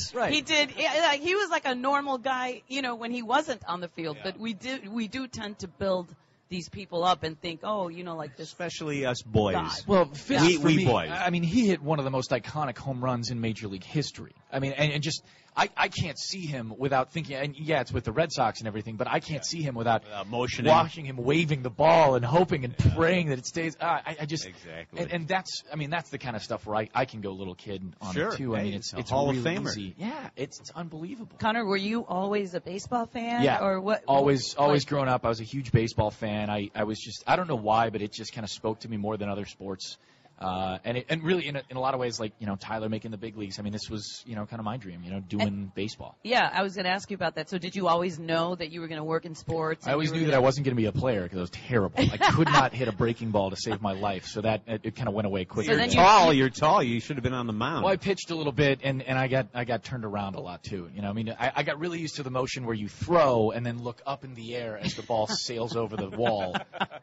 [0.10, 0.14] squats.
[0.14, 0.34] Right.
[0.34, 0.70] He did.
[0.72, 4.18] he was like a normal guy, you know, when he wasn't on the field.
[4.24, 6.14] But we do we do tend to build
[6.50, 8.48] these people up and think, oh, you know, like this.
[8.48, 9.54] Especially us boys.
[9.54, 9.72] God.
[9.88, 11.10] Well, Fisk, We- we me, boys.
[11.12, 14.34] I mean, he hit one of the most iconic home runs in Major League history.
[14.52, 15.24] I mean, and, and just
[15.60, 17.36] I, I can't see him without thinking.
[17.36, 20.04] And yeah, it's with the Red Sox and everything, but I can't see him without,
[20.04, 20.72] Without motioning.
[20.72, 23.76] watching him waving the ball and hoping and praying that it stays.
[23.80, 25.02] Uh, I, I just Exactly.
[25.02, 27.32] And, and that's I mean that's the kind of stuff where I, I can go
[27.32, 28.30] little kid on Sure.
[28.30, 28.56] it too.
[28.56, 29.68] I Hey, mean, it's a it's Hall of really Famer.
[29.70, 29.96] easy.
[29.98, 31.36] Yeah, it's it's unbelievable.
[31.40, 33.44] Connor, were you always a baseball fan?
[33.44, 34.04] Yeah, Or what?
[34.08, 36.50] Always, like- always growing up, I was a huge baseball fan.
[36.50, 38.90] I, I was just, I don't know why, but it just kind of spoke to
[38.90, 39.98] me more than other sports.
[40.40, 42.56] Uh, and it, and really, in a, in a lot of ways, like you know,
[42.56, 43.60] Tyler making the big leagues.
[43.60, 45.04] I mean, this was you know kind of my dream.
[45.04, 46.18] You know, doing baseball.
[46.24, 47.50] Yeah, I was going to ask you about that.
[47.50, 49.86] So, did you always know that you were going to work in sports?
[49.86, 51.50] I always knew that gonna- I wasn't going to be a player because I was
[51.50, 52.00] terrible.
[52.00, 54.26] I could not hit a breaking ball to save my life.
[54.28, 55.66] So that it, it kind of went away quickly.
[55.66, 56.34] So You're then you- tall.
[56.34, 56.82] You're tall.
[56.82, 57.84] You should have been on the mound.
[57.84, 60.40] Well, I pitched a little bit, and, and I got I got turned around a
[60.42, 60.90] lot too.
[60.94, 63.52] You know, I mean, I, I got really used to the motion where you throw
[63.52, 66.56] and then look up in the air as the ball sails over the wall.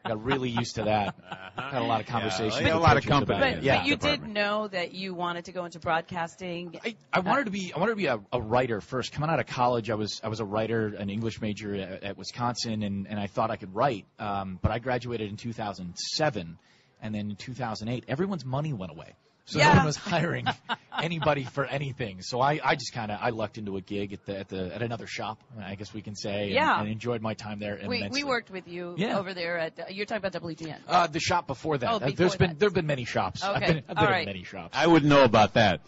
[0.05, 1.15] got really used to that.
[1.55, 2.55] Had a lot of conversations.
[2.55, 2.61] Uh-huh.
[2.65, 3.51] Yeah, with a lot of coaches about company.
[3.51, 3.55] it.
[3.55, 3.77] But, yeah.
[3.77, 6.79] but you did know that you wanted to go into broadcasting.
[6.83, 9.11] I, I wanted to be I wanted to be a, a writer first.
[9.11, 12.17] Coming out of college, I was I was a writer, an English major at, at
[12.17, 14.05] Wisconsin, and, and I thought I could write.
[14.19, 16.57] Um, but I graduated in 2007,
[17.01, 19.15] and then in 2008, everyone's money went away.
[19.47, 19.69] So Yeah.
[19.69, 20.45] no one was hiring
[21.01, 22.21] anybody for anything.
[22.21, 24.75] So I, I just kind of I lucked into a gig at the at the
[24.75, 26.79] at another shop, I guess we can say, and, Yeah.
[26.81, 27.79] and enjoyed my time there.
[27.87, 28.23] We, immensely.
[28.23, 29.17] we worked with you Yeah.
[29.17, 29.79] over there at.
[29.79, 30.79] Uh, you're talking about WGN.
[30.87, 31.89] Uh, the shop before that.
[31.89, 33.41] Oh, Uh, before there's been there've been many shops.
[33.41, 33.73] I've Okay.
[33.73, 34.19] been, I've been right.
[34.27, 34.75] in many shops.
[34.77, 35.79] I wouldn't know about that.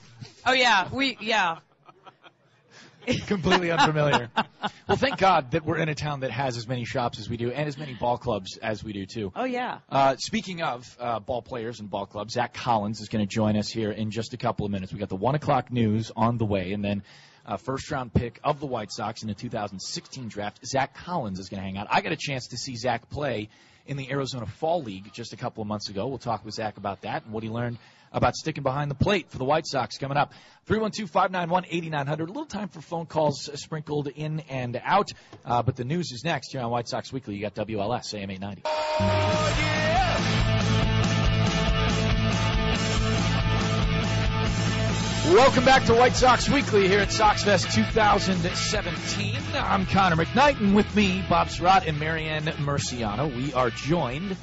[0.46, 1.58] Oh yeah, we yeah.
[3.28, 4.30] completely unfamiliar.
[4.88, 7.38] well, thank God that we're in a town that has as many shops as we
[7.38, 9.32] do and as many ball clubs as we do too.
[9.36, 9.80] Oh yeah.
[9.90, 13.58] Uh, speaking of uh, ball players and ball clubs, Zach Collins is going to join
[13.58, 14.94] us here in just a couple of minutes.
[14.94, 17.04] We got the one o'clock news on the way, and then
[17.46, 21.50] uh, first round pick of the White Sox in the 2016 draft, Zach Collins is
[21.50, 21.88] going to hang out.
[21.90, 23.50] I got a chance to see Zach play
[23.88, 26.08] in the Arizona Fall League just a couple of months ago.
[26.08, 27.80] We'll talk with Zach about that and what he learned
[28.12, 30.34] about sticking behind the plate for the White Sox coming up.
[30.68, 32.20] 312-591-8900.
[32.20, 35.10] A little time for phone calls sprinkled in and out.
[35.46, 37.36] Uh, but the news is next here on White Sox Weekly.
[37.36, 38.62] You got WLS, AM 890.
[45.34, 49.38] Welcome back to White Sox Weekly here at SoxFest 2017.
[49.54, 53.36] I'm Connor McKnight, and with me, Bob Sirott and Marianne Murciano.
[53.36, 54.36] We are joined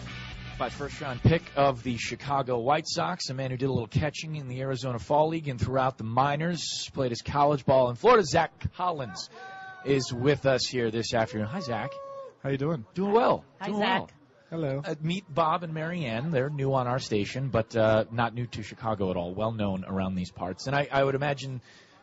[0.59, 3.86] by first round pick of the Chicago White Sox, a man who did a little
[3.88, 7.96] catching in the Arizona Fall League and throughout the minors, played his college ball in
[7.96, 8.24] Florida.
[8.24, 9.28] Zach Collins
[9.84, 11.46] is with us here this afternoon.
[11.46, 11.90] Hi, Zach.
[12.42, 12.86] How you doing?
[12.94, 13.44] Doing well.
[13.61, 14.00] Hi, Doing Zach.
[14.00, 14.11] well.
[14.48, 14.82] Hello.
[14.84, 16.30] Uh, meet Bob and Marianne.
[16.30, 19.34] They're new on our station, but uh, not new to Chicago at all.
[19.34, 20.66] Well known around these parts.
[20.68, 21.61] And I, I would imagine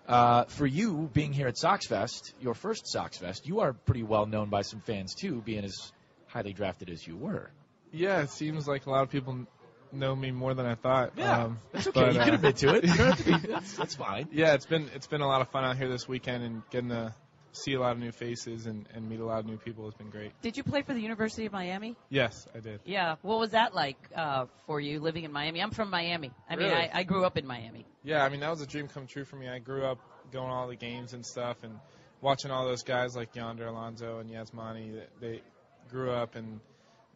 [0.08, 4.50] uh, for you being here at Soxfest, your first Soxfest, you are pretty well known
[4.50, 5.92] by some fans too, being as
[6.28, 7.50] highly drafted as you were.
[7.94, 9.46] Yeah, it seems like a lot of people
[9.92, 11.14] know me more than I thought.
[11.16, 12.00] Yeah, um, that's okay.
[12.02, 12.84] but, you uh, can admit to it.
[12.84, 13.48] You don't have to be.
[13.48, 14.28] That's, that's fine.
[14.32, 16.90] Yeah, it's been it's been a lot of fun out here this weekend and getting
[16.90, 17.14] to
[17.54, 19.94] see a lot of new faces and, and meet a lot of new people has
[19.94, 20.32] been great.
[20.42, 21.96] Did you play for the University of Miami?
[22.10, 22.80] Yes, I did.
[22.84, 23.16] Yeah.
[23.22, 25.62] What was that like uh, for you living in Miami?
[25.62, 26.32] I'm from Miami.
[26.50, 27.86] I mean, I, I grew up in Miami.
[28.04, 29.48] Yeah, I mean that was a dream come true for me.
[29.48, 30.00] I grew up
[30.32, 31.80] going to all the games and stuff, and
[32.22, 35.42] watching all those guys like Yonder Alonso and Yasmani, they
[35.90, 36.60] grew up and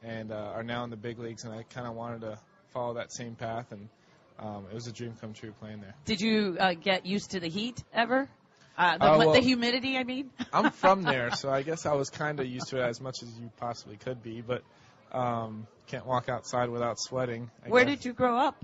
[0.04, 2.40] and uh, are now in the big leagues, and I kind of wanted to
[2.74, 3.90] follow that same path, and
[4.40, 5.96] um, it was a dream come true playing there.
[6.06, 8.30] Did you uh, get used to the heat ever?
[8.78, 10.30] Uh, the, Uh, well- the humidity, I mean.
[10.54, 13.24] I'm from there, so I guess I was kind of used to it as much
[13.24, 14.62] as you possibly could be, but
[15.12, 17.50] um, can't walk outside without sweating.
[17.66, 17.98] I Where guess.
[17.98, 18.64] did you grow up?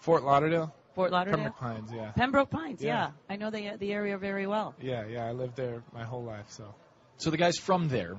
[0.00, 0.74] Fort Lauderdale.
[0.94, 1.36] Fort Lauderdale.
[1.52, 2.10] Pembroke Pines, yeah.
[2.12, 2.88] Pembroke Pines, yeah.
[2.88, 3.10] Yeah.
[3.28, 4.74] I know the the area very well.
[4.80, 5.26] Yeah, yeah.
[5.26, 6.72] I lived there my whole life, so.
[7.16, 8.16] So the guy's from there,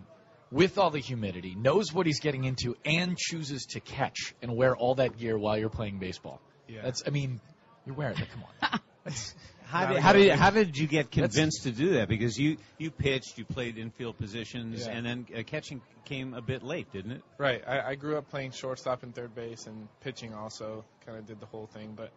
[0.51, 4.75] with all the humidity, knows what he's getting into, and chooses to catch and wear
[4.75, 6.41] all that gear while you're playing baseball.
[6.67, 6.81] Yeah.
[6.83, 7.39] That's, I mean,
[7.85, 8.27] you're wearing it.
[8.31, 8.43] Come
[8.73, 8.79] on.
[9.67, 10.37] How did, how did thing.
[10.37, 12.07] how did you get That's- convinced to do that?
[12.07, 14.93] Because you you pitched, you played infield positions, Yeah.
[14.93, 17.23] and then uh, catching came a bit late, didn't it?
[17.39, 17.63] Right.
[17.67, 20.85] I, I grew up playing shortstop and third base and pitching also.
[21.05, 22.11] Kind of did the whole thing, but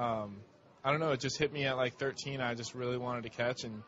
[0.00, 0.36] um,
[0.84, 1.10] I don't know.
[1.10, 2.40] It just hit me at like 13.
[2.40, 3.82] I just really wanted to catch, and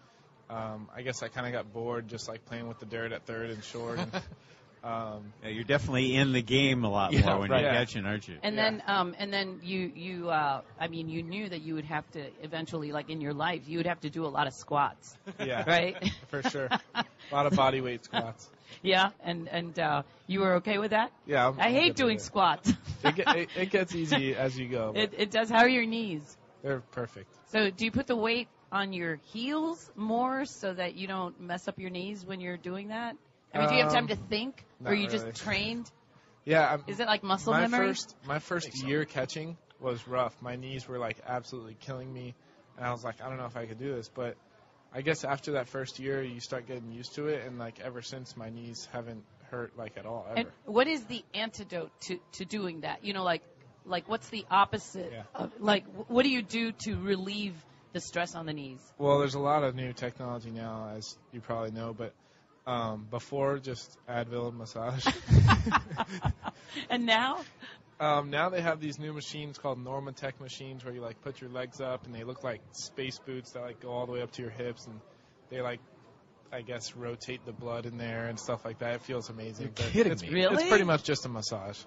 [0.50, 3.24] um, I guess I kind of got bored just like playing with the dirt at
[3.26, 3.98] third and short.
[3.98, 4.12] And,
[4.84, 7.62] um, Yeah, you're definitely in the game a lot Yeah, more when right.
[7.62, 7.78] you're Yeah.
[7.84, 8.36] catching, aren't you?
[8.42, 8.62] And Yeah.
[8.70, 12.08] then, um, and then you, you, uh, I mean, you knew that you would have
[12.12, 15.16] to eventually, like in your life, you would have to do a lot of squats,
[15.44, 15.96] yeah, right?
[16.28, 16.68] for sure.
[17.32, 18.48] A lot of body weight squats.
[18.84, 21.10] yeah, and and uh, you were okay with that?
[21.26, 22.22] Yeah, I'm, I hate doing it.
[22.22, 22.72] squats.
[23.02, 24.92] It, get, it, it gets easy as you go.
[24.94, 25.50] it, it does.
[25.50, 26.36] How are your knees?
[26.62, 27.26] They're perfect.
[27.50, 28.46] So, do you put the weight
[28.76, 32.88] on your heels more so that you don't mess up your knees when you're doing
[32.88, 33.16] that?
[33.54, 35.32] I mean, do you have time Um, to think, or are you really.
[35.32, 35.90] just trained?
[36.44, 36.74] Yeah.
[36.74, 37.88] I'm, Is it like muscle my memory?
[37.88, 40.40] first my first year catching was rough.
[40.40, 42.36] My knees were like absolutely killing me,
[42.76, 44.08] and I was like, I don't know if I could do this.
[44.08, 44.36] But
[44.94, 48.00] I guess after that first year, you start getting used to it, and like ever
[48.00, 50.38] since, my knees haven't hurt like at all ever.
[50.38, 53.04] And what is the antidote to, to doing that?
[53.04, 53.42] You know, like
[53.84, 55.10] like what's the opposite?
[55.12, 55.22] Yeah.
[55.34, 57.54] Of, like what do you do to relieve
[57.96, 58.80] the stress on the knees?
[58.98, 62.12] well, there's a lot of new technology now, as you probably know, but.
[62.68, 65.06] Um, before just Advil and massage.
[66.90, 67.38] and now,
[68.00, 71.48] Um, now they have these new machines called Normatec machines where you like put your
[71.48, 74.32] legs up and they look like space boots that like go all the way up
[74.32, 75.00] to your hips and
[75.48, 75.78] they like
[76.52, 78.96] I guess rotate the blood in there and stuff like that.
[78.96, 79.66] It feels amazing.
[79.66, 80.30] You're but kidding it's, me.
[80.30, 80.54] Really?
[80.54, 81.78] It's pretty much just a massage.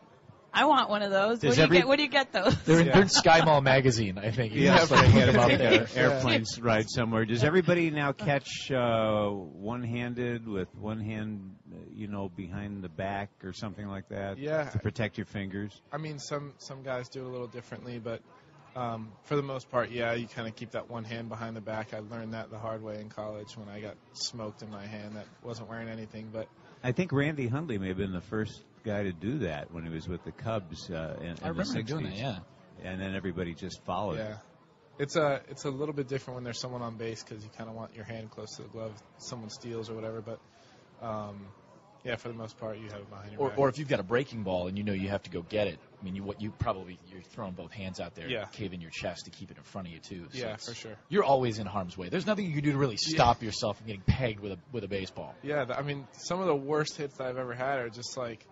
[0.54, 1.40] I want one of those.
[1.40, 2.56] Does Where do, you get, where do you get those?
[2.64, 2.94] They're, in, Yeah.
[2.94, 4.54] they're in Sky Mall magazine, I think.
[4.54, 5.26] You Yeah, just that's like right.
[5.26, 5.82] put them out there.
[5.84, 7.26] an airplanes ride somewhere.
[7.26, 13.30] Does everybody now catch uh, one-handed with one hand, uh, you know, behind the back
[13.44, 14.38] or something like that?
[14.38, 14.70] Yeah.
[14.70, 15.82] To protect your fingers.
[15.92, 18.22] I mean, some some guys do it a little differently, but
[18.76, 21.62] um, for the most part, yeah, you kind of keep that one hand behind the
[21.62, 21.94] back.
[21.94, 25.16] I learned that the hard way in college when I got smoked in my hand
[25.16, 26.48] that wasn't wearing anything, but
[26.84, 29.90] I think Randy Hundley may have been the first guy to do that when he
[29.90, 31.88] was with the Cubs uh, in, in I remember the 60s.
[31.88, 32.40] doing that, yeah.
[32.84, 34.20] And then everybody just followed.
[34.20, 34.38] Yeah,
[35.00, 37.70] it's a it's a little bit different when there's someone on base because you kind
[37.70, 38.92] of want your hand close to the glove.
[39.18, 40.40] if Someone steals or whatever, but
[41.06, 41.46] um,
[42.06, 43.60] yeah, for the most part, you have it behind your Or, back.
[43.60, 45.68] or if you've got a breaking ball and you know you have to go get
[45.68, 48.46] it, I mean, you what you probably you're throwing both hands out there, Yeah.
[48.54, 50.26] caving your chest to keep it in front of you too.
[50.32, 50.96] So yeah, for sure.
[51.10, 52.08] You're always in harm's way.
[52.08, 54.86] There's nothing you can do to really stop yourself from getting pegged with a with
[54.86, 55.36] a baseball.
[55.44, 58.46] Yeah, I mean, some of the worst hits that I've ever had are just like,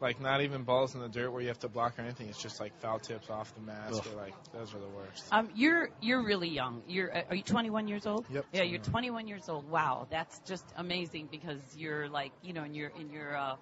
[0.00, 2.28] like not even balls in the dirt where you have to block or anything.
[2.28, 4.06] It's just like foul tips off the mask Ugh.
[4.12, 5.24] or like those are the worst.
[5.32, 6.82] Um, you're you're really young.
[6.88, 8.26] You're uh, are you 21 years old?
[8.30, 8.92] Yep, Yeah, you're 21.
[9.24, 9.70] 21 years old.
[9.70, 13.56] Wow, that's just amazing because you're like you know in your in your uh,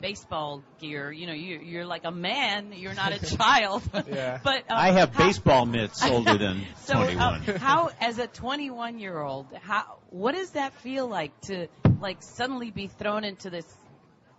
[0.00, 1.10] baseball gear.
[1.10, 2.72] You know you you're like a man.
[2.72, 3.82] You're not a child.
[4.08, 4.38] Yeah.
[4.44, 7.18] but um, I have how- baseball mitts older than So, 21.
[7.20, 11.66] um, how, as a 21 year old, how, what does that feel like to,
[12.00, 13.66] like, suddenly be thrown into this,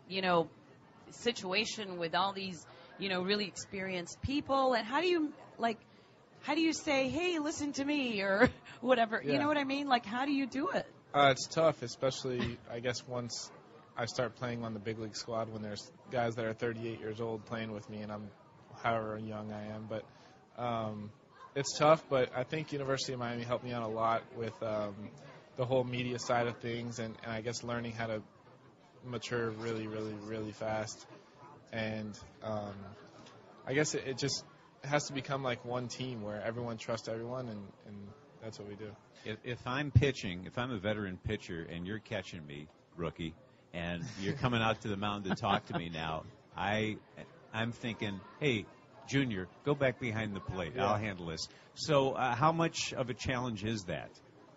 [0.08, 0.48] you know,
[1.12, 2.66] situation with all these,
[2.98, 4.74] you know, really experienced people?
[4.74, 5.78] And how do you, like,
[6.42, 8.50] how do you say, hey, listen to me, or
[8.82, 9.22] whatever?
[9.24, 9.88] You know what I mean?
[9.88, 10.86] Like, how do you do it?
[11.14, 13.52] Uh, it's tough, especially I guess once
[13.98, 17.20] I start playing on the big league squad when there's guys that are 38 years
[17.20, 18.30] old playing with me and I'm
[18.82, 19.90] however young I am.
[19.90, 20.06] But
[20.58, 21.10] um,
[21.56, 22.04] it's tough.
[22.10, 24.94] But I think University of Miami helped me out a lot with um,
[25.58, 28.22] the whole media side of things and, and I guess learning how to
[29.10, 31.06] mature really, really, really fast.
[31.72, 32.74] And um,
[33.68, 34.44] I guess it, it just
[34.84, 37.96] has to become like one team where everyone trusts everyone, and, and
[38.42, 38.92] that's what we do.
[39.26, 43.36] If, if I'm pitching, if I'm a veteran pitcher and you're catching me, rookie,
[43.74, 46.24] and you're coming out to the mound to talk to me now,
[46.56, 46.98] I,
[47.54, 48.66] I'm thinking, hey,
[49.08, 50.74] Junior, go back behind the plate.
[50.76, 50.88] Yeah.
[50.88, 51.48] I'll handle this.
[51.74, 54.10] So, uh, how much of a challenge is that?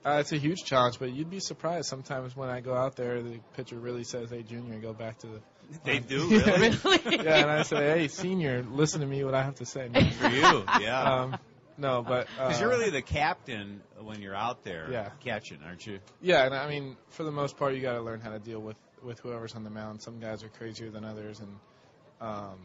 [0.04, 3.22] Uh, it's a huge challenge, but you'd be surprised sometimes when I go out there,
[3.22, 5.40] the pitcher really says, "Hey, junior, and go back to the."
[5.84, 6.44] They do, Yeah.
[6.56, 6.70] really?
[6.84, 7.24] Really?
[7.24, 9.22] yeah, and I say, "Hey, senior, listen to me.
[9.24, 10.10] What I have to say." Man.
[10.20, 11.02] For you, yeah.
[11.02, 11.38] Um,
[11.78, 15.10] No, but Because uh, you're really the captain when you're out there Yeah.
[15.20, 16.00] catching, aren't you?
[16.20, 18.60] Yeah, and I mean, for the most part, you got to learn how to deal
[18.60, 20.02] with with whoever's on the mound.
[20.02, 21.58] Some guys are crazier than others, and
[22.20, 22.58] um,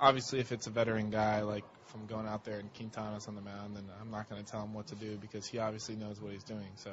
[0.00, 3.40] obviously, if it's a veteran guy like from going out there and Quintana's on the
[3.40, 6.20] mound, then I'm not going to tell him what to do because he obviously knows
[6.20, 6.70] what he's doing.
[6.76, 6.92] So.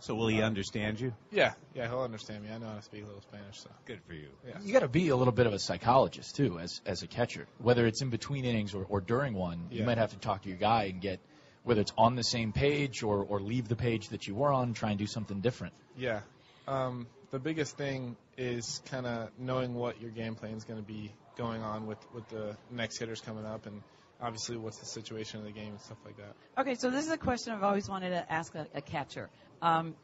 [0.00, 1.12] So will he understand you?
[1.32, 2.50] Yeah, yeah, he'll understand me.
[2.50, 4.28] I know how to speak a little Spanish, so good for you.
[4.46, 4.54] Yeah.
[4.62, 7.48] You got to be a little bit of a psychologist too, as as a catcher.
[7.58, 10.48] Whether it's in between innings or, or during one, you might have to talk to
[10.48, 11.18] your guy and get
[11.64, 14.72] whether it's on the same page or or leave the page that you were on,
[14.72, 15.74] try and do something different.
[15.96, 16.20] Yeah.
[16.68, 20.86] Um, the biggest thing is kind of knowing what your game plan is going to
[20.86, 23.80] be going on with, with the next hitters coming up, and
[24.20, 26.34] obviously what's the situation of the game and stuff like that.
[26.60, 29.30] Okay, so this is a question I've always wanted to ask a, a catcher.
[29.62, 29.94] Um,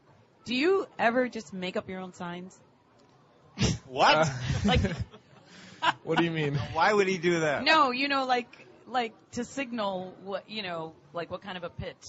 [0.47, 2.59] do you ever just make up your own signs?
[3.87, 4.28] What?
[4.64, 4.80] like,
[6.05, 6.55] what do you mean?
[6.72, 7.62] Why would he do that?
[7.64, 11.70] no, you know, like like to signal what you know, like what kind of a
[11.70, 12.05] pitch.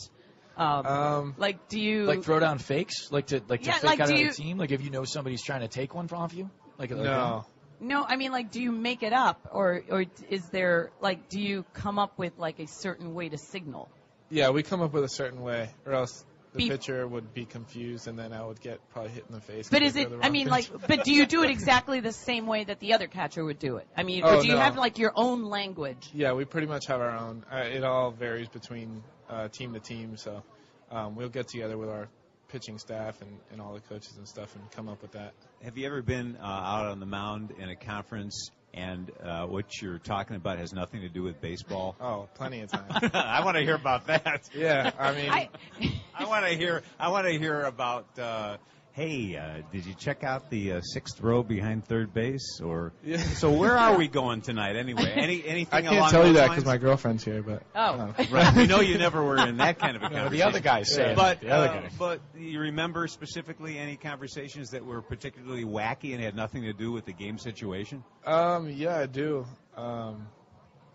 [0.57, 3.83] Um, Um, like, do you Like throw down fakes, like to like to Yeah, fake
[3.83, 4.57] like, out do of you- the team.
[4.57, 6.49] Like if you know somebody's trying to take one off you.
[6.79, 7.45] Like like No.
[7.79, 11.39] No, I mean, like, do you make it up, or or is there like, do
[11.39, 13.89] you come up with like a certain way to signal?
[14.29, 17.45] Yeah, we come up with a certain way, or else the Be- pitcher would be
[17.45, 19.67] confused, and then I would get probably hit in the face.
[19.69, 20.09] But is it?
[20.21, 20.51] I mean, pitch.
[20.71, 23.59] like, but do you do it exactly the same way that the other catcher would
[23.59, 23.87] do it?
[23.95, 24.59] I mean, or Oh, do you no.
[24.59, 26.09] have like your own language?
[26.13, 27.45] Yeah, we pretty much have our own.
[27.51, 30.43] Uh, it all varies between uh, team to team, so
[30.91, 32.07] um, we'll get together with our
[32.55, 35.33] pitching staff and, and all the coaches and stuff and come up with that.
[35.61, 39.65] Have you ever been uh, out on the mound in a conference and uh, what
[39.81, 41.97] you're talking about has nothing to do with baseball?
[42.05, 43.09] Oh, plenty of times.
[43.13, 44.49] I want to hear about that.
[44.55, 45.49] Yeah, I mean, I,
[46.17, 46.83] I want to hear.
[46.97, 48.07] I want to hear about.
[48.17, 48.55] Uh,
[48.95, 52.61] hey, uh, did you check out the uh, sixth row behind third base?
[52.63, 53.17] Or Yeah.
[53.17, 55.11] so where are we going tonight anyway?
[55.13, 55.85] Any anything?
[55.85, 57.79] I along can't tell you that because my girlfriend's here, but Oh.
[58.17, 60.31] uh, Right, we know you never were in that kind of a No, conversation.
[60.37, 61.15] the other guy's saying it.
[61.17, 61.89] But The other uh, guy.
[61.99, 66.91] but you remember specifically any conversations that were particularly wacky and had nothing to do
[66.93, 68.01] with the game situation?
[68.25, 69.45] Um, yeah, I do.
[69.75, 70.27] Um,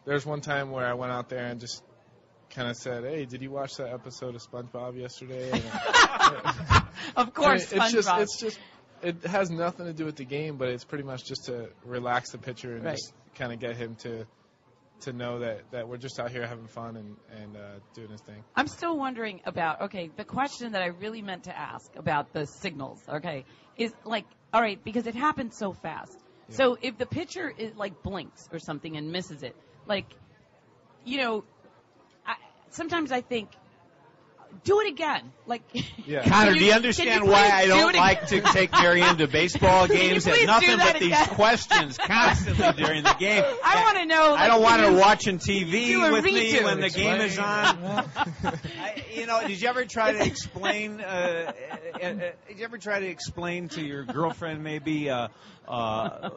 [0.07, 1.83] there's one time where I went out there and just
[2.51, 5.51] kind of said, "Hey, did you watch that episode of SpongeBob yesterday?"
[7.17, 8.23] Of course, I mean, it's just SpongeBob.
[8.23, 8.59] it's just
[9.03, 12.31] it has nothing to do with the game, but it's pretty much just to relax
[12.33, 12.97] the pitcher and Right.
[12.97, 14.27] just kind of get him to
[15.01, 17.61] to know that that we're just out here having fun and and uh,
[17.95, 18.45] doing his thing.
[18.55, 22.47] I'm still wondering about okay, the question that I really meant to ask about the
[22.47, 23.45] signals, okay,
[23.79, 26.17] is like all right, because it happens so fast.
[26.51, 29.55] So if the pitcher is like blinks or something and misses it,
[29.87, 30.07] like
[31.05, 31.60] you know, I,
[32.71, 33.51] sometimes I think
[34.65, 35.31] do it again.
[35.47, 35.63] Like
[36.07, 36.23] Yeah.
[36.23, 38.73] can Connor, you- do you understand you why I do don't it like to take
[38.73, 40.27] Marianne to baseball games?
[40.27, 43.45] and nothing do that but these questions constantly during the game.
[43.65, 44.35] I want to know.
[44.35, 47.21] I don't want can her you- watching TV do a with me when the game
[47.21, 47.45] is on.
[47.45, 51.01] I, you know, did you ever try to explain?
[51.01, 51.53] Uh, uh,
[52.03, 52.13] uh, uh,
[52.49, 55.29] did you ever try to explain to your girlfriend maybe uh,
[55.69, 56.31] uh,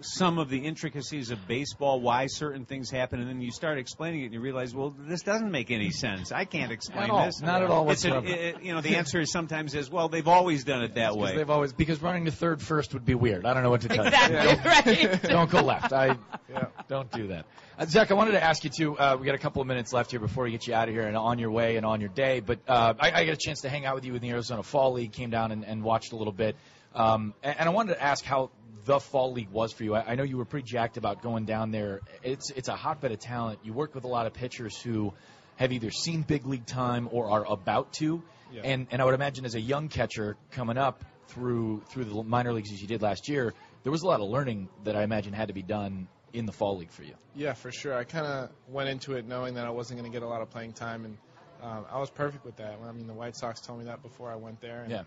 [0.00, 4.22] some of the intricacies of baseball, why certain things happen, and then you start explaining
[4.22, 6.30] it, and you realize, well, this doesn't make any sense.
[6.32, 7.40] I can't explain At this.
[7.40, 10.28] Not at all It's a- it- you know, the answer is sometimes is, well, they've
[10.28, 11.36] always done it that way.
[11.36, 13.44] they've always because running to third first would be weird.
[13.46, 15.08] I don't know what to tell Exactly you.
[15.08, 15.22] right.
[15.22, 15.92] Don't go left.
[15.92, 16.16] I
[16.50, 16.66] Yeah.
[16.88, 17.44] don't do that.
[17.78, 18.98] Uh, Zach, I wanted to ask you too.
[18.98, 20.94] Uh, we got a couple of minutes left here before we get you out of
[20.94, 22.40] here and on your way and on your day.
[22.40, 24.62] But uh, I, I got a chance to hang out with you in the Arizona
[24.62, 25.12] Fall League.
[25.12, 26.56] Came down and, and watched a little bit.
[26.94, 28.50] Um, and, and I wanted to ask how
[28.88, 29.94] the Fall League was for you.
[29.94, 32.00] I, I know you were pretty jacked about going down there.
[32.22, 33.58] It's it's a hotbed of talent.
[33.62, 35.12] You work with a lot of pitchers who
[35.56, 38.22] have either seen big league time or are about to.
[38.50, 38.62] Yeah.
[38.64, 42.54] And and I would imagine as a young catcher coming up through through the minor
[42.54, 45.34] leagues as you did last year, there was a lot of learning that I imagine
[45.34, 47.14] had to be done in the fall league for you.
[47.36, 47.94] Yeah, for sure.
[47.94, 50.40] I kind of went into it knowing that I wasn't going to get a lot
[50.40, 51.18] of playing time, and
[51.62, 52.78] um, I was perfect with that.
[52.82, 54.80] I mean, the White Sox told me that before I went there.
[54.80, 55.02] And, Yeah.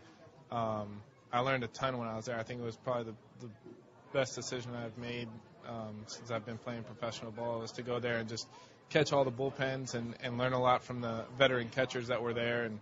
[0.51, 1.01] Um,
[1.34, 2.38] I learned a ton when I was there.
[2.38, 3.51] I think it was probably the, the
[4.13, 5.27] best decision I've made
[5.67, 8.47] um, since I've been playing professional ball is to go there and just
[8.89, 12.34] catch all the bullpens and, and learn a lot from the veteran catchers that were
[12.34, 12.63] there.
[12.63, 12.79] And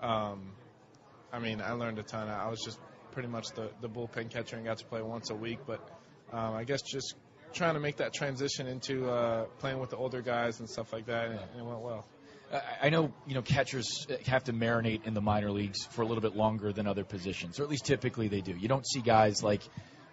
[0.00, 0.52] um,
[1.32, 2.28] I mean, I learned a ton.
[2.28, 2.78] I was just
[3.12, 5.58] pretty much the, the bullpen catcher and got to play once a week.
[5.66, 5.80] But
[6.32, 7.14] um, I guess just
[7.52, 11.06] trying to make that transition into uh, playing with the older guys and stuff like
[11.06, 12.06] that, and, and it went well.
[12.82, 16.20] I- know you know catchers have to marinate in the minor leagues for a little
[16.20, 18.52] bit longer than other positions, or at least typically they do.
[18.52, 19.62] You don't see guys like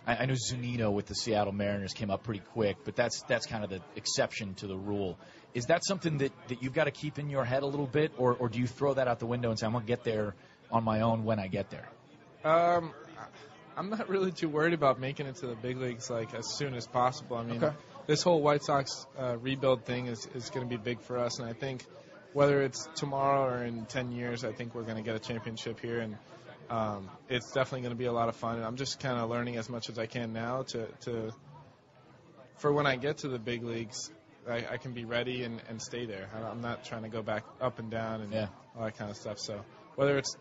[0.08, 3.64] I, know Zunino with the Seattle Mariners came up pretty quick, but that's that's kind
[3.64, 5.18] of the exception to the rule.
[5.54, 8.12] Is that something that, that you've got to keep in your head a little bit,
[8.18, 10.36] or, or do you throw that out the window and say I'm gonna get there
[10.72, 11.90] on my own when I get there?
[12.44, 12.94] Um,
[13.76, 16.74] I'm not really too worried about making it to the big leagues like as soon
[16.74, 17.38] as possible.
[17.38, 17.76] I mean, Okay.
[18.08, 21.40] this whole White Sox uh, rebuild thing is is going to be big for us,
[21.40, 21.86] and I think
[22.34, 25.80] whether it's tomorrow or in 10 years, I think we're going to get a championship
[25.80, 26.18] here, and
[26.70, 28.58] um, it's definitely going to be a lot of fun.
[28.58, 31.32] And I'm just kind of learning as much as I can now to to
[32.58, 34.12] for when I get to the big leagues.
[34.50, 36.28] I, I can be ready and, and stay there.
[36.34, 38.48] I- I'm not trying to go back up and down and Yeah.
[38.76, 39.38] all that kind of stuff.
[39.40, 39.64] So
[39.96, 40.36] whether it's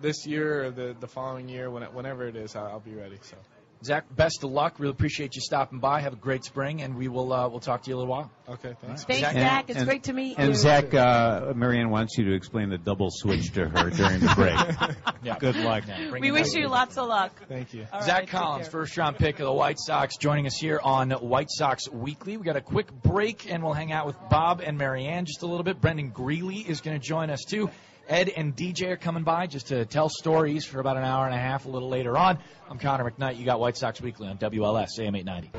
[0.00, 3.18] this year or the the following year, when, whenever it is, I'll, I'll be ready.
[3.22, 3.36] So.
[3.84, 4.80] Zach, best of luck.
[4.80, 6.00] Really appreciate you stopping by.
[6.00, 8.12] Have a great spring, and we will uh, we'll talk to you in a little
[8.14, 8.30] while.
[8.48, 9.04] Okay, thanks.
[9.04, 9.70] Thanks, Zach- Zach.
[9.70, 10.52] It's great to meet and you.
[10.52, 14.32] And Zach, uh, Marianne wants you to explain the double switch to her during the
[14.34, 14.96] break.
[15.22, 15.38] Yeah.
[15.38, 15.84] Good luck.
[16.10, 17.40] Bring we wish you lots of luck.
[17.48, 17.86] Thank you.
[17.92, 21.10] All Zach right, Collins, first round pick of the White Sox, joining us here on
[21.12, 22.36] White Sox Weekly.
[22.36, 25.46] We got a quick break, and we'll hang out with Bob and Marianne just a
[25.46, 25.80] little bit.
[25.80, 27.70] Brendan Greeley is going to join us too.
[28.08, 31.34] Ed and DJ are coming by just to tell stories for about an hour and
[31.34, 32.38] a half a little later on.
[32.70, 33.36] I'm Connor McKnight.
[33.36, 35.50] You got White Sox Weekly on WLS AM 890.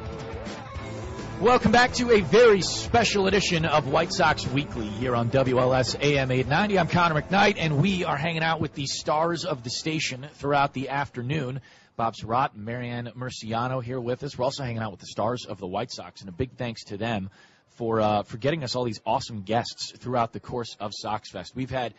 [1.41, 6.31] Welcome back to a very special edition of White Sox Weekly here on WLS AM
[6.31, 6.79] 890.
[6.79, 10.73] I'm Connor McKnight, and we are hanging out with the stars of the station throughout
[10.73, 11.61] the afternoon.
[11.97, 14.35] Bob Sirott and Marianne Murciano here with us.
[14.35, 16.85] We're also hanging out with the stars of the White Sox, and a big thanks
[16.85, 17.29] to them
[17.75, 21.55] for uh, for getting us all these awesome guests throughout the course of Sox Fest.
[21.55, 21.93] We've had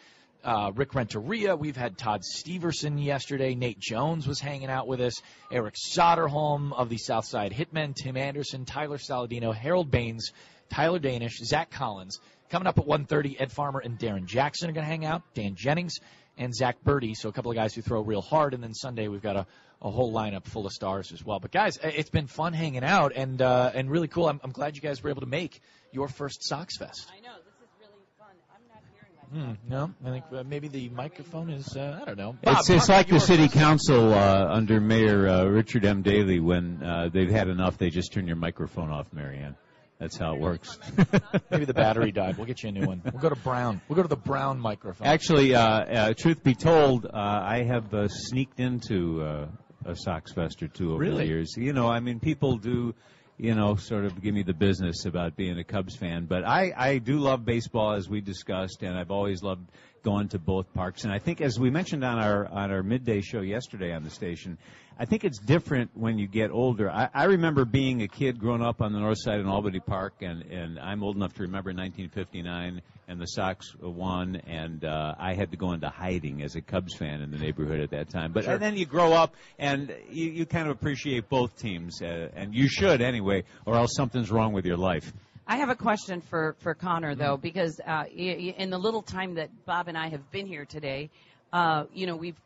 [0.44, 1.56] uh, Rick Renteria.
[1.56, 3.54] We've had Todd Steverson yesterday.
[3.54, 5.20] Nate Jones was hanging out with us.
[5.50, 7.94] Eric Soderholm of the Southside Hitmen.
[7.94, 10.32] Tim Anderson, Tyler Saladino, Harold Baines,
[10.70, 12.18] Tyler Danish, Zach Collins.
[12.50, 15.22] Coming up at 1.30, Ed Farmer and Darrin Jackson are going to hang out.
[15.34, 16.00] Dan Jennings
[16.36, 17.14] and Zack Burdi.
[17.14, 18.54] So a couple of guys who throw real hard.
[18.54, 19.46] And then Sunday we've got a,
[19.82, 21.38] a whole lineup full of stars as well.
[21.38, 24.28] But guys, it's been fun hanging out and uh, and really cool.
[24.28, 25.60] I'm, I'm glad you guys were able to make
[25.92, 27.08] your first Sox Fest.
[27.12, 28.34] I know this is really fun.
[28.54, 28.62] I'm
[29.32, 31.76] Hmm, no, I think uh, maybe the microphone is.
[31.76, 32.36] Uh, I don't know.
[32.42, 36.02] It's, Bob, it's talk like the city your- council uh, under Mayor uh, Richard M.
[36.02, 39.54] Daley when uh, they've had enough, they just turn your microphone off, Marianne.
[40.00, 40.78] That's how it works.
[41.50, 42.38] Maybe the battery died.
[42.38, 43.02] We'll get you a new one.
[43.04, 43.80] We'll go to Brown.
[43.86, 45.06] We'll go to the Brown microphone.
[45.06, 49.46] Actually, uh, uh, truth be told, uh, I have uh, sneaked into uh,
[49.84, 51.54] a Sox Fest or two over the years.
[51.56, 52.94] You know, I mean, people do,
[53.40, 56.74] you know, sort of give me the business about being a Cubs fan, but I,
[56.76, 59.66] I do love baseball as we discussed, and I've always loved
[60.02, 61.04] going to both parks.
[61.04, 64.10] And I think, as we mentioned on our on our midday show yesterday on the
[64.10, 64.58] station,
[65.00, 66.90] I think it's different when you get older.
[66.90, 70.12] I, I remember being a kid growing up on the north side in Albany Park,
[70.20, 75.32] and, and I'm old enough to remember 1959, and the Sox won, and uh, I
[75.32, 78.32] had to go into hiding as a Cubs fan in the neighborhood at that time.
[78.32, 78.52] But Sure.
[78.52, 82.54] and then you grow up, and you, you kind of appreciate both teams, uh, and
[82.54, 85.14] you should anyway, or else something's wrong with your life.
[85.46, 89.00] I have a question for, for Connor, though, because uh, y- y- in the little
[89.00, 91.08] time that Bob and I have been here today,
[91.54, 92.36] uh, you know, we've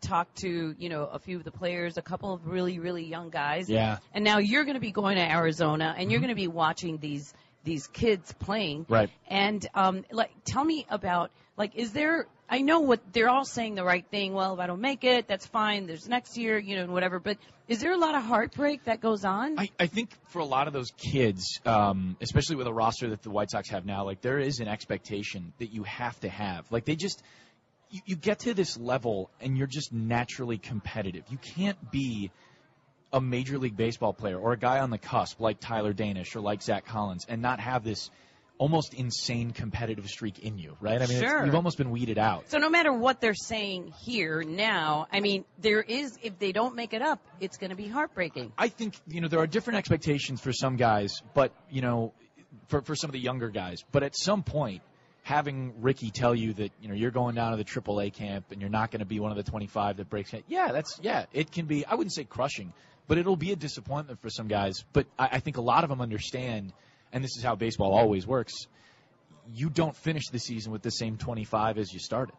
[0.00, 3.30] talked to, you know, a few of the players, a couple of really, really young
[3.30, 3.68] guys.
[3.68, 3.98] Yeah.
[4.12, 6.98] And now you're going to be going to Arizona, and you're going to be watching
[6.98, 7.32] these
[7.64, 8.86] these kids playing.
[8.88, 9.10] Right.
[9.28, 12.26] And um, like, tell me about like, is there?
[12.46, 14.34] I know what they're all saying the right thing.
[14.34, 15.86] Well, if I don't make it, that's fine.
[15.86, 17.18] There's next year, you know, and whatever.
[17.18, 19.58] But is there a lot of heartbreak that goes on?
[19.58, 23.22] I, I think for a lot of those kids, um, especially with a roster that
[23.22, 26.70] the White Sox have now, like there is an expectation that you have to have.
[26.70, 27.22] Like they just,
[27.90, 31.24] you, you get to this level and you're just naturally competitive.
[31.30, 32.30] You can't be
[33.12, 36.40] a major league baseball player or a guy on the cusp like Tyler Danish or
[36.40, 38.10] like Zach Collins and not have this
[38.58, 41.02] almost insane competitive streak in you, right?
[41.02, 41.44] I mean, Sure.
[41.44, 42.50] you've almost been weeded out.
[42.50, 46.74] So no matter what they're saying here now, I mean, there is if they don't
[46.76, 48.52] make it up, it's going to be heartbreaking.
[48.56, 52.12] I think you know there are different expectations for some guys, but you know,
[52.68, 53.84] for for some of the younger guys.
[53.90, 54.82] But at some point,
[55.24, 58.60] having Ricky tell you that you know you're going down to the AAA camp and
[58.60, 61.24] you're not going to be one of the 25 that breaks it, yeah, that's yeah,
[61.32, 61.84] it can be.
[61.84, 62.72] I wouldn't say crushing,
[63.08, 64.84] but it'll be a disappointment for some guys.
[64.92, 66.72] But I, I think a lot of them understand,
[67.12, 68.52] and this is how baseball always works.
[69.54, 72.34] You don't finish the season with the same 25 as you started.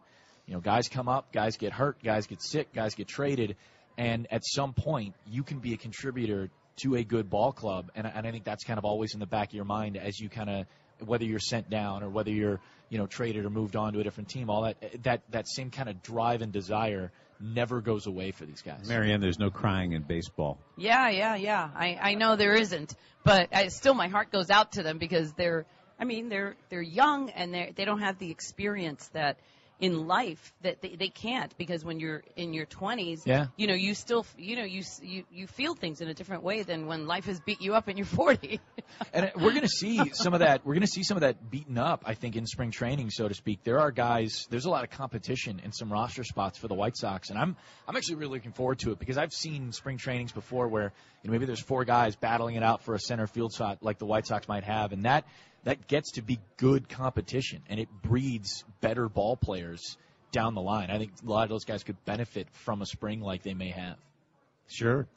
[0.46, 3.56] You know, guys come up, guys get hurt, guys get sick, guys get traded,
[3.98, 6.50] and at some point you can be a contributor
[6.82, 9.26] to a good ball club, and, and I think that's kind of always in the
[9.26, 10.66] back of your mind as you kind of
[11.04, 14.04] whether you're sent down or whether you're you know traded or moved on to a
[14.04, 14.50] different team.
[14.50, 18.62] All that that that same kind of drive and desire never goes away for these
[18.62, 18.88] guys.
[18.88, 20.58] Marianne, there's no crying in baseball.
[20.76, 21.70] Yeah, yeah, yeah.
[21.74, 25.32] I I know there isn't, but I, still my heart goes out to them because
[25.32, 25.66] they're
[25.98, 29.38] I mean they're they're young and they they don't have the experience that
[29.80, 33.46] in life that they, they can't because when you're in your 20s, Yeah.
[33.56, 36.62] you know, you still, you know, you, you you feel things in a different way
[36.62, 38.58] than when life has beat you up in your 40.
[39.12, 40.64] And we're going to see some of that.
[40.64, 42.04] We're going to see some of that beaten up.
[42.06, 43.64] I think in spring training, so to speak.
[43.64, 44.46] There are guys.
[44.48, 47.56] There's a lot of competition in some roster spots for the White Sox, and I'm
[47.86, 51.28] I'm actually really looking forward to it because I've seen spring trainings before where you
[51.28, 54.06] know, maybe there's four guys battling it out for a center field spot like the
[54.06, 55.24] White Sox might have, and that
[55.66, 59.98] that gets to be good competition, and it breeds better ball players
[60.30, 60.90] down the line.
[60.90, 63.70] I think a lot of those guys could benefit from a spring like they may
[63.70, 63.96] have.
[64.68, 65.08] Sure.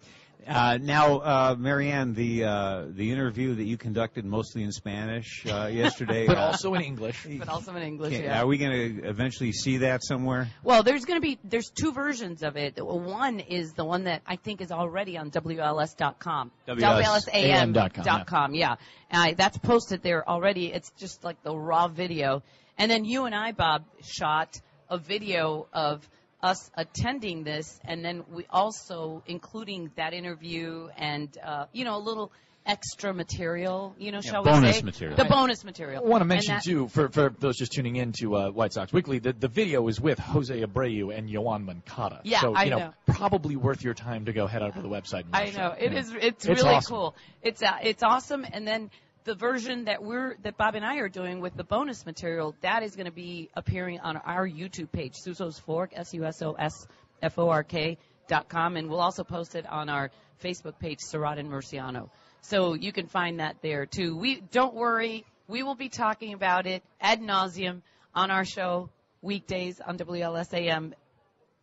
[0.47, 5.67] Uh, now, uh, Marianne, the uh, the interview that you conducted mostly in Spanish uh,
[5.67, 7.27] yesterday, But uh, also in English.
[7.37, 8.41] but also in English, can- yeah.
[8.41, 10.49] are we going to eventually see that somewhere?
[10.63, 12.83] Well, there's going to be there's two versions of it.
[12.83, 18.75] One is the one that I think is already on WLS.com, WLSAM.com, WLSAM.com, yeah.
[19.11, 20.67] And I, that's posted there already.
[20.67, 22.43] It's just like the raw video.
[22.77, 24.59] And then you and I, Bob, shot
[24.89, 26.07] a video of
[26.41, 31.99] us attending this, and then we also including that interview and uh, you know a
[31.99, 32.31] little
[32.65, 33.95] extra material.
[33.97, 35.17] You know, Yeah, shall bonus we say material.
[35.17, 36.03] the bonus material.
[36.05, 38.73] I want to mention that- too, for, for those just tuning in to uh, White
[38.73, 42.21] Sox Weekly, the, the video is with Jose Abreu and Yoan Moncada.
[42.23, 42.93] Yeah, so, I you know, know.
[43.07, 45.23] probably worth your time to go head over to the website.
[45.31, 45.85] And I know it.
[45.85, 45.99] it Yeah.
[45.99, 46.11] is.
[46.13, 46.95] It's, It's really awesome.
[46.95, 47.15] cool.
[47.41, 48.45] It's uh, it's awesome.
[48.51, 48.91] And then
[49.29, 52.81] the version that we're that Bob and I are doing with the bonus material that
[52.81, 56.53] is going to be appearing on our YouTube page, Suso's Fork, S U S O
[56.53, 56.87] S
[57.21, 60.09] F O R K dot com, and we'll also post it on our
[60.43, 62.09] Facebook page, Sirott and Murciano.
[62.41, 64.17] So you can find that there too.
[64.17, 67.83] We don't worry, we will be talking about it ad nauseum
[68.15, 68.89] on our show
[69.21, 70.93] weekdays on WLSAM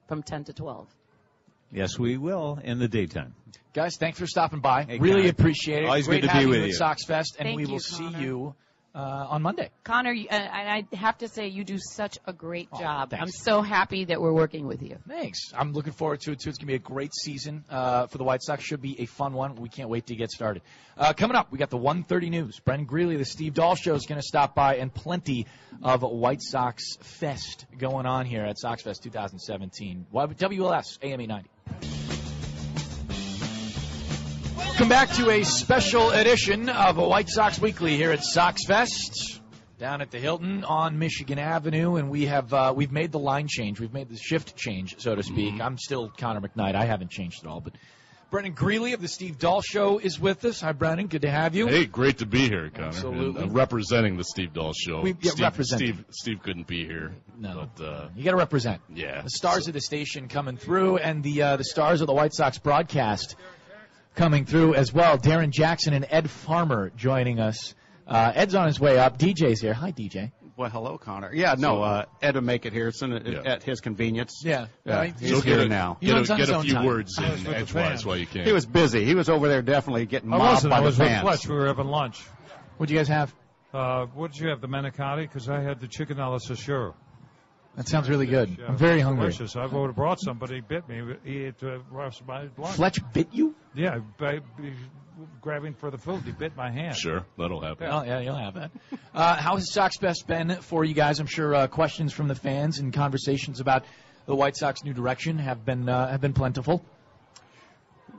[0.06, 0.86] from 10 to 12.
[1.72, 3.34] Yes, we will in the daytime.
[3.74, 4.84] Guys, thanks for stopping by.
[4.84, 5.30] Hey, really Connor.
[5.30, 5.86] appreciate it.
[5.86, 6.74] Always Great good to be with you at you.
[6.74, 8.18] Sox Fest, and Thank we you, will see Connor.
[8.20, 8.54] you
[8.96, 9.68] uh, on Monday.
[9.84, 13.10] Connor, you- uh, and I have to say, you do such a great job.
[13.10, 13.22] thanks.
[13.22, 14.96] I'm so happy that we're working with you.
[15.06, 15.52] Thanks.
[15.54, 16.48] I'm looking forward to it too.
[16.48, 18.64] It's going to be a great season uh, for the White Sox.
[18.64, 19.54] Should be a fun one.
[19.56, 20.62] We can't wait to get started.
[20.96, 22.58] Uh, coming up, we got the 1:30 news.
[22.60, 25.46] Brendan Greeley, the Steve Dahl Show, is going to stop by, and plenty
[25.82, 30.06] of White Sox Fest going on here at Sox Fest 2017.
[30.10, 31.95] Y- WLS AM 890.
[34.76, 39.40] Welcome back to a special edition of White Sox Weekly here at Sox Fest
[39.78, 43.48] down at the Hilton on Michigan Avenue, and we have uh, we've made the line
[43.48, 45.62] change, we've made the shift change, so to speak.
[45.62, 46.74] I'm still Connor McKnight.
[46.74, 47.72] I haven't changed at all, but
[48.30, 50.60] Brendan Greeley of the Steve Dahl Show is with us.
[50.60, 51.06] Hi, Brendan.
[51.06, 51.68] Good to have you.
[51.68, 52.88] Hey, great to be here, Connor.
[52.88, 53.42] Absolutely.
[53.44, 55.00] And, uh, representing the Steve Dahl Show.
[55.00, 55.86] We- yeah, Steve, representing.
[55.94, 57.14] Steve, Steve couldn't be here.
[57.38, 57.66] No.
[57.78, 58.82] But, uh, You got to represent.
[58.94, 59.22] yeah.
[59.22, 62.34] The stars of the station coming through, and the uh, the stars of the White
[62.34, 63.36] Sox broadcast
[64.16, 65.16] coming through as well.
[65.18, 67.74] Darrin Jackson and Ed Farmer joining us.
[68.06, 69.18] Uh, Ed's on his way up.
[69.18, 69.74] DJ's here.
[69.74, 70.32] Hi, DJ.
[70.56, 71.34] Well, hello, Connor.
[71.34, 73.42] Yeah, no, uh, Ed will make it here soon at, Yeah.
[73.44, 74.40] at his convenience.
[74.42, 74.68] Yeah.
[74.86, 75.14] yeah Right.
[75.20, 75.98] he's So here get a, now.
[76.00, 76.86] You know, Get, a, get a few time.
[76.86, 78.44] words in with the edgewise while you can.
[78.44, 79.04] He was busy.
[79.04, 80.70] He was over there definitely getting I mobbed wasn't.
[80.70, 81.22] by I the was with fans.
[81.22, 81.46] Fletch.
[81.48, 82.22] We were having lunch.
[82.78, 83.34] What'd you guys have?
[83.74, 84.62] Uh, what did you have?
[84.62, 85.22] The manicotti?
[85.22, 86.94] Because I had the chicken a la Saussure.
[87.76, 88.56] That sounds really good.
[88.58, 89.24] Yeah, I'm very hungry.
[89.24, 89.54] Delicious.
[89.54, 91.02] I would have brought some, but he bit me.
[91.24, 91.78] He ate uh,
[92.26, 92.76] my lunch.
[92.76, 93.54] Fletch bit you?
[93.74, 94.72] Yeah, by, by
[95.42, 96.96] grabbing for the food, he bit my hand.
[96.96, 97.88] Sure, that'll happen.
[97.90, 98.70] Oh, yeah, you'll have that.
[99.14, 101.20] Uh, how has Sox Fest been for you guys?
[101.20, 103.84] I'm sure uh, questions from the fans and conversations about
[104.24, 106.84] the White Sox new direction have been uh, have been plentiful.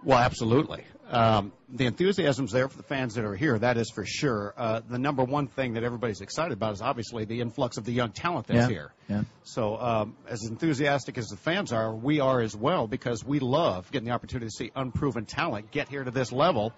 [0.03, 0.86] Well, absolutely.
[1.10, 3.58] Um, the enthusiasm's there for the fans that are here.
[3.58, 4.53] That is for sure.
[4.58, 7.93] Uh, the number one thing that everybody's excited about is obviously the influx of the
[7.93, 8.68] young talent that's Yeah.
[8.68, 8.93] here.
[9.08, 9.24] Yeah.
[9.43, 13.89] So, um, as enthusiastic as the fans are, we are as well because we love
[13.91, 16.74] getting the opportunity to see unproven talent get here to this level,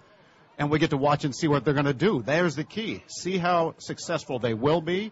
[0.58, 2.22] and we get to watch and see what they're going to do.
[2.22, 3.02] There's the key.
[3.08, 5.10] See how successful they will be.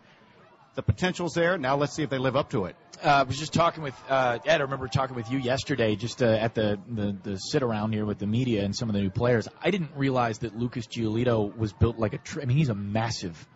[0.75, 1.59] The potential's there.
[1.59, 2.77] Now let's see if they live up to it.
[3.05, 4.61] Uh, I was just talking with uh, Ed.
[4.61, 8.05] I remember talking with you yesterday, just uh, at the, the the sit around here
[8.05, 9.49] with the media and some of the new players.
[9.62, 12.19] I didn't realize that Lucas Giolito was built like a.
[12.19, 13.47] Tr- I mean, he's a massive,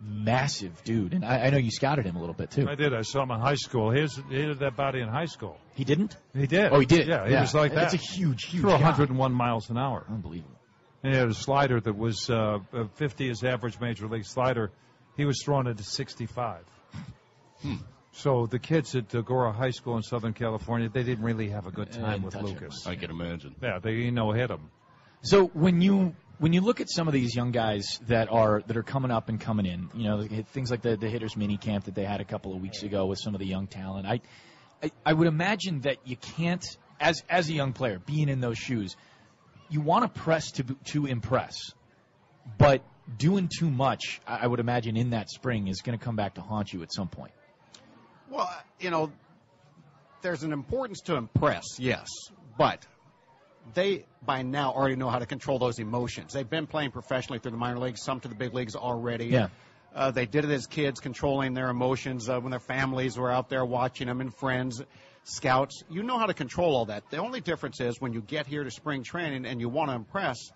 [0.00, 2.68] massive dude, and I, I know you scouted him a little bit too.
[2.68, 2.94] I did.
[2.94, 3.90] I saw him in high school.
[3.90, 5.58] He, was, he had that body in high school.
[5.74, 6.16] He didn't.
[6.34, 6.72] He did.
[6.72, 7.06] Oh, he did.
[7.08, 7.40] Yeah, he Yeah.
[7.42, 7.90] was like that.
[7.90, 8.76] That's a huge, huge Threw guy.
[8.80, 10.04] 101 miles an hour.
[10.08, 10.50] Unbelievable.
[11.02, 14.70] And he had a slider that was uh, uh, 50 his average major league slider.
[15.16, 16.64] He was thrown it to 65.
[17.62, 17.76] Hmm.
[18.12, 21.72] So the kids at Agora High School in Southern California, they didn't really have a
[21.72, 22.86] good time with touch it Lucas.
[22.86, 23.56] I can imagine.
[23.60, 24.70] Yeah, they you know hit him.
[25.22, 28.76] So when you when you look at some of these young guys that are that
[28.76, 31.86] are coming up and coming in, you know things like the the hitters mini camp
[31.86, 34.06] that they had a couple of weeks ago with some of the young talent.
[34.06, 34.20] I
[34.82, 36.64] I, I would imagine that you can't
[37.00, 38.96] as as a young player being in those shoes,
[39.70, 41.58] you want to press to to impress,
[42.58, 42.84] but
[43.18, 46.40] doing too much, I would imagine in that spring is going to come back to
[46.40, 47.32] haunt you at some point.
[48.30, 48.50] Well,
[48.80, 49.12] you know,
[50.22, 52.08] there's an importance to impress, yes,
[52.58, 52.84] but
[53.74, 56.32] they by now already know how to control those emotions.
[56.32, 59.26] They've been playing professionally through the minor leagues, some to the big leagues already.
[59.26, 59.48] Yeah.
[59.94, 63.48] Uh, they did it as kids, controlling their emotions uh, when their families were out
[63.48, 64.82] there watching them and friends,
[65.22, 65.84] scouts.
[65.88, 67.04] You know how to control all that.
[67.10, 69.94] The only difference is when you get here to spring training and you want to
[69.96, 70.50] impress,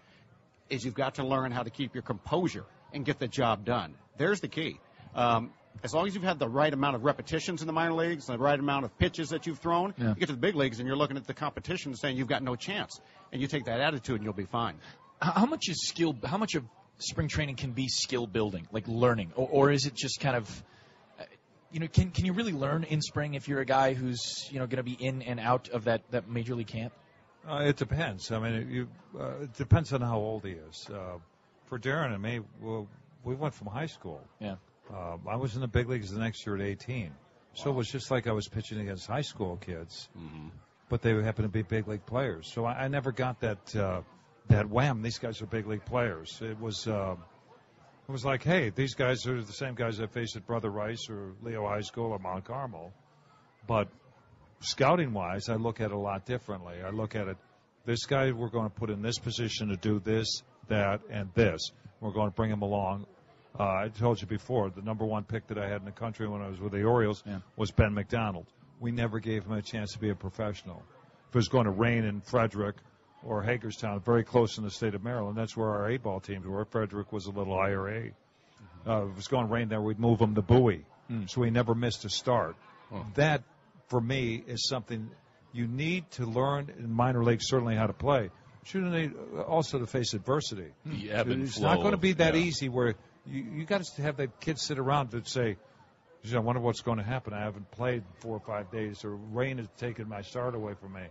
[0.70, 3.94] is you've got to learn how to keep your composure and get the job done.
[4.16, 4.78] There's the key.
[5.14, 5.52] Um,
[5.82, 8.36] as long as you've had the right amount of repetitions in the minor leagues, the
[8.38, 10.08] right amount of pitches that you've thrown, Yeah.
[10.08, 12.28] you get to the big leagues and you're looking at the competition and saying you've
[12.28, 13.00] got no chance.
[13.32, 14.76] And you take that attitude and you'll be fine.
[15.20, 16.16] How much is skill?
[16.24, 16.64] How much of
[16.98, 20.64] spring training can be skill building, like learning, or, or is it just kind of,
[21.20, 21.24] uh,
[21.70, 24.58] you know, can can you really learn in spring if you're a guy who's you
[24.58, 26.92] know going to be in and out of that that major league camp?
[27.46, 28.30] Uh, it depends.
[28.30, 30.88] I mean, it, you, uh, it depends on how old he is.
[30.88, 31.18] Uh,
[31.66, 32.86] for Darrin and me, well,
[33.24, 34.22] we went from high school.
[34.40, 34.56] Yeah.
[34.92, 37.12] Uh, I was in the big leagues the next year at 18.
[37.54, 40.08] So it was just like I was pitching against high school kids,
[40.88, 42.50] but they happened to be big league players.
[42.52, 44.02] So I, I never got that uh,
[44.48, 45.02] that wham.
[45.02, 46.38] These guys are big league players.
[46.40, 47.16] It was uh,
[48.08, 51.10] it was like, hey, these guys are the same guys I faced at Brother Rice
[51.10, 52.92] or Leo High School or Mount Carmel.
[53.66, 53.88] But
[54.60, 56.76] scouting wise, I look at it a lot differently.
[56.84, 57.36] I look at it,
[57.84, 61.70] this guy we're going to put in this position to do this, that, and this.
[62.00, 63.06] We're going to bring him along.
[63.58, 66.28] Uh, I told you before, the number one pick that I had in the country
[66.28, 67.24] when I was with the Orioles
[67.56, 68.46] was Ben McDonald.
[68.78, 70.82] We never gave him a chance to be a professional.
[71.28, 72.76] If it was going to rain in Frederick
[73.24, 76.46] or Hagerstown, very close in the state of Maryland, that's where our A ball teams
[76.46, 76.64] were.
[76.66, 78.12] Frederick was a little higher A.
[78.86, 80.84] Uh, if it was going to rain there, we'd move him to Bowie.
[81.26, 82.54] So he never missed a start.
[83.14, 83.42] That,
[83.88, 85.10] for me, is something
[85.52, 88.30] you need to learn in minor leagues, certainly how to play.
[88.72, 90.72] You need uh, also to face adversity.
[90.84, 92.40] The ebb and it's not going to be that yeah.
[92.40, 95.56] easy where you, you got to have the kids sit around and say,
[96.34, 97.32] I wonder what's going to happen.
[97.32, 100.92] I haven't played four or five days, or rain has taken my start away from
[100.94, 101.04] me.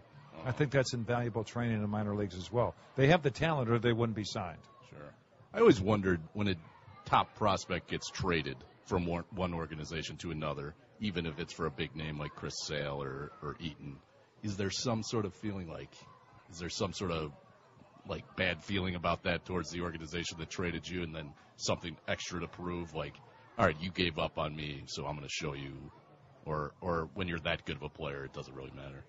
[0.45, 2.75] I think that's invaluable training in the minor leagues as well.
[2.95, 4.59] They have the talent, or they wouldn't be signed.
[4.89, 5.13] Sure.
[5.53, 6.55] I always wondered when a
[7.05, 11.71] top prospect gets traded from one, one organization to another, even if it's for a
[11.71, 13.97] big name like Chris Sale or, or Eaton,
[14.43, 15.91] is there some sort of feeling like,
[16.51, 17.31] is there some sort of
[18.07, 22.39] like bad feeling about that towards the organization that traded you and then something extra
[22.39, 23.13] to prove like,
[23.57, 25.73] all right, you gave up on me, so I'm going to show you,
[26.45, 29.03] or, or when you're that good of a player, it doesn't really matter.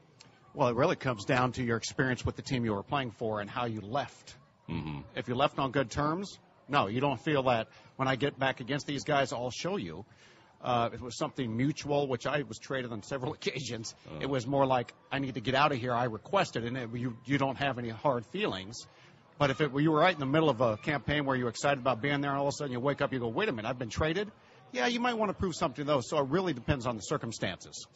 [0.55, 3.41] Well, it really comes down to your experience with the team you were playing for
[3.41, 4.35] and how you left.
[4.69, 5.01] Mm-hmm.
[5.15, 8.61] If you left on good terms, no, you don't feel that when I get back
[8.61, 10.05] against these guys, I'll show you.
[10.61, 13.95] Uh, it was something mutual, which I was traded on several occasions.
[14.21, 15.95] It was more like I need to get out of here.
[15.95, 18.87] I requested, and it, you you don't have any hard feelings.
[19.39, 21.79] But if it, you were right in the middle of a campaign where you're excited
[21.79, 23.53] about being there, and all of a sudden you wake up, you go, "Wait a
[23.53, 24.31] minute, I've been traded."
[24.73, 26.01] Yeah, you might want to prove something though.
[26.03, 27.87] So it really depends on the circumstances.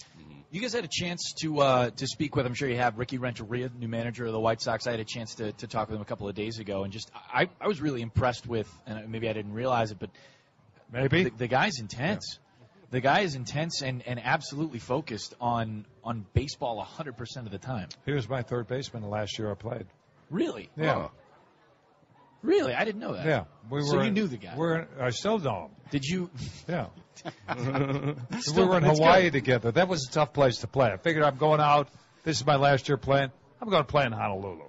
[0.51, 2.47] You guys had a chance to uh, to speak with.
[2.47, 4.87] I'm sure you have Ricky Renteria, new manager of the White Sox.
[4.87, 6.93] I had a chance to, to talk with him a couple of days ago, and
[6.93, 10.11] just I, I was really impressed with, and maybe I didn't realize it, but
[10.93, 12.39] maybe the, the guy's intense.
[12.93, 17.59] The guy is intense and, and absolutely focused on on baseball 100 percent of the
[17.59, 17.89] time.
[18.05, 19.87] He was my third baseman the last year I played.
[20.31, 20.69] Really?
[20.77, 21.09] Yeah.
[22.43, 22.75] Really?
[22.75, 23.25] I didn't know that.
[23.25, 23.87] Yeah, we were.
[23.87, 24.55] so you knew the guy.
[24.57, 25.71] We're, I still know him.
[25.91, 26.31] Did you?
[26.69, 26.87] Yeah.
[28.41, 29.33] Still, we were in Hawaii good.
[29.33, 29.71] together.
[29.71, 30.91] That was a tough place to play.
[30.91, 31.89] I figured I'm going out.
[32.25, 33.31] This is my last year playing.
[33.61, 34.65] I'm going to play in Honolulu.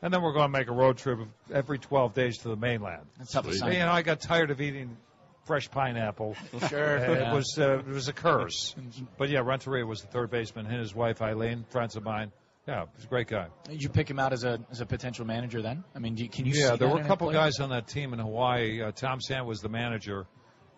[0.00, 1.20] And then we're going to make a road trip
[1.52, 3.02] every 12 days to the mainland.
[3.18, 3.46] That's tough.
[3.46, 4.96] You know, I got tired of eating
[5.44, 6.36] fresh pineapple.
[6.68, 7.30] Sure, yeah.
[7.30, 8.74] It was uh, it was a curse.
[9.18, 10.66] but yeah, Renteria was the third baseman.
[10.66, 12.32] He and his wife Eileen, friends of mine.
[12.68, 13.48] Yeah, he's a great guy.
[13.64, 15.82] Did you pick him out as a as a potential manager then?
[15.94, 16.52] I mean, do you, can you?
[16.54, 18.80] yeah, there were a couple guys on that team in Hawaii.
[18.82, 20.26] Uh, Tom Sandt was the manager,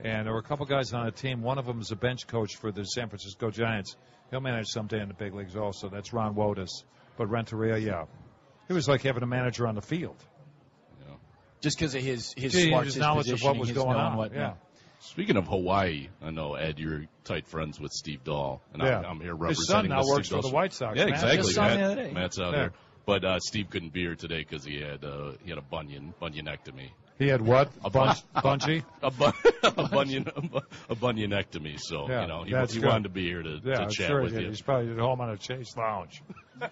[0.01, 1.43] and there were a couple guys on the team.
[1.43, 3.97] One of them is a bench coach for the San Francisco Giants.
[4.31, 5.91] He'll manage someday in the big leagues also.
[5.91, 6.71] That's Ron Wotus.
[7.19, 8.05] But Renteria, yeah,
[8.69, 10.17] it was like having a manager on the field.
[11.65, 14.17] Just because of his his Gee, smarts, his his knowledge of what was going on,
[14.17, 14.55] What, yeah.
[15.01, 19.01] Speaking of Hawaii, I know Ed, you're tight friends with Steve Dahl, and Yeah.
[19.01, 20.97] I'm, I'm here His son representing now the works Steve for Dahl the White Sox.
[20.99, 21.15] Yeah, Matt.
[21.15, 21.37] exactly.
[21.39, 22.11] Just Matt- the other day.
[22.13, 22.59] Matt's out Yeah.
[22.59, 22.73] there,
[23.05, 26.15] but uh, Steve couldn't be here today because he had uh, he had a bunion
[26.23, 26.91] bunionectomy.
[27.19, 27.71] He had what?
[27.85, 28.83] A Bun- bun- bungee?
[29.03, 29.33] a, bu-
[29.83, 30.27] a bunion
[30.89, 31.79] a, bunionectomy.
[31.81, 34.09] So Yeah, you know he, he wanted to be here to, Yeah, to I'm chat
[34.09, 34.43] sure with did.
[34.43, 34.49] you.
[34.49, 36.23] He's probably at home on a Chase Lounge.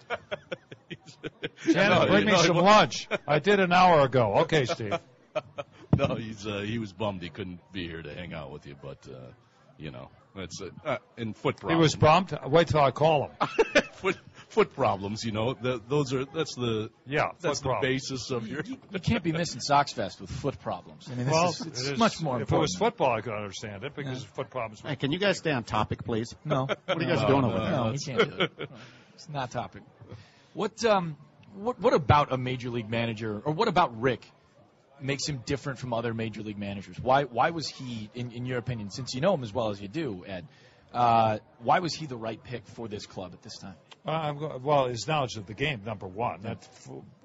[1.67, 3.07] No, bring me no, some lunch.
[3.27, 4.35] I did an hour ago.
[4.41, 4.97] Okay, Steve.
[5.97, 8.75] no, he's uh, he was bummed he couldn't be here to hang out with you,
[8.81, 9.31] but uh,
[9.77, 12.37] you know that's uh, uh, in foot He was bummed.
[12.47, 13.47] Wait till I call him.
[13.93, 14.17] foot
[14.49, 15.23] foot problems.
[15.23, 17.93] You know, the, those are that's the yeah that's the problems.
[17.93, 18.63] basis of your.
[18.65, 21.07] You can't be missing Sox Fest with foot problems.
[21.11, 22.59] I mean, this well, is, it's it is- much more If important.
[22.59, 24.81] it was football, I could understand it because foot problems.
[24.85, 26.35] Hey, can you guys stay on topic, please?
[26.45, 26.65] No.
[26.65, 27.71] What are you guys No, doing no, over there?
[27.71, 28.69] No, we can't do it.
[29.15, 29.83] It's not topic.
[30.53, 31.17] What um
[31.55, 34.25] what what about a major league manager or what about Rick
[35.01, 36.99] makes him different from other major league managers?
[36.99, 39.81] Why why was he in, in your opinion, since you know him as well as
[39.81, 40.47] you do, Ed,
[40.93, 43.75] uh, why was he the right pick for this club at this time?
[44.05, 46.67] Uh, well, his knowledge of the game, number one, that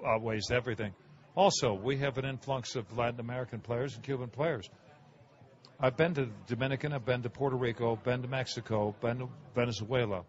[0.05, 0.93] outweighs everything.
[1.35, 4.69] Also, we have an influx of Latin American players and Cuban players.
[5.79, 10.23] I've been to Dominican, I've been to Puerto Rico, been to Mexico, been to Venezuela.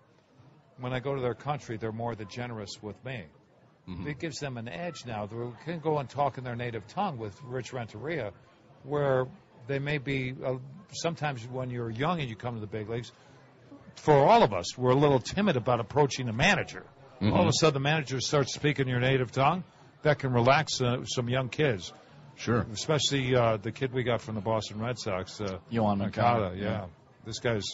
[0.81, 3.25] When I go to their country, they're more than generous with me.
[4.07, 5.27] It gives them an edge now.
[5.27, 8.31] They can go and talk in their native tongue with Rich Renteria,
[8.85, 9.27] where
[9.67, 10.33] they may be.
[10.45, 10.59] Uh,
[10.93, 13.11] sometimes when you're young and you come to the big leagues,
[13.97, 16.87] for all of us, we're a little timid about approaching a manager.
[17.21, 17.33] Mhm.
[17.33, 19.65] All of a sudden, the manager starts speaking your native tongue.
[20.03, 21.93] That can relax uh, some young kids.
[22.37, 22.65] Sure.
[22.73, 26.53] Especially uh, the kid we got from the Boston Red Sox, uh, Yoan Yeah.
[26.55, 26.87] yeah.
[27.27, 27.65] this guy's.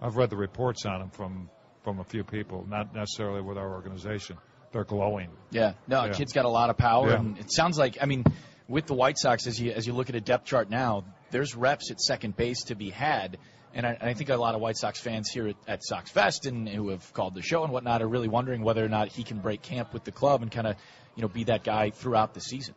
[0.00, 1.50] I've read the reports on him from
[1.82, 4.36] from a few people, not necessarily with our organization.
[4.72, 5.30] They're glowing.
[5.50, 6.12] Yeah, no, Yeah.
[6.12, 7.18] kid's got a lot of power, Yeah.
[7.18, 8.24] and it sounds like I mean,
[8.68, 11.56] with the White Sox, as you as you look at a depth chart now, there's
[11.56, 13.38] reps at second base to be had,
[13.74, 16.10] and I, and I think a lot of White Sox fans here at, at Sox
[16.10, 19.08] Fest and who have called the show and whatnot are really wondering whether or not
[19.08, 20.76] he can break camp with the club and kind of
[21.16, 22.74] you know be that guy throughout the season.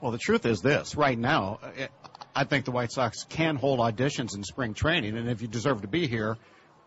[0.00, 1.60] Well, the truth is this: right now,
[2.34, 5.82] I think the White Sox can hold auditions in spring training, and if you deserve
[5.82, 6.36] to be here,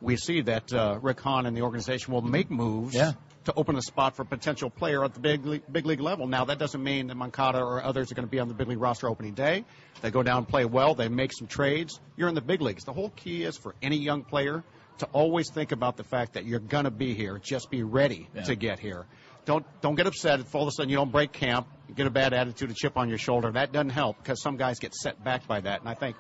[0.01, 3.13] we see that uh, Rick Hahn and the organization will make moves Yeah.
[3.45, 6.27] to open a spot for a potential player at the big league, big league level.
[6.27, 8.67] Now, that doesn't mean that Moncada or others are going to be on the big
[8.67, 9.63] league roster opening day.
[10.01, 10.95] They go down and play well.
[10.95, 11.99] They make some trades.
[12.17, 12.83] You're in the big leagues.
[12.83, 14.63] The whole key is for any young player
[14.99, 17.39] to always think about the fact that you're going to be here.
[17.39, 18.43] Just be ready Yeah.
[18.43, 19.05] to get here.
[19.45, 22.05] Don't don't get upset if all of a sudden you don't break camp, you get
[22.05, 23.51] a bad attitude, a chip on your shoulder.
[23.51, 25.79] That doesn't help because some guys get set back by that.
[25.79, 26.15] And I think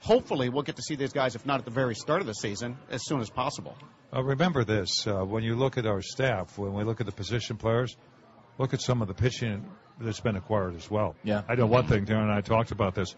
[0.00, 2.34] hopefully we'll get to see these guys, if not at the very start of the
[2.34, 3.76] season, as soon as possible.
[4.14, 7.12] Uh, remember this: uh, when you look at our staff, when we look at the
[7.12, 7.96] position players,
[8.58, 9.64] look at some of the pitching
[10.00, 11.14] that's been acquired as well.
[11.22, 11.42] Yeah.
[11.48, 12.04] I know one thing.
[12.04, 13.14] Darrin and I talked about this.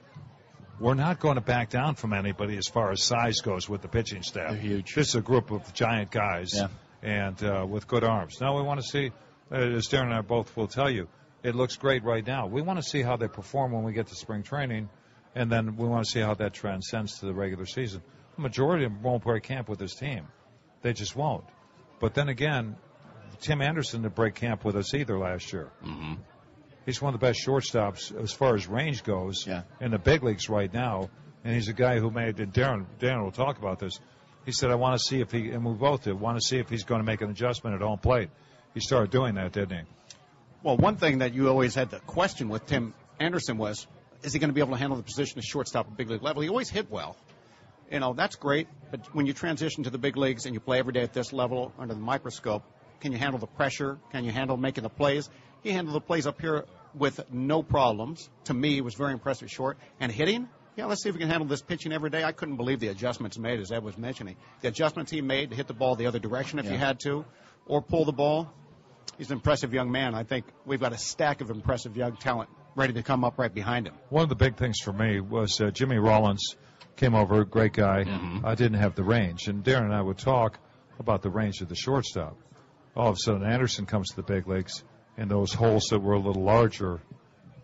[0.81, 3.89] We're not going to back down from anybody as far as size goes with the
[3.89, 4.51] pitching staff.
[4.51, 4.95] They're huge.
[4.95, 6.67] This is a group of giant guys, Yeah.
[7.03, 8.41] and uh, with good arms.
[8.41, 9.13] Now we want to see,
[9.53, 11.07] uh, as Darrin and I both will tell you,
[11.45, 12.47] it looks great right now.
[12.49, 14.89] We want to see how they perform when we get to spring training,
[15.35, 18.03] and then we want to see how that transcends to the regular season.
[18.37, 20.27] The majority of them won't break camp with this team.
[20.83, 21.45] They just won't.
[22.01, 22.77] But then again,
[23.41, 25.71] Tim Anderson didn't break camp with us either last year.
[25.85, 26.15] Mm-hmm.
[26.87, 29.63] He's one of the best shortstops as far as range goes Yeah.
[29.81, 31.11] in the big leagues right now.
[31.45, 33.99] And he's a guy who made, and Darrin, Darrin will talk about this.
[34.45, 36.59] He said, I want to see if he, and we both did, want to see
[36.59, 38.31] if he's going to make an adjustment at home plate.
[38.75, 39.85] He started doing that, didn't he?
[40.63, 43.87] Well, one thing that you always had the question with Tim Anderson was,
[44.23, 46.23] is he going to be able to handle the position of shortstop at big league
[46.23, 46.43] level?
[46.43, 47.17] He always hit well.
[47.91, 50.79] You know, that's great, but when you transition to the big leagues and you play
[50.79, 52.63] every day at this level under the microscope,
[53.01, 53.99] can you handle the pressure?
[54.13, 55.29] Can you handle making the plays?
[55.63, 58.31] He handled the plays up here with no problems.
[58.45, 59.77] To me, it was very impressive short.
[60.01, 62.25] And hitting, yeah, let's see if we can handle this pitching every day.
[62.25, 64.37] I couldn't believe the adjustments made, as Ed was mentioning.
[64.63, 66.73] The adjustments he made to hit the ball the other direction if Yeah.
[66.73, 67.25] you had to,
[67.67, 68.51] or pull the ball.
[69.19, 70.15] He's an impressive young man.
[70.15, 73.53] I think we've got a stack of impressive young talent ready to come up right
[73.53, 73.95] behind him.
[74.09, 76.57] One of the big things for me was uh, Jimmy Rollins
[76.97, 78.05] came over, great guy.
[78.45, 80.59] I didn't have the range, and Darrin and I would talk
[80.99, 82.37] about the range of the shortstop.
[82.95, 84.85] All of a sudden, Anderson comes to the big leagues,
[85.17, 87.01] and those holes that were a little larger,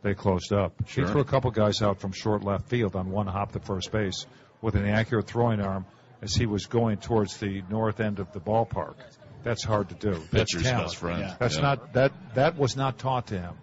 [0.03, 0.73] they closed up.
[0.87, 1.05] Sure.
[1.05, 3.93] He threw a couple guys out from short left field on one hop to first
[3.93, 4.27] base
[4.63, 5.85] with an accurate throwing arm
[6.23, 8.95] as he was going towards the north end of the ballpark.
[9.45, 10.21] That's hard to do.
[10.33, 11.21] Pitcher's best friend.
[11.21, 11.37] Yeah.
[11.39, 11.63] That's Yeah.
[11.63, 13.55] not that that was not taught to him.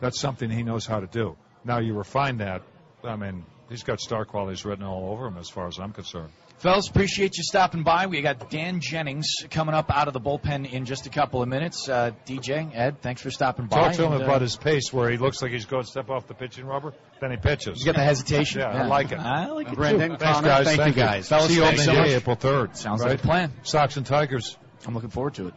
[0.00, 1.36] That's something he knows how to do.
[1.64, 2.62] Now you refine that.
[3.04, 6.30] I mean, he's got star qualities written all over him, as far as I'm concerned.
[6.58, 8.04] Fellas, appreciate you stopping by.
[8.06, 11.48] We got Dan Jennings coming up out of the bullpen in just a couple of
[11.48, 11.88] minutes.
[11.88, 13.76] Uh, DJ, Ed, thanks for stopping by.
[13.78, 15.88] Talk to him and, uh, about his pace, where he looks like he's going to
[15.88, 17.80] step off the pitching rubber, then he pitches.
[17.80, 18.60] You got the hesitation?
[18.60, 18.82] Yeah, Yeah.
[18.84, 19.18] I like it.
[19.18, 19.98] I like it, too.
[19.98, 20.66] Thanks, Connor, guys.
[20.66, 21.08] thank, Thank you you.
[21.08, 21.28] guys.
[21.30, 22.76] Fellas, See you thanks on so day, April 3rd.
[22.76, 23.10] Sounds right?
[23.12, 23.52] like a plan.
[23.62, 24.58] Sox and Tigers.
[24.86, 25.54] I'm looking forward to it.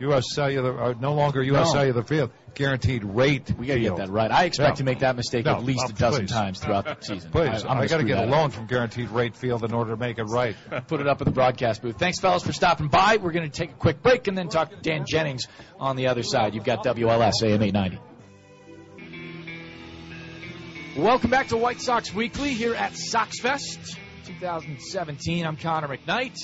[0.00, 0.24] U.S.
[0.34, 1.68] Cellular, uh, no longer U.S.
[1.68, 1.72] No.
[1.72, 3.52] Cellular Field, guaranteed rate.
[3.56, 4.30] We got to get that right.
[4.30, 4.74] I expect Yeah.
[4.76, 6.32] to make that mistake No, at least uh, a dozen please.
[6.32, 7.30] times throughout the season.
[7.30, 9.96] Please, I, I, got to get a loan from Guaranteed Rate Field in order to
[9.96, 10.56] make it right.
[10.88, 11.98] Put it up at the broadcast booth.
[11.98, 13.18] Thanks, fellas, for stopping by.
[13.18, 15.46] We're going to take a quick break and then talk to Dan Jennings
[15.78, 16.54] on the other side.
[16.54, 18.00] You've got WLS AM 890.
[20.96, 23.96] Welcome back to White Sox Weekly here at Sox Fest
[24.26, 25.44] 2017.
[25.44, 26.36] I'm Connor McKnight.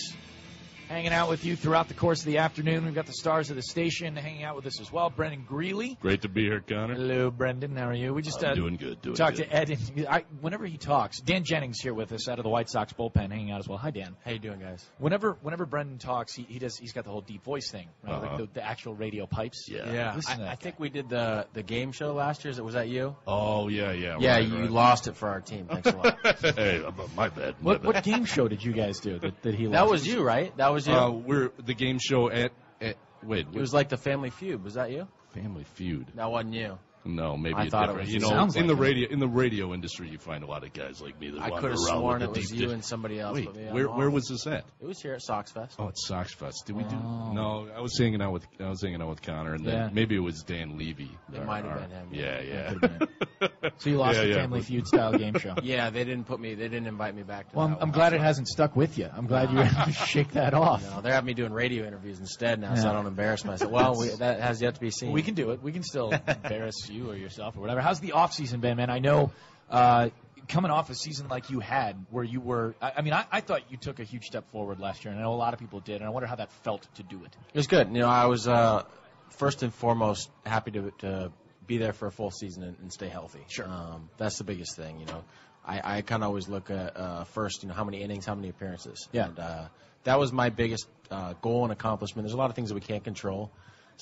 [0.90, 2.84] Hanging out with you throughout the course of the afternoon.
[2.84, 5.08] We've got the stars of the station hanging out with us as well.
[5.08, 5.96] Brendan Greeley.
[6.00, 6.94] Great to be here, Connor.
[6.94, 7.76] Hello, Brendan.
[7.76, 8.12] How are you?
[8.12, 9.48] We just I'm uh, doing good, doing talked good.
[9.48, 9.70] to Ed.
[9.70, 12.92] And I, whenever he talks, Dan Jennings here with us out of the White Sox
[12.92, 13.78] bullpen, hanging out as well.
[13.78, 14.16] Hi, Dan.
[14.24, 14.84] How you doing, guys?
[14.98, 16.76] Whenever whenever Brendan talks, he, he does.
[16.76, 18.14] He's got the whole deep voice thing, right?
[18.14, 18.26] Uh-huh.
[18.26, 19.68] Like the, the actual radio pipes.
[19.68, 22.52] Yeah, Listen I, that I think we did the the game show last year.
[22.64, 23.14] Was that you?
[23.28, 24.16] Oh yeah, yeah.
[24.18, 24.70] Yeah, right, you right.
[24.70, 25.66] lost it for our team.
[25.66, 26.18] Thanks a lot.
[26.56, 26.82] hey,
[27.16, 27.54] my bad.
[27.60, 27.86] my What bad.
[27.86, 29.66] what game show did you guys do that, that he?
[29.66, 30.56] That was you, right?
[30.56, 30.94] That was you.
[30.94, 33.47] Uh, we're the game show at, at wait.
[33.52, 34.62] it was like the Family Feud.
[34.62, 35.07] Was that you?
[35.35, 36.09] Family Feud.
[36.15, 36.78] That wasn't you.
[37.05, 38.01] No, maybe I a thought it different.
[38.06, 38.20] was you you.
[38.20, 38.86] know, Sounds in like the it.
[38.86, 41.48] radio in the radio industry, you find a lot of guys like me that I
[41.51, 42.74] wander could have around sworn with it was deep you dish.
[42.74, 43.35] and somebody else.
[43.36, 44.14] Wait, but yeah, where I'm where off.
[44.14, 44.64] was this at?
[44.81, 45.77] It was here at Sox Fest.
[45.78, 46.64] Oh, it's Sox Fest.
[46.66, 46.97] Did we do?
[46.97, 47.32] Oh.
[47.32, 49.89] No, I was hanging out with I was hanging out with Connor, and then Yeah.
[49.93, 51.10] maybe it was Dan Levy.
[51.32, 52.09] It our- might have our- been him.
[52.12, 53.48] Yeah, yeah.
[53.78, 55.55] So you lost Yeah, the yeah, Family but- Feud style game show.
[55.62, 56.55] Yeah, they didn't put me.
[56.55, 57.51] They didn't invite me back.
[57.51, 57.94] To Well, that I'm, I'm one.
[57.97, 59.09] glad it hasn't stuck with you.
[59.12, 60.82] I'm glad you were able to shake that off.
[60.82, 62.90] No, they're having me doing radio interviews instead now, so Yeah.
[62.90, 63.70] I don't embarrass myself.
[63.72, 65.12] Well, we, that has yet to be seen.
[65.12, 65.62] We can do it.
[65.62, 67.80] We can still embarrass you or yourself or whatever.
[67.80, 68.90] How's the off season been, man?
[68.90, 69.32] I know
[69.70, 70.10] uh,
[70.48, 72.74] coming off a season like you had, where you were.
[72.80, 75.20] I, I mean, I, I thought you took a huge step forward last year, and
[75.20, 75.96] I know a lot of people did.
[75.96, 77.36] And I wonder how that felt to do it.
[77.54, 77.88] It was good.
[77.88, 78.84] You know, I was uh,
[79.30, 81.32] first and foremost happy to to
[81.66, 83.44] be there for a full season and, and stay healthy.
[83.48, 83.66] Sure.
[83.66, 84.98] Um, that's the biggest thing.
[84.98, 85.24] You know,
[85.64, 88.34] I, I kind of always look at uh, first, you know, how many innings, how
[88.34, 89.08] many appearances.
[89.12, 89.26] Yeah.
[89.26, 89.68] And uh,
[90.02, 92.26] that was my biggest uh, goal and accomplishment.
[92.26, 93.52] There's a lot of things that we can't control.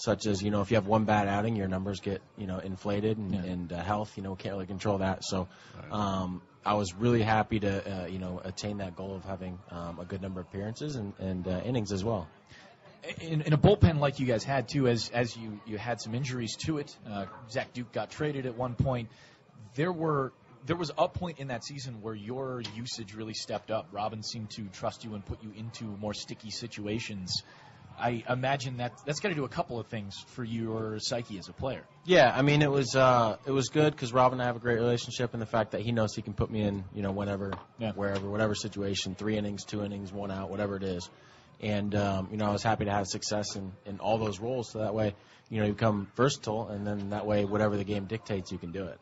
[0.00, 2.58] Such as you know, if you have one bad outing, your numbers get you know
[2.58, 3.40] inflated, and, Yeah.
[3.52, 5.24] and uh, health, you know, can't really control that.
[5.24, 5.48] So,
[5.90, 9.98] um, I was really happy to uh, you know attain that goal of having um,
[9.98, 12.28] a good number of appearances and, and uh, innings as well.
[13.20, 16.14] in, in a bullpen like you guys had too, as as you you had some
[16.14, 16.96] injuries to it.
[17.08, 19.08] Uh, Zach Duke got traded at one point.
[19.74, 20.32] There were
[20.66, 23.88] there was a point in that season where your usage really stepped up.
[23.90, 27.42] Robin seemed to trust you and put you into more sticky situations.
[27.98, 31.48] I imagine that that's got to do a couple of things for your psyche as
[31.48, 31.82] a player.
[32.04, 34.60] Yeah, I mean it was uh, it was good because Rob and I have a
[34.60, 37.12] great relationship, and the fact that he knows he can put me in, you know,
[37.12, 37.92] whenever, Yeah.
[37.92, 41.08] wherever, whatever situation, three innings, two innings, one out, whatever it is.
[41.60, 44.70] And um, you know, I was happy to have success in, in all those roles,
[44.70, 45.14] so that way,
[45.50, 48.70] you know, you become versatile, and then that way, whatever the game dictates, you can
[48.70, 48.98] do it.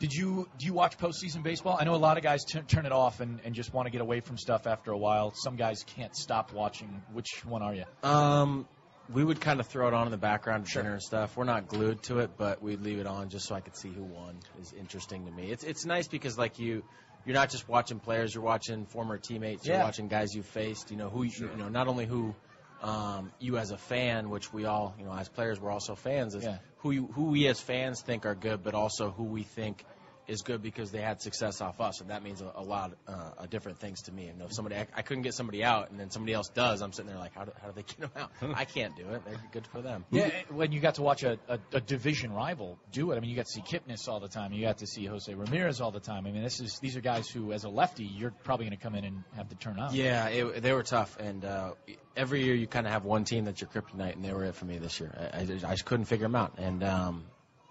[0.00, 1.76] Did you do you watch postseason baseball?
[1.78, 3.90] I know a lot of guys t- turn it off and, and just want to
[3.92, 5.32] get away from stuff after a while.
[5.36, 7.02] Some guys can't stop watching.
[7.12, 7.84] Which one are you?
[8.02, 8.66] Um,
[9.12, 11.36] we would kind of throw it on in the background at dinner and stuff.
[11.36, 13.90] We're not glued to it, but we'd leave it on just so I could see
[13.90, 14.38] who won.
[14.60, 15.50] Is interesting to me.
[15.52, 16.82] It's it's nice because like you,
[17.26, 18.34] you're not just watching players.
[18.34, 19.66] You're watching former teammates.
[19.66, 19.84] You're Yeah.
[19.84, 20.90] watching guys you faced.
[20.90, 22.34] You know who you, you know not only who.
[22.82, 26.34] Um, you as a fan, which we all, you know, as players, we're also fans.
[26.34, 26.58] Is Yeah.
[26.78, 29.84] who you, who we as fans think are good, but also who we think
[30.30, 33.30] is good because they had success off us, and that means a, a lot uh,
[33.38, 34.26] of different things to me.
[34.26, 36.80] You know, if somebody I, I couldn't get somebody out, and then somebody else does,
[36.80, 38.30] I'm sitting there like, how do, how do they get them out?
[38.54, 39.24] I can't do it.
[39.24, 40.04] They're good for them.
[40.10, 43.16] Yeah, when you got to watch a, a, a division rival do it.
[43.16, 44.52] I mean, you got to see Kipnis all the time.
[44.52, 46.26] You got to see Jose Ramirez all the time.
[46.26, 48.82] I mean, this is these are guys who, as a lefty, you're probably going to
[48.82, 49.92] come in and have to turn out.
[49.92, 51.72] Yeah, it, they were tough, and uh,
[52.16, 54.54] every year you kind of have one team that's your kryptonite, and they were it
[54.54, 55.30] for me this year.
[55.34, 57.24] I, I, just- I just couldn't figure them out, and um,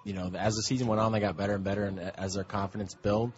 [0.04, 2.44] you know, as the season went on, they got better and better, and as their
[2.44, 3.32] confidence built,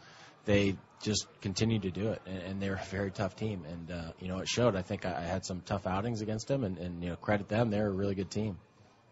[0.45, 3.91] they just continued to do it, and, and they were a very tough team, and
[3.91, 4.75] uh, you know, it showed.
[4.75, 7.47] I think I, I had some tough outings against them, and, and you know, credit
[7.49, 8.57] them, they're a really good team.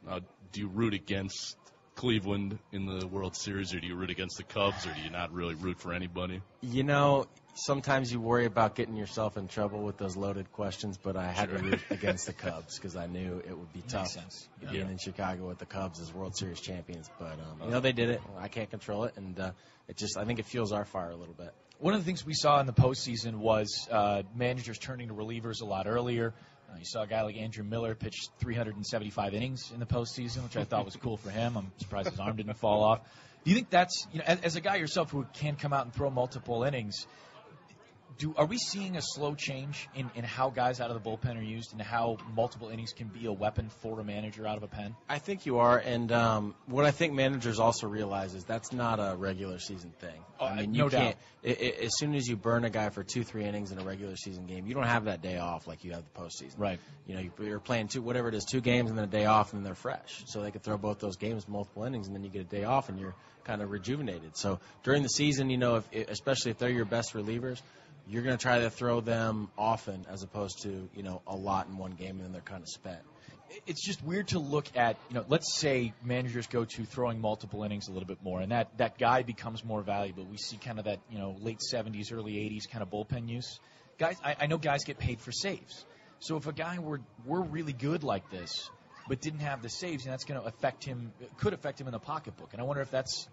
[0.06, 0.20] Now,
[0.52, 1.58] do you root against
[1.96, 5.10] Cleveland in the World Series, or do you root against the Cubs, or do you
[5.10, 6.42] not really root for anybody?
[6.62, 11.16] You know, sometimes you worry about getting yourself in trouble with those loaded questions, but
[11.16, 11.58] I had Sure.
[11.60, 14.48] to root against the Cubs because I knew it would be Makes tough sense.
[14.60, 14.90] being Yeah.
[14.90, 17.10] in Chicago with the Cubs as World Series champions.
[17.20, 18.22] But um, you know, they did it.
[18.38, 19.52] I can't control it, and uh,
[19.88, 21.54] it just I think it fuels our fire a little bit.
[21.80, 25.62] One of the things we saw in the postseason was uh, managers turning to relievers
[25.62, 26.34] a lot earlier.
[26.70, 30.56] Uh, you saw a guy like Andrew Miller pitch 375 innings in the postseason, which
[30.58, 31.58] I thought was cool for him.
[31.58, 33.00] I'm surprised his arm didn't fall off.
[33.44, 35.86] Do you think that's you know, as, as a guy yourself who can come out
[35.86, 37.08] and throw multiple innings?
[38.20, 41.40] Do are we seeing a slow change in, in how guys out of the bullpen
[41.40, 44.64] are used and how multiple innings can be a weapon for a manager out of
[44.64, 44.94] a pen?
[45.08, 49.00] I think you are, and um, what I think managers also realize is that's not
[49.00, 50.22] a regular season thing.
[50.38, 51.16] Oh, I mean, no can't.
[51.46, 51.56] doubt.
[51.60, 53.84] i i as soon as you burn a guy for two, three innings in a
[53.84, 56.56] regular season game, you don't have that day off like you have the postseason.
[56.58, 56.80] Right.
[57.08, 59.28] You know, you- you're playing two, whatever it is, two games and then a day
[59.28, 60.24] off, and then they're fresh.
[60.26, 62.66] So they could throw both those games, multiple innings, and then you get a day
[62.66, 63.16] off, and you're
[63.46, 64.36] kind of rejuvenated.
[64.36, 67.62] So during the season, you know, if, especially if they're your best relievers,
[68.10, 71.68] you're going to try to throw them often as opposed to you know a lot
[71.68, 73.00] in one game, and then they're kind of spent.
[73.68, 77.64] it's just weird to look at, you know, let's say managers go to throwing multiple
[77.64, 80.26] innings a little bit more, and that, that guy becomes more valuable.
[80.26, 83.60] We see kind of that, you know, late 70s, early 80s kind of bullpen use.
[83.98, 85.86] Guys, I, I know guys get paid for saves.
[86.20, 88.70] So if a guy were were really good like this,
[89.08, 91.94] but didn't have the saves, and that's going to affect him, could affect him in
[91.94, 92.50] the pocketbook.
[92.54, 93.28] And I wonder if that's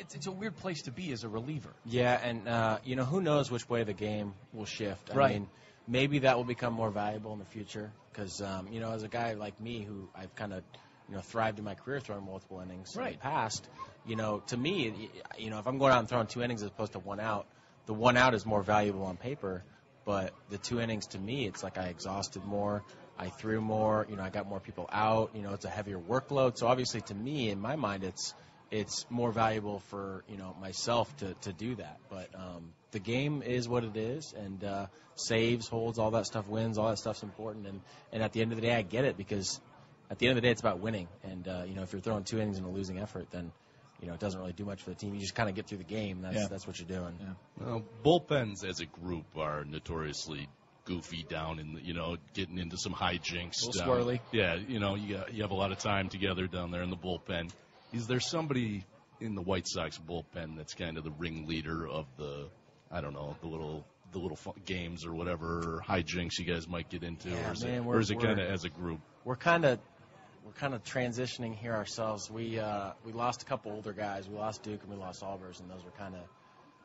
[0.00, 1.70] it's, it's a weird place to be as a reliever.
[1.84, 5.10] Yeah, and uh, you know who knows which way the game will shift.
[5.12, 5.32] I Right.
[5.32, 5.48] mean,
[5.86, 9.08] maybe that will become more valuable in the future because um, you know, as a
[9.08, 10.62] guy like me who I've kind of
[11.08, 13.68] you know thrived in my career throwing multiple innings in the past.
[14.06, 16.68] You know, to me, you know, if I'm going out and throwing two innings as
[16.68, 17.46] opposed to one out,
[17.86, 19.62] the one out is more valuable on paper.
[20.04, 22.82] But the two innings to me, it's like I exhausted more.
[23.18, 24.06] I threw more.
[24.10, 25.30] You know, I got more people out.
[25.34, 26.58] You know, it's a heavier workload.
[26.58, 28.34] So obviously, to me, in my mind, it's
[28.74, 31.98] it's more valuable for you know myself to, to do that.
[32.10, 36.48] But um, the game is what it is, and uh, saves, holds, all that stuff,
[36.48, 37.66] wins, all that stuff's important.
[37.68, 37.80] And
[38.12, 39.60] and at the end of the day, I get it because
[40.10, 41.08] at the end of the day, it's about winning.
[41.22, 43.52] And uh, you know, if you're throwing two innings in a losing effort, then
[44.00, 45.14] you know it doesn't really do much for the team.
[45.14, 46.22] You just kind of get through the game.
[46.22, 46.46] That's Yeah.
[46.50, 47.14] that's what you're doing.
[47.20, 47.34] Yeah.
[47.64, 50.48] Well, bullpens as a group are notoriously
[50.84, 53.64] goofy down in the, you know getting into some hijinks.
[53.64, 54.20] Little down- swirly.
[54.32, 56.90] Yeah, you know you got, you have a lot of time together down there in
[56.90, 57.50] the bullpen.
[57.94, 58.84] Is there somebody
[59.20, 62.48] in the White Sox bullpen that's kind of the ringleader of the
[62.90, 66.88] I don't know the little the little games or whatever or hijinks you guys might
[66.88, 69.00] get into, Yeah, or is man, it, or is it kind of as a group?
[69.24, 69.78] we're kind of
[70.44, 72.30] we're kind of transitioning here ourselves.
[72.30, 74.28] We uh, we lost a couple older guys.
[74.28, 76.20] We lost Duke and we lost Albers, and those were kind of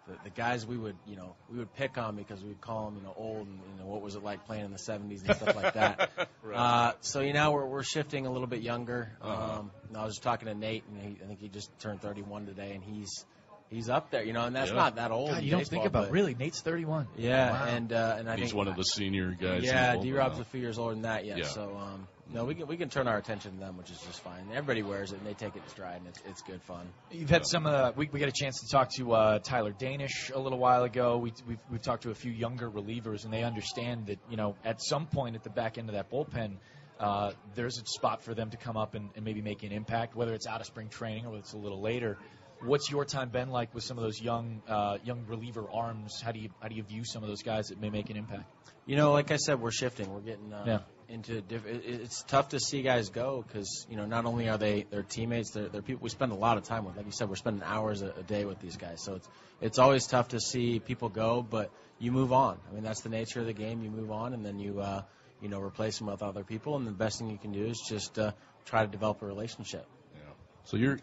[0.10, 2.95] the, the guys we would you know we would pick on because we'd call them
[2.98, 5.36] you know old and you know what was it like playing in the 70s and
[5.36, 6.10] stuff like that.
[6.44, 6.56] Right.
[6.57, 9.11] uh, so you know we're we're shifting a little bit younger.
[9.22, 9.60] Uh-huh.
[9.60, 12.02] Um, and I was just talking to Nate, and he, I think he just turned
[12.02, 13.26] 31 today, and he's
[13.69, 14.77] he's up there, you know, and that's Yeah.
[14.77, 15.31] not that old.
[15.31, 16.34] God, you don't baseball, think about but- really.
[16.36, 17.07] Nate's 31.
[17.18, 17.65] Yeah, Wow.
[17.68, 19.64] and uh, and I He's think one of the senior guys.
[19.64, 21.38] yeah, D Rob's a few years older than that yet.
[21.40, 21.45] Yeah.
[21.48, 24.22] So um, no, we can we can turn our attention to them, which is just
[24.22, 24.45] fine.
[24.51, 26.88] Everybody wears it and they take it in stride, and it's it's good fun.
[27.11, 27.65] You've had some.
[27.65, 30.84] Uh, we we got a chance to talk to uh, Tyler Danish a little while
[30.84, 31.18] ago.
[31.18, 34.56] We, we've we've talked to a few younger relievers, and they understand that you know
[34.64, 36.57] at some point at the back end of that bullpen,
[36.99, 40.15] uh, there's a spot for them to come up and, and maybe make an impact,
[40.15, 42.18] whether it's out of spring training or whether it's a little later.
[42.61, 46.22] What's your time been like with some of those young uh, young reliever arms?
[46.22, 48.18] How do you how do you view some of those guys that may make an
[48.18, 48.51] impact?
[48.85, 50.14] You know, like I said, we're shifting.
[50.14, 50.80] We're getting uh, Yeah.
[51.10, 54.57] Into diff- it, it's tough to see guys go because you know not only are
[54.57, 56.95] they their teammates, they're, they're people we spend a lot of time with.
[56.95, 59.27] Like you said, we're spending hours a, a day with these guys, so it's
[59.61, 62.57] it's always tough to see people go, but you move on.
[62.69, 63.84] I mean, that's the nature of the game.
[63.84, 65.03] You move on, and then you uh,
[65.41, 67.81] you know replace them with other people, and the best thing you can do is
[67.88, 68.31] just uh,
[68.65, 69.86] try to develop a relationship.
[70.14, 70.22] Yeah.
[70.65, 70.99] So you're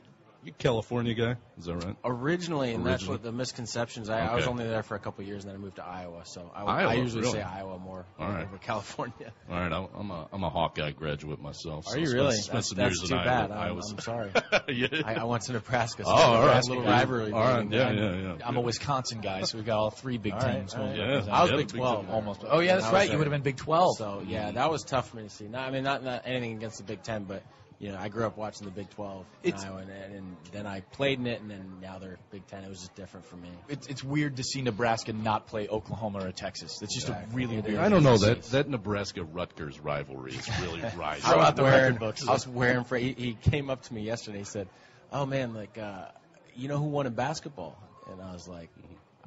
[0.47, 1.97] you California guy, is that right?
[2.05, 4.09] Originally, and that's what the misconceptions.
[4.09, 5.85] I, I was only there for a couple of years, and then I moved to
[5.85, 6.23] Iowa.
[6.25, 7.35] So I, Iowa, I usually really?
[7.35, 8.45] say Iowa more All right.
[8.47, 9.33] over California.
[9.51, 11.87] All right, I'm- I'm a I'm a Hawkeye graduate myself.
[11.89, 12.37] Are so you spent- really?
[12.37, 13.51] Spent That's, some that's years too in bad.
[13.51, 13.81] Iowa.
[13.87, 14.31] I'm, I'm sorry.
[14.69, 14.89] Yeah.
[15.05, 16.05] I, I went to Nebraska.
[16.05, 16.63] So Oh, all right.
[16.65, 17.33] A little rivalry.
[17.33, 18.47] All right, meeting yeah, yeah, yeah.
[18.47, 20.75] I'm a Wisconsin guy, so we've got all three big All right, teams.
[20.75, 20.97] all right.
[20.97, 21.33] going Yeah.
[21.33, 22.15] I was Yeah, Big Big 12 Ten.
[22.15, 22.45] almost.
[22.49, 23.11] Oh yeah, that's right.
[23.11, 23.97] You would have been Big 12.
[23.99, 25.49] So yeah, that was tough for me to see.
[25.49, 27.43] Not, I mean, not, not anything against the Big Ten, but
[27.79, 30.67] you know, I grew up watching the Big 12 in It's- Iowa, and, and then
[30.67, 32.65] I played in it, and then now they're Big Ten.
[32.65, 33.51] It was just different for me.
[33.69, 36.79] It's, it's weird to see Nebraska not play Oklahoma or Texas.
[36.81, 37.33] That's just Exactly.
[37.33, 37.79] a really It weird.
[37.81, 41.31] I don't know that that Nebraska Rutgers rivalry is really rising.
[41.31, 42.27] I was out the wearing, record books.
[42.27, 42.97] I was wearing for.
[42.97, 44.39] He, he came up to me yesterday.
[44.39, 44.69] He said,
[45.13, 46.07] "Oh man, like uh,
[46.55, 47.77] you know who won in basketball?"
[48.11, 48.71] And I was like,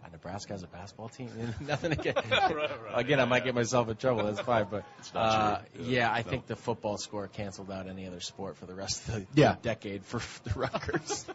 [0.09, 1.29] "Uh, "Nebraska has a basketball team."
[1.61, 2.15] Nothing again.
[2.93, 4.25] Again, I might get myself in trouble.
[4.25, 4.65] That's fine.
[4.69, 4.83] But
[5.13, 5.85] not uh, true.
[5.85, 6.29] yeah, I No.
[6.29, 9.55] think the football score canceled out any other sport for the rest of the Yeah.
[9.61, 11.25] decade for the Rutgers.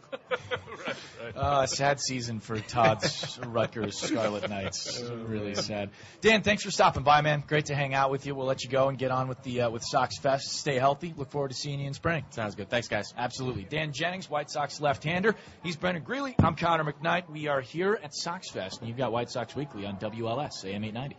[0.87, 5.01] right, Uh, sad season for Todd's Rutgers Scarlet Knights.
[5.03, 5.91] Really sad.
[6.21, 7.43] Dan, thanks for stopping by, man.
[7.47, 8.35] Great to hang out with you.
[8.35, 10.51] We'll let you go and get on with the uh, with Sox Fest.
[10.53, 11.15] Stay healthy.
[11.17, 12.25] Look forward to seeing you in spring.
[12.31, 12.69] Sounds good.
[12.69, 13.13] Thanks, guys.
[13.17, 13.65] Absolutely.
[13.65, 15.35] Dan Jennings, White Sox left-hander.
[15.63, 16.35] He's Brendan Greeley.
[16.39, 17.31] I'm Connor McKnight.
[17.31, 20.85] We are here at Sox Fest, and you've got White Sox Weekly on WLS AM
[20.85, 21.17] 890.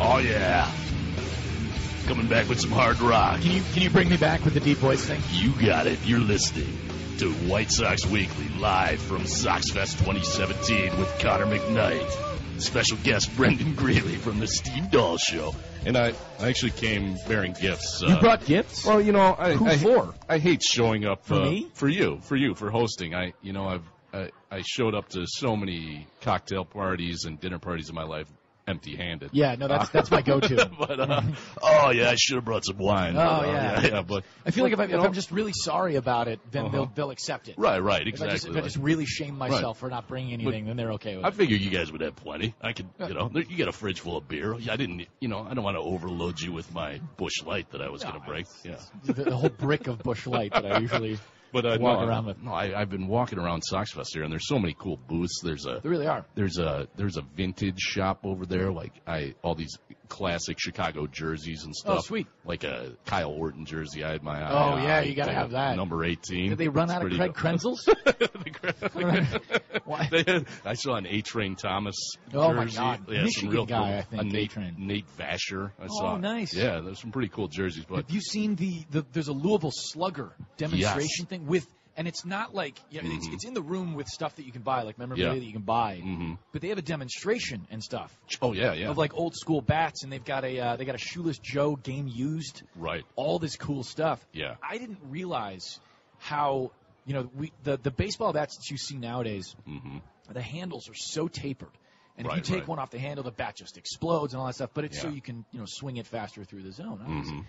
[0.00, 0.70] Oh yeah.
[2.06, 3.40] Coming back with some hard rock.
[3.40, 5.20] Can you can you bring me back with the deep voice thing?
[5.30, 5.98] You got it.
[6.04, 6.76] You're listening
[7.18, 12.60] to White Sox Weekly live from SoxFest 2017 with Connor McKnight.
[12.60, 15.54] Special guest Brendan Greeley from the Steve Dahl Show.
[15.86, 18.02] And I, I actually came bearing gifts.
[18.02, 18.84] You uh, brought gifts?
[18.84, 20.14] Well, you know, I, Who I, for?
[20.28, 21.70] I hate showing up For uh, me?
[21.72, 23.14] for you, for you, for hosting.
[23.14, 27.58] I, you know, I've I, I showed up to so many cocktail parties and dinner
[27.58, 28.26] parties in my life
[28.66, 29.30] empty-handed.
[29.32, 30.70] Yeah, no, that's that's my go-to.
[30.78, 31.22] But uh,
[31.60, 33.16] oh yeah, I should have brought some wine.
[33.16, 33.80] Oh, Uh, yeah.
[33.80, 36.38] yeah, yeah, But I feel like if, I, if I'm just really sorry about it,
[36.52, 36.72] then Uh-huh.
[36.72, 37.56] they'll they'll accept it.
[37.58, 38.50] right, right, If I just, exactly.
[38.50, 41.28] if I just really shame myself for not bringing anything, then they're okay with I
[41.28, 41.34] it.
[41.34, 42.54] figured you guys would have plenty.
[42.62, 44.54] I could, you know, you got a fridge full of beer.
[44.54, 47.82] I didn't, you know, I don't want to overload you with my bush light that
[47.82, 48.46] I was going to break.
[48.64, 48.76] Yeah.
[49.04, 51.18] the, the whole brick of Bush Light that I usually
[51.52, 52.42] but uh, walk no, around with.
[52.42, 55.40] no, I, I've been walking around Sox Fest here, and there's so many cool booths.
[55.42, 56.24] There's a There really are.
[56.34, 59.76] there's a there's a vintage shop over there, like I all these
[60.10, 61.98] classic Chicago jerseys and stuff.
[61.98, 62.26] Oh, sweet.
[62.44, 64.04] Like a Kyle Orton jersey.
[64.04, 65.76] I had my eye Oh, yeah, you gotta uh, have that.
[65.76, 66.50] number eighteen.
[66.50, 67.32] Did they run It's out of Craig.
[67.32, 67.88] Krenzel's?
[70.10, 71.96] They had- I saw an A Train Thomas.
[72.32, 72.64] Oh, my.
[72.66, 73.00] God.
[73.08, 73.98] Yeah, Michigan real guy, cool.
[73.98, 74.74] I think, A Nate, A-Train.
[74.78, 75.70] Nate Vasher.
[75.80, 76.16] I Oh, saw.
[76.16, 76.54] nice.
[76.54, 77.84] Yeah, there's some pretty cool jerseys.
[77.88, 81.28] But Have you seen the, the there's a Louisville Slugger demonstration Yes.
[81.28, 81.66] thing with
[82.00, 83.34] and it's not like yeah, it's, Mhm.
[83.34, 85.38] it's in the room with stuff that you can buy like memorabilia Yeah.
[85.40, 86.38] that you can buy Mhm.
[86.50, 88.10] but they have a demonstration and stuff
[88.40, 88.88] oh yeah, yeah.
[88.88, 91.76] of like old school bats and they've got a uh, they got a shoeless Joe
[91.76, 93.04] game used right.
[93.16, 94.56] all this cool stuff Yeah.
[94.62, 95.78] I didn't realize
[96.18, 96.72] how
[97.04, 99.98] you know we the the baseball bats that you see nowadays hmm
[100.32, 101.76] the handles are so tapered.
[102.16, 102.68] And Right, if you take right.
[102.68, 104.70] one off the handle, the bat just explodes and all that stuff.
[104.74, 107.00] But it's so you can, you know, swing it faster through the zone.
[107.02, 107.42] obviously.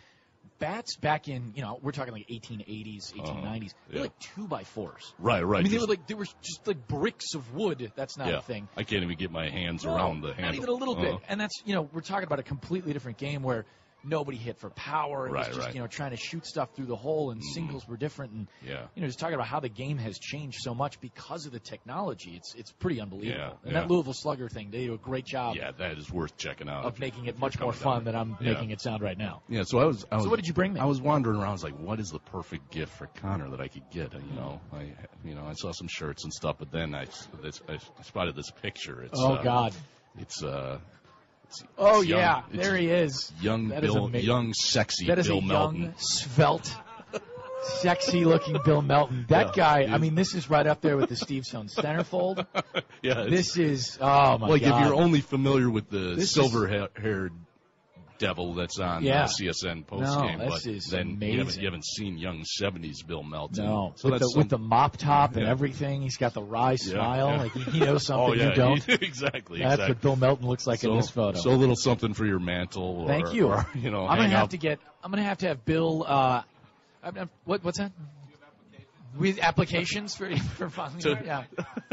[0.61, 3.73] Bats back in, you know, we're talking like 1880s, 1890s.
[3.89, 4.01] They're yeah.
[4.03, 5.13] like two by fours.
[5.17, 5.59] Right, right.
[5.59, 7.91] I mean, they were like they were just like bricks of wood.
[7.95, 8.37] That's not yeah.
[8.37, 8.69] a thing.
[8.77, 10.45] I can't even get my hands No, around the handle.
[10.45, 11.15] Not even a little bit.
[11.15, 11.25] Uh-huh.
[11.27, 13.65] And that's you know we're talking about a completely different game where
[14.03, 15.27] nobody hit for power.
[15.27, 15.75] It Right, was just right.
[15.75, 17.53] you know trying to shoot stuff through the hole, and Mhm.
[17.53, 18.33] singles were different.
[18.33, 18.87] And Yeah.
[18.95, 21.59] you know just talking about how the game has changed so much because of the
[21.59, 22.35] technology.
[22.35, 23.39] It's it's pretty unbelievable.
[23.39, 23.81] Yeah, and yeah.
[23.81, 26.85] that Louisville Slugger thing, they do a great job Yeah, that is worth checking out.
[26.85, 28.03] of making it much more fun down.
[28.05, 29.41] than I'm making it sound right now.
[29.49, 30.05] Yeah, so I was.
[30.11, 30.79] I was So what did you bring me?
[30.79, 31.49] I was wandering around.
[31.49, 34.13] I was like, what is the perfect gift for Connor that I could get?
[34.13, 37.05] You know, I, you know, I saw some shirts and stuff, but then I,
[37.41, 39.03] this, I spotted this picture.
[39.03, 39.73] It's, Oh, uh, God.
[40.19, 40.79] It's uh.
[41.51, 43.31] It's, Oh it's young- yeah, there he is.
[43.41, 44.27] Young That is Bill, amazing.
[44.27, 45.81] young sexy That is Bill a Melton.
[45.81, 46.73] young, svelte,
[47.81, 49.25] sexy-looking Bill Melton.
[49.29, 49.93] That Yeah, guy.
[49.93, 52.45] I mean, this is right up there with the Steve Stone centerfold.
[53.03, 54.71] yeah, This is oh my like god.
[54.71, 57.33] Like if you're only familiar with the This silver-haired
[58.21, 59.23] devil that's on Yeah.
[59.23, 63.23] uh, CSN post No, but is then you haven't, you haven't seen young '70s Bill
[63.23, 63.65] Melton.
[63.65, 65.51] no, so with, the, with the mop top and Yeah.
[65.51, 67.29] everything, he's got the wry Yeah, smile.
[67.31, 67.41] yeah.
[67.41, 68.89] Like he, he knows something oh, yeah, you don't.
[69.01, 69.59] exactly.
[69.59, 69.87] That's exactly.
[69.87, 71.39] what Bill Melton looks like so, in this photo.
[71.39, 73.01] So a little something for your mantle.
[73.01, 73.47] Or, Thank you.
[73.47, 74.79] Or, you know, I'm gonna have to get.
[75.03, 76.05] I'm gonna have to have Bill.
[76.07, 76.43] Uh,
[77.03, 77.91] I'm, I'm- what, what's that?
[79.17, 80.69] With applications for for
[80.99, 81.43] To- yeah,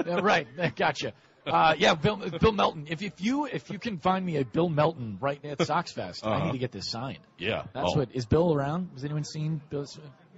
[0.06, 0.46] Yeah, right.
[0.76, 1.12] Gotcha.
[1.52, 2.86] Uh, yeah, Bill, Bill Melton.
[2.88, 6.26] If if you if you can find me a Bill Melton right at Sox Fest,
[6.26, 6.46] I Uh-huh.
[6.46, 7.18] need to get this signed.
[7.38, 7.64] Yeah.
[7.72, 8.90] That's oh, what is Bill around?
[8.94, 9.86] Has anyone seen Bill?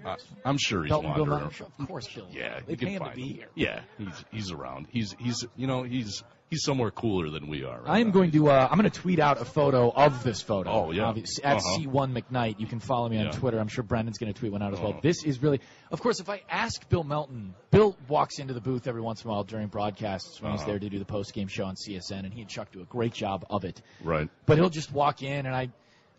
[0.05, 1.41] I, I'm sure he's Melton, Bill wandering.
[1.51, 1.67] Melton?
[1.79, 2.29] Of course, Bill.
[2.31, 3.49] Yeah, they pay him to be here.
[3.55, 4.87] Yeah, he's he's around.
[4.91, 7.81] He's he's you know he's he's somewhere cooler than we are.
[7.81, 8.13] Right I am now.
[8.13, 8.51] going to.
[8.51, 10.71] Uh, I'm going to tweet out a photo of this photo.
[10.71, 11.05] Oh, yeah.
[11.05, 11.79] Obvious- at Uh-huh.
[11.79, 12.59] C1 McKnight.
[12.61, 13.31] You can follow me on Yeah.
[13.31, 13.59] Twitter.
[13.59, 14.91] I'm sure Brendan's going to tweet one out as well.
[14.91, 15.01] Uh-huh.
[15.03, 15.61] This is really,
[15.91, 19.31] of course, if I ask Bill Melton, Bill walks into the booth every once in
[19.31, 20.71] a while during broadcasts when he's Uh-huh.
[20.71, 22.85] there to do the post game show on CSN, and he and Chuck do a
[22.87, 23.81] great job of it.
[24.03, 24.29] Right.
[24.47, 25.71] But he'll just walk in, and I,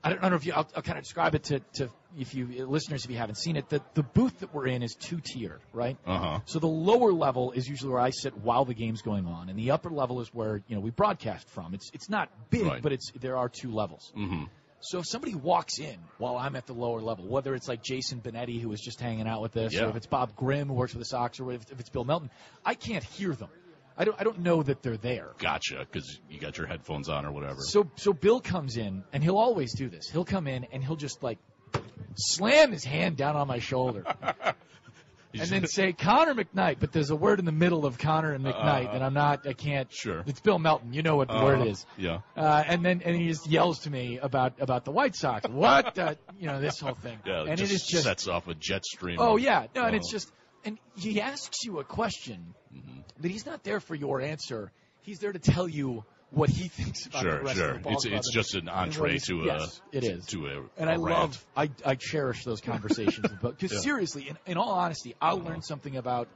[0.04, 0.54] I don't, I don't know if you.
[0.54, 3.56] I'll, I'll kind of describe it to, to if you listeners if you haven't seen
[3.56, 3.70] it.
[3.70, 5.98] The the booth that we're in is two tiered, right?
[6.06, 6.40] Uh huh.
[6.46, 9.58] So the lower level is usually where I sit while the game's going on, and
[9.58, 11.74] the upper level is where you know we broadcast from.
[11.74, 12.82] It's it's not big, Right.
[12.82, 14.12] but it's there are two levels.
[14.16, 14.44] hmm
[14.82, 18.20] So if somebody walks in while I'm at the lower level, whether it's like Jason
[18.22, 19.86] Benetti who was just hanging out with us, Yeah.
[19.86, 22.04] or if it's Bob Grimm who works for the Sox, or if, if it's Bill
[22.04, 22.30] Melton,
[22.66, 23.50] I can't hear them.
[23.98, 25.30] I don't I don't know that they're there.
[25.38, 27.58] Gotcha, because you got your headphones on or whatever.
[27.60, 30.10] So so Bill comes in and he'll always do this.
[30.10, 31.38] He'll come in and he'll just like
[32.16, 34.04] slam his hand down on my shoulder.
[35.34, 38.44] and then say Connor McKnight, but there's a word in the middle of Connor and
[38.44, 39.92] McKnight, Uh, and I'm not, I can't.
[39.92, 40.24] Sure.
[40.26, 40.94] It's Bill Melton.
[40.94, 41.86] You know what the Uh, word is.
[41.98, 42.20] Yeah.
[42.36, 45.48] Uh, and then and he just yells to me about about the White Sox.
[45.50, 45.98] What?
[45.98, 47.18] Uh, you know this whole thing.
[47.26, 47.42] Yeah.
[47.44, 48.04] and it is just.
[48.04, 49.18] sets off a jet stream.
[49.20, 50.32] Oh yeah, no, and it's uh, just,
[50.66, 53.00] and he asks you a question, Mm-hmm.
[53.20, 54.72] but he's not there for your answer.
[55.02, 57.70] He's there to tell you what he thinks about the Sure, rest sure.
[57.70, 60.26] of the ball It's club it's just an entree to a yes, it is.
[60.28, 63.52] to a And I I love, I, I cherish those conversations with Bill.
[63.52, 63.80] Because Yeah.
[63.80, 66.28] seriously, in, in all honesty, I'll learn something about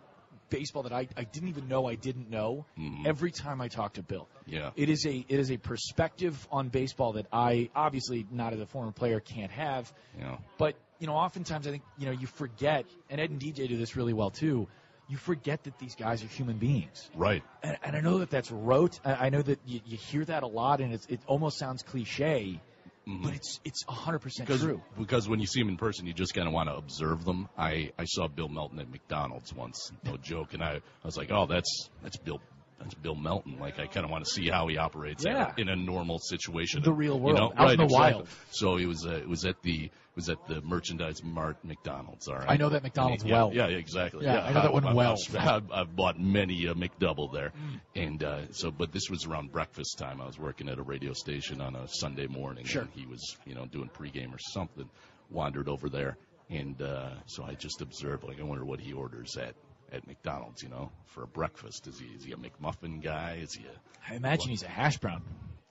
[0.50, 3.08] baseball that I, I didn't even know I didn't know Mhm.
[3.08, 4.28] every time I talk to Bill.
[4.46, 4.72] Yeah.
[4.76, 8.66] It is a it is a perspective on baseball that I obviously not as a
[8.68, 9.92] former player can't have.
[10.20, 10.38] Yeah.
[10.58, 13.78] But you know, oftentimes I think you know you forget, and Ed and DJ do
[13.78, 14.68] this really well too.
[15.08, 17.10] You forget that these guys are human beings.
[17.16, 17.44] Right.
[17.62, 19.00] And, and I know that that's rote.
[19.06, 21.84] I, I know that you, you hear that a lot, and it's, it almost sounds
[21.84, 22.60] cliche,
[23.08, 23.24] mm-hmm.
[23.24, 24.82] but it's it's 100 percent because, true.
[24.98, 27.50] because when you see them in person, you just kind of want to observe them.
[27.58, 31.32] I, I saw Bill Melton at McDonald's once, no joke, and I, I was like,
[31.32, 32.40] oh, that's that's Bill
[32.80, 33.58] that's Bill Melton.
[33.60, 35.54] Like I kind of want to see how he operates in a- Yeah.
[35.58, 37.54] in, a, normal situation, The real You world, know?
[37.56, 37.96] out in the exactly.
[38.14, 38.28] wild.
[38.52, 42.28] So it was uh, it was at the it was at the merchandise mart McDonald's.
[42.28, 43.52] All right, I know that McDonald's yeah, well.
[43.54, 44.26] Yeah, yeah, exactly.
[44.26, 45.18] Yeah, I know that one I've- well.
[45.38, 47.52] I've, I've, bought many a McDouble there,
[47.96, 50.22] and uh, so but this was around breakfast time.
[50.22, 52.84] I was working at a radio station on a Sunday morning, Sure.
[52.84, 54.90] and he was you know doing pregame or something.
[55.32, 56.18] Wandered over there,
[56.52, 59.56] And uh, so I just observed, like, I wonder what he orders at
[59.92, 61.88] at McDonald's, you know, for a breakfast.
[61.88, 63.40] Is he is he a McMuffin guy?
[63.42, 64.12] Is he a?
[64.12, 65.24] I imagine he's a hash brown.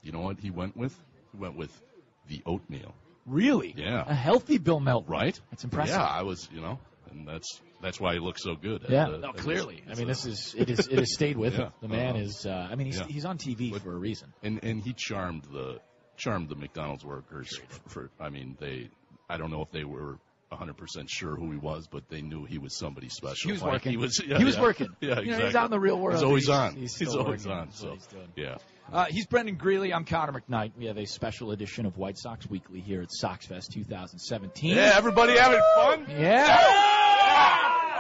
[0.03, 0.95] You know what he went with?
[1.33, 1.71] He went with
[2.29, 2.95] the oatmeal.
[3.27, 3.75] Really?
[3.77, 4.05] Yeah.
[4.07, 5.11] A healthy Bill Melton.
[5.11, 5.39] Right?
[5.51, 5.95] That's impressive.
[5.97, 6.79] Yeah, I was, you know,
[7.11, 8.85] and that's that's why he looks so good.
[8.89, 9.83] Yeah, a- no, clearly.
[9.91, 11.67] I mean, this is it is it has stayed with Yeah.
[11.67, 11.73] him.
[11.83, 12.25] The man Uh-huh.
[12.25, 12.45] is.
[12.47, 13.07] Uh, I mean, he's Yeah.
[13.09, 14.33] he's on TV for a reason.
[14.43, 15.81] and and he charmed the
[16.17, 17.59] charmed the McDonald's workers.
[17.89, 18.91] for, I mean, they.
[19.29, 20.19] I don't know if they were.
[20.55, 23.49] 100% sure who he was, but they knew he was somebody special.
[23.49, 23.91] He was Like, working.
[23.93, 24.63] He was, yeah, He was yeah.
[24.63, 24.89] working.
[25.01, 25.47] Yeah, You know, exactly.
[25.47, 26.17] he's out in the real world.
[26.17, 26.77] He's always He's- on.
[26.77, 27.61] he's still always working.
[27.61, 27.71] on.
[27.73, 28.57] So, he's yeah.
[28.93, 29.93] Uh, he's Brendan Greeley.
[29.95, 30.73] I'm Connor McKnight.
[30.77, 34.77] We have a special edition of White Sox Weekly here at SoxFest 2017.
[34.77, 36.07] Yeah, everybody having fun?
[36.11, 37.01] Yeah.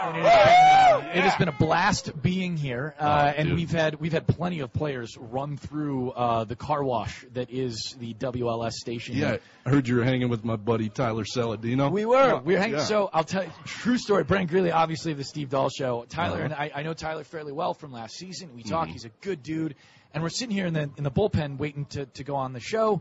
[0.06, 3.48] And it, has been, uh, it has been a blast being here, uh, Oh, and
[3.48, 3.56] dude.
[3.58, 7.94] we've had we've had plenty of players run through uh, the car wash that is
[7.98, 9.16] the WLS station.
[9.16, 9.40] Yeah, here.
[9.66, 11.90] I heard you were hanging with my buddy Tyler Saladino.
[11.90, 12.38] We were.
[12.44, 12.76] We were hanging.
[12.76, 12.84] Yeah.
[12.84, 14.24] So I'll tell you, true story.
[14.24, 16.04] Brent Greeley, obviously of the Steve Dahl show.
[16.08, 16.44] Tyler Uh-huh.
[16.44, 18.50] and I, I know Tyler fairly well from last season.
[18.54, 18.88] We talk.
[18.88, 18.92] Mhm.
[18.92, 19.74] He's a good dude,
[20.12, 22.60] and we're sitting here in the in the bullpen waiting to, to go on the
[22.60, 23.00] show.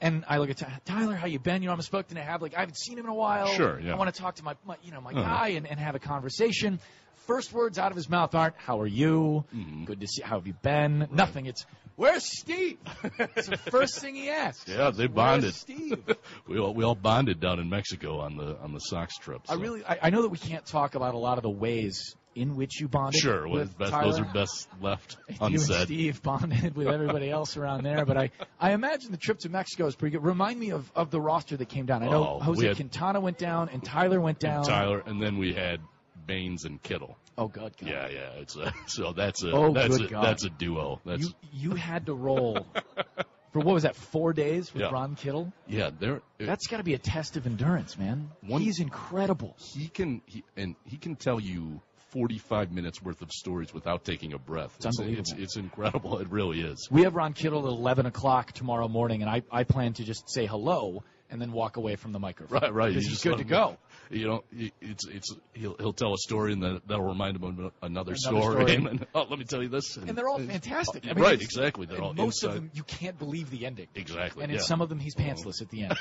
[0.00, 1.62] And I look at Ty- Tyler, how you been?
[1.62, 3.48] You know, I'm expecting to have like I haven't seen him in a while.
[3.48, 3.92] Sure, yeah.
[3.92, 5.22] I want to talk to my, my you know my Uh-huh.
[5.22, 6.78] guy and, and have a conversation.
[7.26, 9.44] First words out of his mouth aren't "How are you?
[9.54, 9.84] Mm-hmm.
[9.84, 10.22] Good to see.
[10.22, 11.44] How have you been?" Nothing.
[11.46, 11.66] It's
[11.96, 12.78] "Where's Steve?"
[13.18, 14.66] it's the first thing he asks.
[14.68, 15.54] Yeah, they bonded.
[15.54, 16.02] Steve?
[16.48, 19.42] we all we all bonded down in Mexico on the on the Sox trip.
[19.50, 22.16] I really, I, I know that we can't talk about a lot of the ways
[22.34, 23.20] in which you bonded.
[23.20, 23.48] sure.
[23.48, 25.60] With best, those are best left You and.
[25.60, 28.30] Steve bonded with everybody else around there, but I,
[28.60, 30.24] I imagine the trip to Mexico is pretty good.
[30.24, 32.02] Remind me of, of the roster that came down.
[32.02, 34.64] I know Oh, we Jose had- Quintana went down and Tyler went down.
[34.64, 35.80] Tyler, and then we had
[36.26, 37.16] Baines and Kittle.
[37.36, 37.88] Oh, good God.
[37.90, 38.30] Yeah, yeah.
[38.40, 40.24] It's a, so that's a Oh, that's a, God.
[40.24, 41.00] that's a duo.
[41.04, 42.66] That's You you had to roll
[43.52, 43.96] for what was that?
[43.96, 44.90] Four days with Yeah.
[44.90, 45.52] Ron Kittle.
[45.66, 45.90] yeah.
[45.98, 46.20] There.
[46.38, 48.30] That's got to be a test of endurance, man.
[48.46, 49.56] One- He's incredible.
[49.58, 51.80] he can he and he can tell you
[52.10, 54.74] 45 minutes worth of stories without taking a breath.
[54.76, 55.20] It's unbelievable.
[55.20, 56.18] It's, it's incredible.
[56.20, 56.88] It really is.
[56.90, 60.28] We have Ron Kittle at 11 o'clock tomorrow morning, and I, I plan to just
[60.28, 62.60] say hello and then walk away from the microphone.
[62.60, 62.88] Right, right.
[62.88, 63.76] Because he's good to go.
[64.10, 64.44] You know,
[64.80, 68.14] it's it's he'll he'll tell a story and then that'll remind him of another, Another
[68.16, 68.42] story.
[68.42, 68.74] story.
[68.90, 69.96] And oh, let me tell you this.
[69.96, 71.04] And they're all fantastic.
[71.04, 71.86] I mean, right, exactly.
[71.86, 73.88] They're all most of them you can't believe the ending.
[73.94, 74.42] Exactly.
[74.42, 74.64] And in yeah.
[74.64, 75.98] some of them he's pantsless at the end.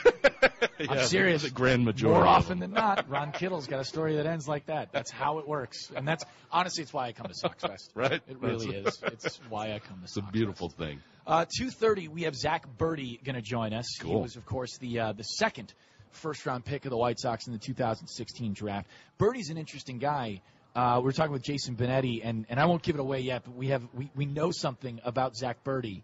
[0.90, 1.44] I'm serious.
[1.44, 2.20] The grand majority.
[2.20, 4.92] More often than not, Ron Kittle's got a story that ends like that.
[4.92, 7.92] That's how it works, and that's honestly, it's why I come to Sox Fest.
[8.00, 8.22] Right.
[8.28, 8.98] It really is.
[9.04, 11.02] It's why I come to It's a Sox beautiful thing.
[11.30, 13.86] Uh, 2:30, we have Zack Burdi going to join us.
[14.02, 15.72] He was, of course, the uh, the second
[16.10, 18.88] first round pick of the White Sox in the 2016 draft.
[19.20, 20.42] Burdi's an interesting guy.
[20.76, 23.44] Uh, we were talking with Jason Benetti, and, and I won't give it away yet,
[23.46, 26.02] but we have we, we know something about Zack Burdi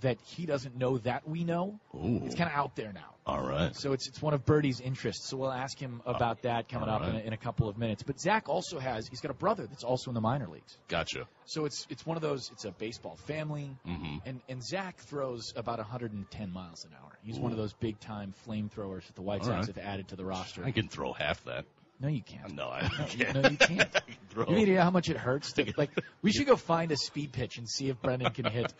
[0.00, 1.78] that he doesn't know that we know.
[1.94, 2.22] Ooh.
[2.24, 3.14] It's kind of out there now.
[3.26, 3.76] All right.
[3.76, 5.28] So it's it's one of Burdi's interests.
[5.28, 8.02] So we'll ask him about that coming up in, a, in a couple of minutes.
[8.02, 10.78] But Zack also has he's got a brother that's also in the minor leagues.
[10.88, 11.28] Gotcha.
[11.44, 12.50] So it's it's one of those.
[12.52, 14.16] It's a baseball family, mm-hmm.
[14.24, 17.18] and and Zack throws about 110 miles an hour.
[17.22, 19.76] He's one of those big time flamethrowers that the White Sox right.
[19.76, 20.64] have added to the roster.
[20.64, 21.66] I can throw half that.
[22.00, 22.54] No, you can't.
[22.54, 23.42] No, I No, you- can't.
[23.42, 23.92] no, you can't.
[23.92, 25.90] Can You need to know how much it hurts to like.
[26.22, 28.72] We should go find a speed pitch and see if Brendan can hit.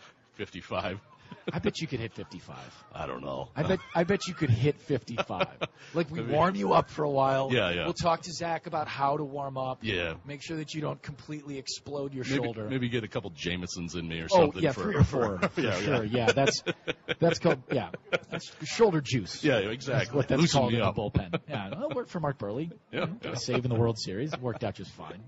[0.45, 0.99] 55.
[1.51, 2.57] I bet you could hit 55.
[2.93, 3.49] I don't know.
[3.55, 5.47] I bet I bet you could hit 55.
[5.95, 7.49] Like we I mean- warm you up for a while.
[7.51, 7.83] Yeah, yeah.
[7.85, 9.79] We'll talk to Zack about how to warm up.
[9.81, 10.15] Yeah.
[10.25, 12.67] Make sure that you don't completely explode your Maybe, shoulder.
[12.69, 14.61] maybe get a couple Jamesons in me or Oh something.
[14.61, 15.39] yeah, for, three or four.
[15.39, 16.03] for- yeah, sure.
[16.03, 16.27] yeah.
[16.27, 16.61] Yeah, that's
[17.19, 17.89] that's called yeah,
[18.29, 19.43] that's shoulder juice.
[19.43, 20.15] Yeah, That's exactly.
[20.17, 21.39] what that's Loosen called in the bullpen.
[21.49, 22.71] Yeah, that worked for Mark Buehrle.
[22.91, 23.33] Yeah, yeah.
[23.35, 25.23] saving the World Series It worked out just fine.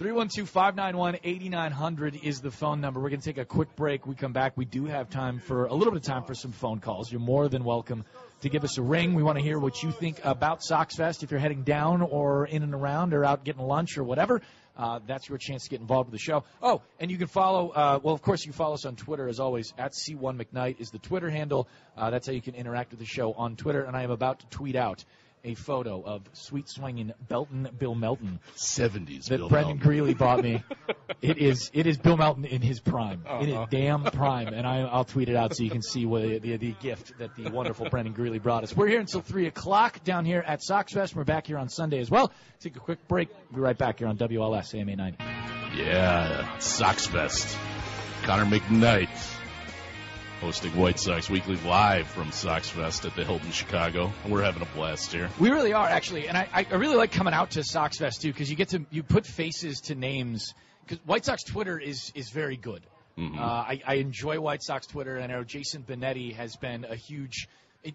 [0.00, 3.00] 312-591-8900 is the phone number.
[3.00, 4.06] We're going to take a quick break.
[4.06, 4.56] We come back.
[4.56, 7.10] We do have time for a little bit of time for some phone calls.
[7.10, 8.04] You're more than welcome
[8.40, 9.14] to give us a ring.
[9.14, 11.22] We want to hear what you think about Sox Fest.
[11.22, 14.42] If you're heading down or in and around or out getting lunch or whatever,
[14.76, 16.44] uh, that's your chance to get involved with the show.
[16.62, 19.40] Oh, and you can follow, uh, well, of course, you follow us on Twitter as
[19.40, 19.72] always.
[19.76, 21.68] At C1McKnight is the Twitter handle.
[21.96, 23.82] Uh, that's how you can interact with the show on Twitter.
[23.82, 25.04] And I am about to tweet out
[25.44, 29.26] a photo of sweet swinging Belton Bill Melton 70s.
[29.26, 29.78] that Bill Brendan Melton.
[29.78, 30.62] Greeley bought me.
[31.20, 33.66] It is it is Bill Melton in his prime, in his Uh-huh.
[33.70, 36.56] damn prime, and I, I'll tweet it out so you can see what the, the,
[36.58, 38.76] the gift that the wonderful Brendan Greeley brought us.
[38.76, 41.16] We're here until three o'clock down here at Sox Fest.
[41.16, 42.30] We're back here on Sunday as well.
[42.60, 43.30] Take a quick break.
[43.52, 45.18] Be right back here on WLS AMA 90.
[45.76, 47.56] Yeah, Sox Fest.
[48.22, 49.08] Connor McKnight
[50.40, 54.12] hosting White Sox Weekly live from Sox Fest at the Hilton Chicago.
[54.24, 55.28] And we're having a blast here.
[55.38, 58.32] We really are actually, and I, I really like coming out to Sox Fest too
[58.32, 60.54] because you get to you put faces to names.
[60.86, 62.82] Because White Sox Twitter is is very good.
[63.18, 63.36] Mhm.
[63.38, 66.94] Uh, I, I enjoy White Sox Twitter, and I know Jason Benetti has been a
[66.94, 67.48] huge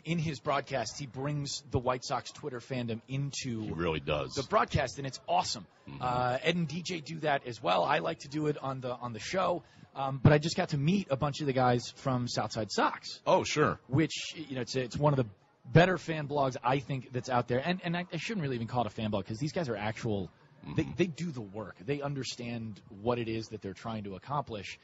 [0.05, 4.33] in, his broadcast, he brings the White Sox Twitter fandom into He really does.
[4.33, 5.65] the broadcast, and it's awesome.
[5.99, 7.83] Uh, Ed and DJ do that as well.
[7.83, 9.61] I like to do it on the on the show,
[9.95, 13.19] um, but I just got to meet a bunch of the guys from Southside Sox.
[13.25, 13.79] Oh, sure.
[13.87, 15.25] Which you know, it's it's one of the
[15.71, 18.67] better fan blogs I think that's out there, and and I, I shouldn't really even
[18.67, 20.29] call it a fan blog because these guys are actual.
[20.75, 21.75] They they do the work.
[21.85, 24.79] They understand what it is that they're trying to accomplish,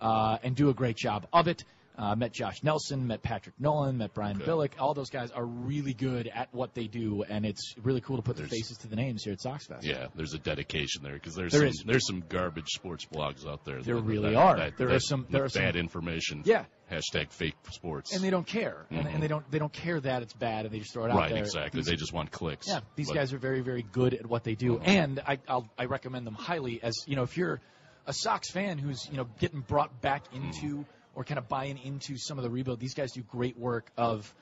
[0.00, 1.64] uh, and do a great job of it.
[1.96, 4.72] Uh, met Josh Nelson, met Patrick Nolan, met Brian Billick.
[4.80, 8.22] All those guys are really good at what they do, and it's really cool to
[8.22, 9.86] put their faces to the names here at Sox Fest.
[9.86, 11.84] Yeah, there's a dedication there because there's There some, is.
[11.86, 13.80] there's some garbage sports blogs out there.
[13.80, 14.56] There that- really that- are.
[14.56, 16.42] That, There are some- there are some- bad information.
[16.44, 16.64] Yeah.
[16.90, 18.12] Hashtag fake sports.
[18.12, 19.14] and they don't care, and, Mhm.
[19.14, 21.16] and they don't they don't care that it's bad, and they just throw it out
[21.16, 21.44] right, there.
[21.44, 21.78] exactly.
[21.80, 22.66] These- they just want clicks.
[22.66, 24.88] Yeah, these But- guys are very, very good at what they do, Mhm.
[24.88, 26.82] and I I'll, I recommend them highly.
[26.82, 27.60] As you know, if you're
[28.06, 30.84] a Sox fan who's you know getting brought back into
[31.14, 34.32] or kind of buying into some of the rebuild, these guys do great work of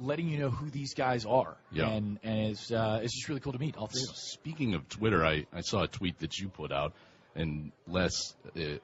[0.00, 1.88] letting you know who these guys are, Yeah.
[1.88, 4.16] and and it's uh, it's just really cool to meet all three of them.
[4.16, 6.92] Speaking of Twitter, I, I saw a tweet that you put out,
[7.36, 8.78] and last uh,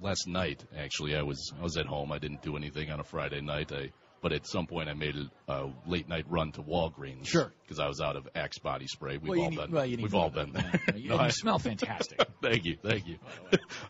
[0.00, 2.12] last night actually I was I was at home.
[2.12, 3.72] I didn't do anything on a Friday night.
[3.72, 3.90] I
[4.22, 5.14] but at some point I made
[5.48, 7.26] a, late night run to Walgreens.
[7.26, 7.52] Sure.
[7.62, 9.18] Because I was out of Axe body spray.
[9.18, 9.70] We've Well, all need- been.
[9.72, 10.80] well, we've all been there.
[10.96, 12.20] You- you smell fantastic.
[12.42, 13.18] thank you, thank you.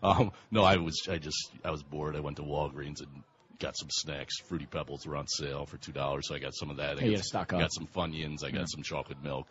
[0.02, 2.16] um, no, I was I just I was bored.
[2.16, 3.22] I went to Walgreens and
[3.60, 4.38] got some snacks.
[4.48, 6.96] Fruity Pebbles were on sale for two dollars, so I got some of that.
[6.98, 7.60] I Hey, got, stock up.
[7.60, 8.42] got some Funyuns.
[8.44, 8.64] I got Yeah.
[8.66, 9.46] some chocolate milk.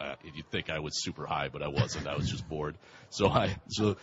[0.00, 2.06] Uh, you'd think I was super high, but I wasn't.
[2.06, 2.76] I was just bored.
[3.12, 3.96] So I so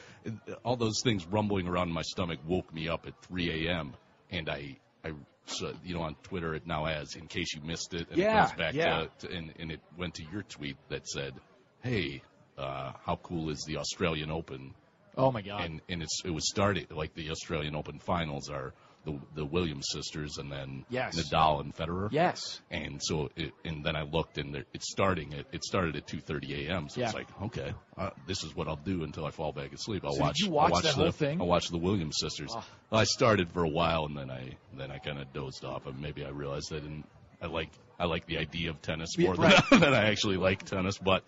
[0.66, 3.94] all those things rumbling around in my stomach woke me up at 3 a.m.
[4.30, 5.14] and I I
[5.48, 8.46] so, you know on Twitter it now has in case you missed it and Yeah,
[8.46, 9.06] it goes back yeah.
[9.20, 11.34] to, to and, and it went to your tweet that said,
[11.82, 12.22] "Hey,
[12.58, 14.74] uh, how cool is the Australian Open?"
[15.18, 15.64] Oh my God!
[15.64, 18.74] And and it's it was started like the Australian Open finals are
[19.08, 21.16] the the Williams sisters and then Yes.
[21.18, 22.10] Nadal and Federer.
[22.12, 22.60] Yes.
[22.70, 26.06] And so it, and then I looked and there- it's starting at it started at
[26.08, 26.90] 2:30 a.m.
[26.90, 27.18] So it's Yeah.
[27.18, 30.04] like okay, uh, this is what I'll do until I fall back asleep.
[30.06, 30.40] I'll So did watch.
[30.42, 31.42] you watch watch the, whole thing?
[31.42, 32.52] I'll watch the Williams sisters.
[32.56, 32.64] Oh.
[32.92, 36.00] I started for a while and then I then I kind of dozed off and
[36.02, 37.06] maybe I realized I didn't.
[37.42, 37.70] I like
[38.00, 39.70] I like the idea of tennis Yeah, more right.
[39.70, 41.24] than, than I actually like tennis, but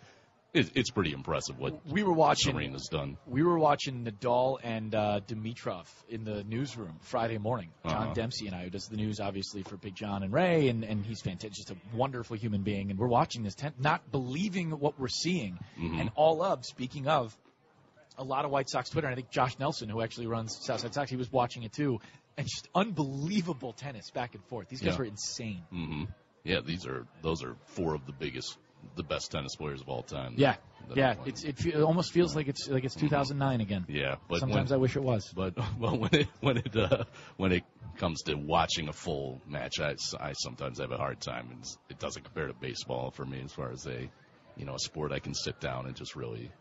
[0.54, 3.18] it, it's pretty impressive what we were watching Serena's done.
[3.28, 7.70] We were watching Nadal and uh, Dimitrov in the newsroom Friday morning.
[7.86, 8.14] John Uh-huh.
[8.14, 11.06] Dempsey and I, who does the news obviously for Big John and Ray, and, and
[11.06, 12.90] he's fantastic, just a wonderful human being.
[12.90, 15.60] And we're watching this, ten- not believing what we're seeing.
[15.80, 16.00] Mhm.
[16.02, 17.38] And all of, speaking of,
[18.18, 20.94] a lot of White Sox Twitter, and I think Josh Nelson, who actually runs Southside
[20.94, 22.00] Sox, he was watching it too.
[22.38, 24.70] And just unbelievable tennis back and forth.
[24.70, 24.98] These guys Yeah.
[24.98, 25.62] were insane.
[25.70, 26.04] hmm
[26.44, 28.58] Yeah, these are those are four of the biggest,
[28.96, 30.34] the best tennis players of all time.
[30.38, 30.56] Yeah,
[30.90, 31.16] that yeah.
[31.26, 33.86] It's, it, fe- it almost feels like it's like it's 2009 again.
[33.88, 35.32] Yeah, but sometimes when- I wish it was.
[35.36, 37.04] But well, when it when it uh,
[37.38, 37.64] when it
[37.98, 42.00] comes to watching a full match, I, I sometimes have a hard time, and it
[42.00, 44.10] doesn't compare to baseball for me as far as a
[44.58, 46.52] you know a sport I can sit down and just really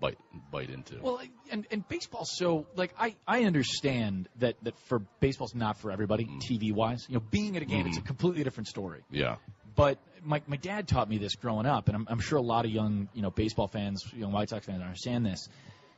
[0.00, 0.18] bite
[0.50, 0.94] bite into.
[1.00, 1.20] Well,
[1.50, 6.26] and and baseball, so like I I understand that that for baseball's not for everybody
[6.48, 7.04] TV wise.
[7.08, 8.06] You know, being at a game, it's a Mhm.
[8.06, 9.02] completely different story.
[9.10, 9.36] yeah,
[9.78, 12.64] But my my dad taught me this growing up, and I'm, I'm sure a lot
[12.64, 15.48] of young you know baseball fans, young White Sox fans understand this.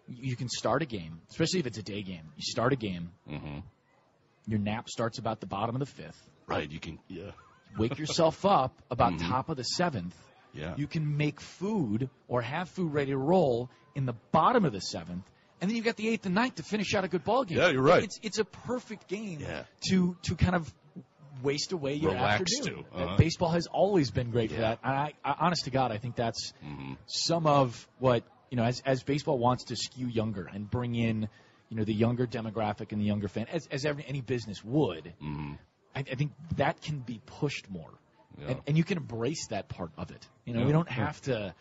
[0.07, 2.25] You can start a game, especially if it's a day game.
[2.37, 3.11] You start a game.
[3.27, 3.61] hmm
[4.47, 6.21] Your nap starts about the bottom of the fifth.
[6.47, 6.71] right.
[6.71, 7.31] You can yeah,
[7.79, 9.29] Wake yourself up about Mhm.
[9.31, 10.15] top of the seventh.
[10.53, 10.75] yeah.
[10.77, 14.81] You can make food or have food ready to roll in the bottom of the
[14.81, 15.25] seventh,
[15.61, 17.57] and then you've got the eighth and ninth to finish out a good ball game.
[17.59, 18.03] Yeah, you're right.
[18.05, 19.63] It's it's a perfect game Yeah.
[19.89, 20.71] to to kind of
[21.43, 22.85] waste away your Relax afternoon.
[22.85, 23.05] to, uh-huh.
[23.13, 24.79] Uh, Baseball has always been great for that.
[24.83, 28.65] And I, I, honest to God, I think that's hmm some of what you know
[28.65, 31.29] as as baseball wants to skew younger and bring in
[31.69, 35.13] you know the younger demographic and the younger fan as as every, any business would.
[35.21, 35.53] hmm
[35.95, 37.91] I, I think that can be pushed more,
[38.41, 38.51] Yeah.
[38.51, 40.25] and, and you can embrace that part of it.
[40.45, 40.67] You know, Yeah.
[40.67, 41.53] we don't have to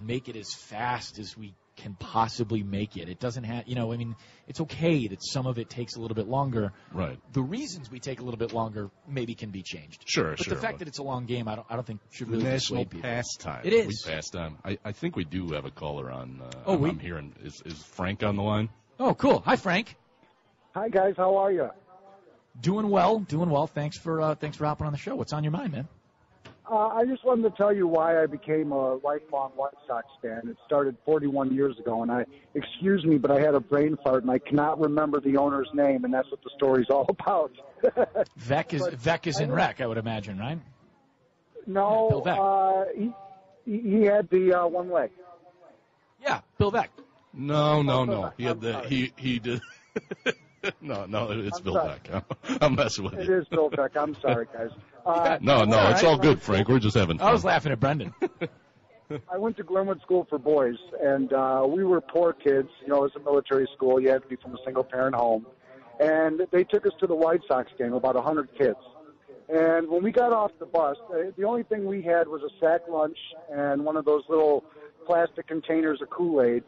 [0.00, 3.08] make it as fast as we can possibly make it.
[3.08, 4.16] It doesn't have, you know, I mean,
[4.48, 6.72] it's okay that some of it takes a little bit longer.
[6.92, 7.18] Right.
[7.32, 10.02] The reasons we take a little bit longer maybe can be changed.
[10.06, 10.54] Sure, but sure.
[10.54, 12.84] the fact that it's a long game, I don't, I don't think should really National
[12.84, 13.08] dissuade people.
[13.10, 13.60] pastime.
[13.64, 14.04] It is.
[14.06, 14.58] We pastime.
[14.64, 16.40] I, I think we do have a caller on.
[16.42, 17.34] Uh, Oh, I'm, we- I'm hearing.
[17.44, 18.68] Is, is Frank on the line?
[18.98, 19.40] Oh, cool.
[19.44, 19.94] Hi, Frank.
[20.74, 21.70] Hi guys, how are you?
[22.60, 23.66] Doing well, doing well.
[23.66, 25.14] Thanks for uh, thanks for hopping on the show.
[25.14, 25.88] What's on your mind, man?
[26.68, 30.42] Uh, I just wanted to tell you why I became a lifelong White Sox fan.
[30.48, 32.24] It started 41 years ago, and I,
[32.54, 36.04] excuse me, but I had a brain fart, and I cannot remember the owner's name,
[36.04, 37.52] and that's what the story's all about.
[38.40, 40.58] Veeck is Veeck is in rec, I would imagine, right?
[41.68, 42.38] no, Bill Veeck.
[42.38, 43.12] uh, he,
[43.64, 45.10] he he had the uh, one leg.
[46.20, 46.88] Yeah, Bill Veeck.
[47.32, 48.32] No, no, no.
[48.36, 49.60] He had the he he did.
[50.80, 51.98] no, no, it's I'm Bill sorry.
[52.10, 52.24] Beck.
[52.48, 53.34] I'm, I'm messing with It you.
[53.34, 53.96] It is Bill Beck.
[53.96, 54.70] I'm sorry, guys.
[55.06, 56.66] Uh, No, no, it's all good, Frank.
[56.68, 57.28] We're just having fun.
[57.28, 58.12] I was laughing at Brendan.
[59.30, 62.68] I went to Glenwood School for Boys, and uh, we were poor kids.
[62.82, 64.00] You know, it was a military school.
[64.00, 65.46] You had to be from a single parent home.
[66.00, 68.78] And they took us to the White Sox game, about a 100 kids.
[69.48, 72.50] And when we got off the bus, uh, the only thing we had was a
[72.58, 73.16] sack lunch
[73.48, 74.64] and one of those little
[75.06, 76.64] plastic containers of Kool Aid.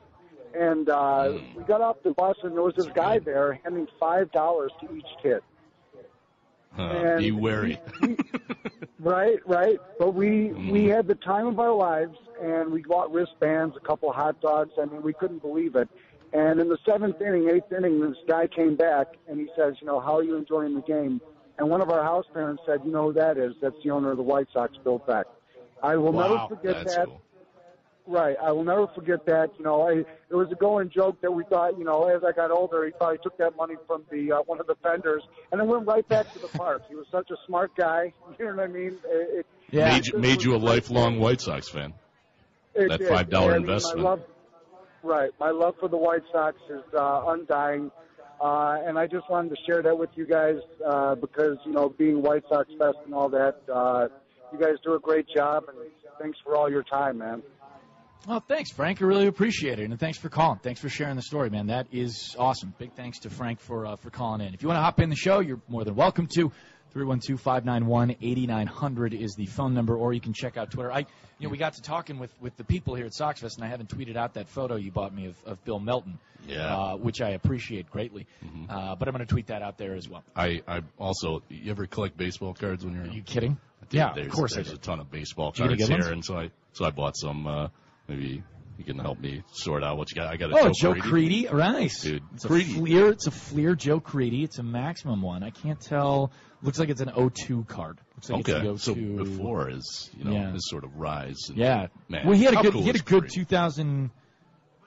[0.54, 4.68] And uh, we got off the bus, and there was this guy there handing $5
[4.80, 5.40] to each kid.
[6.76, 7.78] Uh, be wary.
[9.00, 9.78] Right, right.
[9.98, 14.10] But we we had the time of our lives, and we bought wristbands, a couple
[14.10, 14.72] of hot dogs.
[14.80, 15.88] I mean, we couldn't believe it.
[16.32, 19.86] And in the seventh inning, eighth inning, this guy came back and he says, "You
[19.86, 21.20] know, how are you enjoying the game?"
[21.58, 23.54] And one of our house parents said, "You know who that is?
[23.60, 25.26] That's the owner of the White Sox, Bill Beck."
[25.80, 27.06] I will Wow, never forget that.
[27.06, 27.22] cool.
[28.08, 29.50] Right, I will never forget that.
[29.58, 32.32] You know, I, it was a going joke that we thought, you know, as I
[32.32, 35.22] got older, he probably took that money from the uh, one of the vendors
[35.52, 36.84] and then went right back to the park.
[36.88, 38.14] He was such a smart guy.
[38.38, 38.98] You know what I mean?
[39.04, 41.92] It, it, Made, you, made you a lifelong White Sox fan.
[42.74, 43.98] It That $5 I mean, investment.
[43.98, 44.20] My love,
[45.02, 45.30] right.
[45.38, 47.90] My love for the White Sox is uh, undying.
[48.40, 50.56] Uh, and I just wanted to share that with you guys
[50.86, 54.08] uh, because, you know, being White Sox Fest and all that, uh,
[54.52, 55.64] you guys do a great job.
[55.68, 57.42] And thanks for all your time, man.
[58.26, 59.00] Well, thanks, Frank.
[59.00, 60.58] I really appreciate it, and thanks for calling.
[60.62, 61.68] Thanks for sharing the story, man.
[61.68, 62.74] That is awesome.
[62.78, 64.52] Big thanks to Frank for uh, for calling in.
[64.54, 66.52] If you want to hop in the show, you're more than welcome to.
[66.94, 70.90] 312-591-8900 is the phone number, or you can check out Twitter.
[70.90, 71.00] I,
[71.38, 73.68] you know, we got to talking with, with the people here at SoxFest, and I
[73.68, 76.74] haven't tweeted out that photo you bought me of, of Bill Melton, Yeah.
[76.74, 78.26] uh, which I appreciate greatly.
[78.70, 80.24] Uh, but I'm going to tweet that out there as well.
[80.34, 83.04] I, I also, you ever collect baseball cards when you're?
[83.04, 83.58] Are you kidding?
[83.90, 86.06] Dude, Yeah, of there's, course I There's a ton of baseball Did you get cards
[86.06, 86.16] here, ones?
[86.16, 87.46] and so I, so I bought some.
[87.46, 87.68] Uh,
[88.08, 88.42] maybe
[88.78, 90.32] you can help me sort out what you got.
[90.32, 92.22] I got a Oh, Joe, Joe Crede, nice, dude.
[92.34, 92.66] It's a Crede.
[92.76, 93.08] Fleer.
[93.10, 94.44] It's a Fleer Joe Crede.
[94.44, 95.42] It's a maximum one.
[95.42, 96.32] I can't tell.
[96.62, 97.98] Looks like it's an O2 card.
[98.16, 99.16] Looks like okay, it's so the O2.
[99.18, 100.52] before his, you know, Yeah.
[100.52, 101.50] his sort of rise.
[101.54, 101.88] Yeah.
[102.08, 102.26] man.
[102.26, 102.72] Well, he had a good.
[102.72, 103.32] cool he had a good Crede?
[103.32, 104.10] 2000.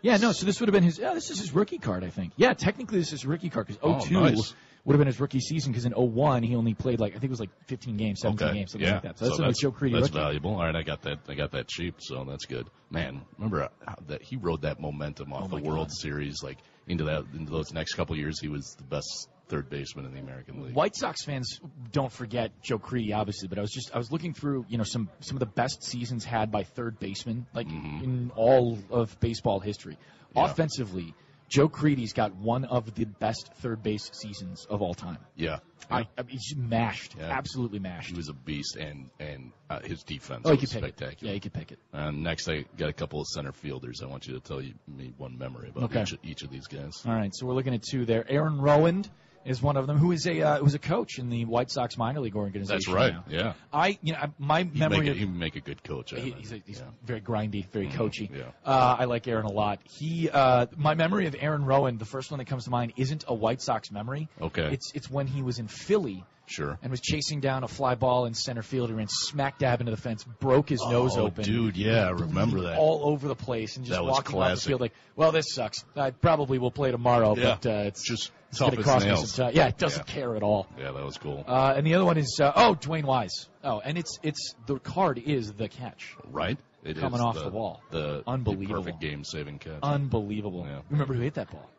[0.02, 0.32] Yeah, no.
[0.32, 0.98] So this would have been his.
[0.98, 2.34] Yeah, this is his rookie card, I think.
[2.36, 4.56] Yeah, technically this is his rookie card because Oh, 02 nice.
[4.84, 7.26] Would have been his rookie season because in 01 he only played like I think
[7.26, 8.58] it was like 15 games, 17 Okay.
[8.58, 8.96] games, something yeah.
[8.96, 9.20] like that.
[9.20, 10.18] So that's, a Joe Crede That's rookie.
[10.18, 10.56] valuable.
[10.56, 11.20] All right, I got that.
[11.28, 12.68] I got that cheap, so that's good.
[12.90, 15.94] Man, remember uh, how that he rode that momentum off Oh the World God.
[15.94, 18.40] Series, like into that into those next couple years.
[18.40, 20.74] He was the best third baseman in the American League.
[20.74, 21.60] White Sox fans
[21.92, 24.84] don't forget Joe Crede, obviously, but I was just I was looking through you know
[24.84, 28.04] some some of the best seasons had by third basemen like mm-hmm.
[28.04, 29.98] in all of baseball history.
[30.36, 30.46] Yeah.
[30.46, 31.14] Offensively,
[31.52, 35.18] Joe Crede's got one of the best third base seasons of all time.
[35.36, 35.60] Yeah,
[35.90, 37.26] I, I mean, he's mashed, Yeah.
[37.30, 38.12] absolutely mashed.
[38.12, 40.98] he was a beast, and and uh, his defense Oh, was could pick it.
[40.98, 41.30] spectacular.
[41.30, 41.80] Yeah, you could pick it.
[41.92, 44.02] And next, I got a couple of center fielders.
[44.02, 46.04] I want you to tell you, me one memory about Okay.
[46.04, 46.94] each, each of these guys.
[47.06, 48.26] All right, so we're looking at two there.
[48.30, 49.10] Aaron Rowand
[49.46, 51.98] is one of them, who is a uh, who's a coach in the White Sox
[51.98, 52.76] minor league organization.
[52.76, 53.14] That's right.
[53.14, 53.24] now.
[53.30, 55.84] Yeah, I you know I- my he'd memory make a, of he'd make a good
[55.84, 56.12] coach.
[56.12, 56.86] He- he's a, he's Yeah.
[57.04, 58.30] very grindy, very coachy.
[58.34, 58.44] yeah.
[58.66, 59.80] Uh, I like Aaron a lot.
[59.84, 63.26] He, uh, my memory of Aaron Rowand, the first one that comes to mind, isn't
[63.28, 64.30] a White Sox memory.
[64.42, 64.70] Okay.
[64.74, 66.78] It's it's when he was in Philly Sure.
[66.82, 68.90] and was chasing down a fly ball in center field.
[68.90, 71.46] He ran smack dab into the fence, broke his nose Oh, open.
[71.46, 72.78] dude, yeah, I remember that.
[72.78, 75.86] All over the place and just That walking off the field like, well, this sucks.
[75.96, 77.58] I probably will play tomorrow, Yeah.
[77.62, 79.32] but uh, it's Just it's gonna as cost me nails.
[79.32, 79.56] some time.
[79.56, 80.68] Yeah, it doesn't care at all.
[80.78, 81.44] Yeah, that was cool.
[81.48, 83.48] Uh, and the other one is uh, oh, DeWayne Wise.
[83.64, 86.16] Oh, and it's it's the card is the catch.
[86.30, 86.58] right?
[86.84, 87.82] It coming off the, the wall.
[87.92, 88.76] The Unbelievable.
[88.76, 89.80] the perfect game-saving catch.
[89.84, 90.66] Unbelievable.
[90.68, 90.82] Yeah.
[90.90, 91.70] Remember who hit that ball?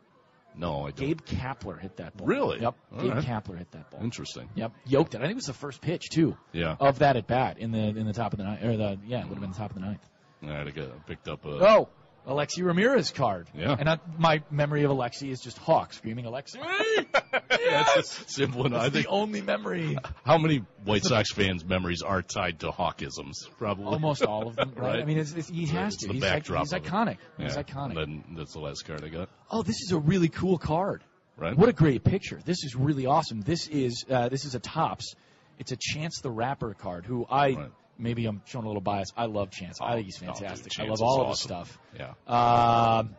[0.55, 1.07] no, I don't.
[1.07, 2.27] Gabe Kapler hit that ball.
[2.27, 2.61] Really?
[2.61, 2.75] Yep.
[2.95, 3.23] All Gabe right.
[3.23, 4.01] Kapler hit that ball.
[4.01, 4.49] Interesting.
[4.55, 4.71] Yep.
[4.85, 5.17] Yoked it.
[5.17, 6.37] I think it was the first pitch too.
[6.51, 6.75] Yeah.
[6.79, 9.21] Of that at bat in the in the top of the ninth or the yeah
[9.21, 10.07] it would have been the top of the ninth.
[10.43, 11.49] I got I picked up a.
[11.49, 11.89] Oh,
[12.25, 13.49] Alexei Ramirez card.
[13.53, 13.75] Yeah.
[13.77, 16.59] And I, my memory of Alexei is just Hawk screaming Alexei.
[17.49, 18.79] That's a simple enough.
[18.79, 19.05] I That's think.
[19.07, 19.97] the only memory.
[20.25, 23.49] How many White Sox fans' memories are tied to Hawkisms?
[23.57, 24.93] Probably Almost all of them, right?
[24.93, 24.99] Right.
[25.01, 26.07] I mean, it's, it's, he has it's to.
[26.07, 26.89] the he's, backdrop he's of it.
[26.89, 27.17] iconic.
[27.37, 27.97] He's iconic.
[27.97, 29.29] And then that's the last card I got.
[29.51, 31.03] Oh, this is a really cool card.
[31.35, 31.57] Right.
[31.57, 32.39] What a great picture.
[32.45, 33.41] This is really awesome.
[33.41, 35.15] This is uh, this is a Topps.
[35.59, 37.05] It's a Chance the Rapper card.
[37.05, 37.71] Who I Right.
[37.97, 39.11] Maybe I'm showing a little bias.
[39.17, 39.79] I love Chance.
[39.81, 40.79] I Oh, think he's no, dude, fantastic.
[40.79, 41.77] I love all of his stuff.
[41.97, 42.13] Yeah.
[42.27, 43.15] Um,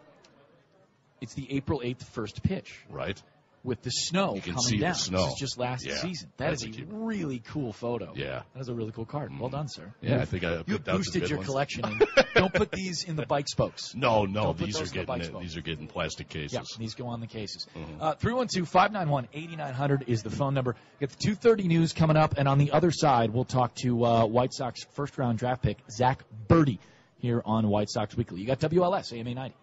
[1.20, 3.20] it's the April 8th first pitch Right.
[3.64, 4.94] With the snow You can coming see the down.
[4.94, 5.24] snow.
[5.24, 6.30] This is just last Yeah, season.
[6.36, 8.12] That that's is a cute- really cool photo.
[8.14, 8.42] Yeah.
[8.52, 9.32] That is a really cool card.
[9.40, 9.90] Well done, sir.
[10.02, 11.48] Yeah, I think I you picked out some boosted your ones.
[11.48, 12.00] collection.
[12.34, 13.94] Don't put these in the bike spokes.
[13.94, 16.52] No, no, Don't these are in the getting these are getting plastic cases.
[16.52, 17.66] Yeah, these go on the cases.
[17.74, 17.96] Mhm.
[18.02, 20.76] Uh, 312-591-8900 is the phone number.
[21.00, 24.26] Get the 2.30 news coming up, and on the other side, we'll talk to uh,
[24.26, 26.78] White Sox first-round draft pick Zack Burdi
[27.18, 28.40] here on White Sox Weekly.
[28.40, 29.56] You got WLS, AMA 90.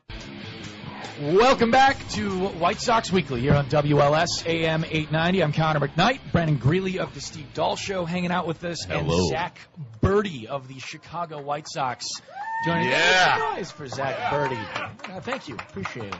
[1.21, 5.43] Welcome back to White Sox Weekly here on WLS AM 890.
[5.43, 9.19] I'm Connor McKnight, Brendan Greeley of the Steve Dahl Show, hanging out with us, Hello.
[9.19, 9.59] and Zack
[10.01, 12.07] Burdi of the Chicago White Sox
[12.65, 13.37] joining Yeah.
[13.39, 13.55] us.
[13.57, 15.11] Noise for Zack Burdi.
[15.15, 16.15] Uh, thank you, appreciate it.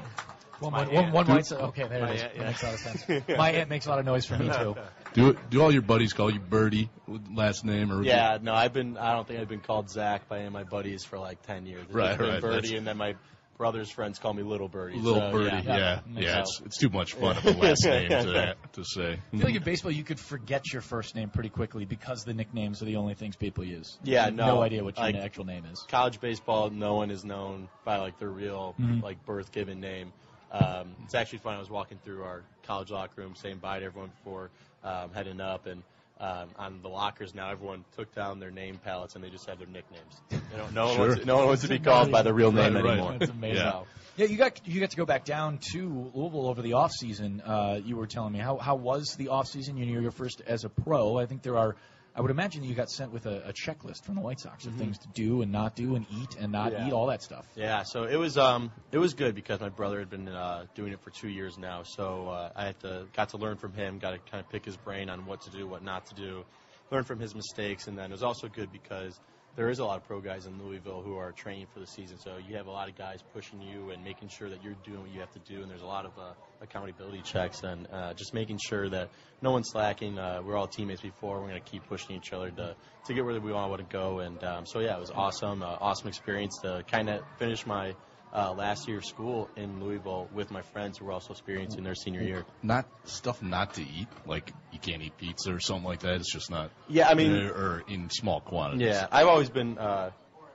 [0.60, 1.14] One, My one, one, aunt.
[1.16, 1.62] one Do- White Sox.
[1.64, 2.22] Okay, there My it is.
[2.22, 2.48] aunt, That yeah.
[2.48, 3.24] makes a lot of sense.
[3.40, 4.76] My aunt makes a lot of noise for me too.
[5.14, 6.88] Do do all your buddies call you Burdi
[7.34, 8.98] last name or Yeah, no, I've been.
[8.98, 11.66] I don't think I've been called Zack by any of my buddies for like ten
[11.66, 11.84] years.
[11.88, 13.16] It's Right, been right, Birdie, that's- and then my
[13.62, 14.98] brother's friends call me Little Birdie.
[14.98, 15.68] Little so, Birdie?
[15.68, 19.20] Yeah, yeah, So- it's, it's too much fun of a last name to to say.
[19.32, 22.34] I feel like in baseball you could forget your first name pretty quickly because the
[22.34, 24.00] nicknames are the only things people use.
[24.04, 25.86] Yeah, no, no idea what your like, actual name is.
[25.90, 29.04] College baseball, no one is known by like their real Mhm.
[29.04, 30.12] like birth given name.
[30.52, 31.54] Um, it's actually fun.
[31.54, 34.50] I was walking through our college locker room, saying bye to everyone before
[34.84, 35.84] um, heading up, and
[36.22, 39.60] um, on the lockers now, everyone took down their name palettes and they just had
[39.60, 40.22] their nicknames.
[40.52, 41.08] They don't, no, one Sure.
[41.10, 42.94] wants, no one wants to be called by the real name Right, right.
[42.94, 43.16] anymore.
[43.20, 43.58] That's amazing.
[43.64, 43.88] So,
[44.18, 47.42] Yeah, you got you got to go back down to Louisville over the off season.
[47.42, 49.78] Uh, you were telling me how how was the off season?
[49.78, 51.18] You know, your first as a pro.
[51.18, 51.76] I think there are.
[52.14, 54.74] I would imagine you got sent with a, a checklist from the White Sox of
[54.74, 54.80] Mhm.
[54.80, 56.88] things to do and not do and eat and not Yeah.
[56.88, 57.46] eat all that stuff.
[57.56, 60.92] Yeah, so it was um it was good because my brother had been uh, doing
[60.92, 63.98] it for two years now, so uh, I had to got to learn from him,
[64.00, 66.44] got to kind of pick his brain on what to do, what not to do,
[66.92, 69.18] learn from his mistakes, and then it was also good because
[69.56, 72.18] there is a lot of pro guys in Louisville who are training for the season,
[72.18, 75.02] so you have a lot of guys pushing you and making sure that you're doing
[75.02, 78.14] what you have to do, and there's a lot of uh, accountability checks and uh,
[78.14, 79.10] just making sure that
[79.42, 80.18] no one's slacking.
[80.18, 81.42] Uh, we're all teammates before.
[81.42, 82.76] We're going to keep pushing each other to
[83.06, 85.64] to get where we all want to go, and um, so yeah, it was awesome,
[85.64, 87.94] uh, awesome experience to kind of finish my
[88.34, 91.96] uh, last year of school in Louisville with my friends who were also experiencing their
[91.96, 92.46] senior year.
[92.64, 96.16] Not stuff not to eat, like you can't eat pizza or something like that.
[96.16, 96.72] It's just not.
[96.88, 98.88] Yeah, I mean- or, or in small quantities.
[98.88, 100.12] Yeah, I've always been uh,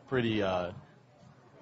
[0.08, 0.72] pretty uh,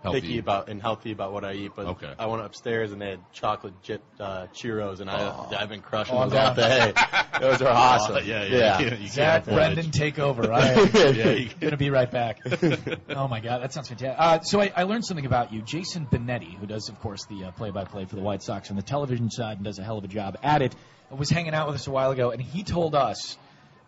[0.05, 0.21] Healthy.
[0.21, 1.73] picky about and healthy about what I eat.
[1.75, 2.13] But Okay.
[2.19, 5.47] I went upstairs and they had chocolate chip uh, Cheeros, and I.
[5.59, 6.69] I've been crushing Oh, I'm those all down.
[6.69, 6.93] day.
[7.41, 8.17] Those are awesome.
[8.17, 10.53] Oh, yeah, yeah, yeah, you Zack Brendan, take over.
[10.53, 12.39] I, Yeah, you- am gonna be right back.
[13.11, 14.17] oh my God, that sounds fantastic.
[14.19, 17.45] Uh, so I, I learned something about you, Jason Benetti, who does, of course, the
[17.47, 20.05] uh, play-by-play for the White Sox on the television side and does a hell of
[20.05, 20.75] a job at it.
[21.11, 23.39] Was hanging out with us a while ago, and he told us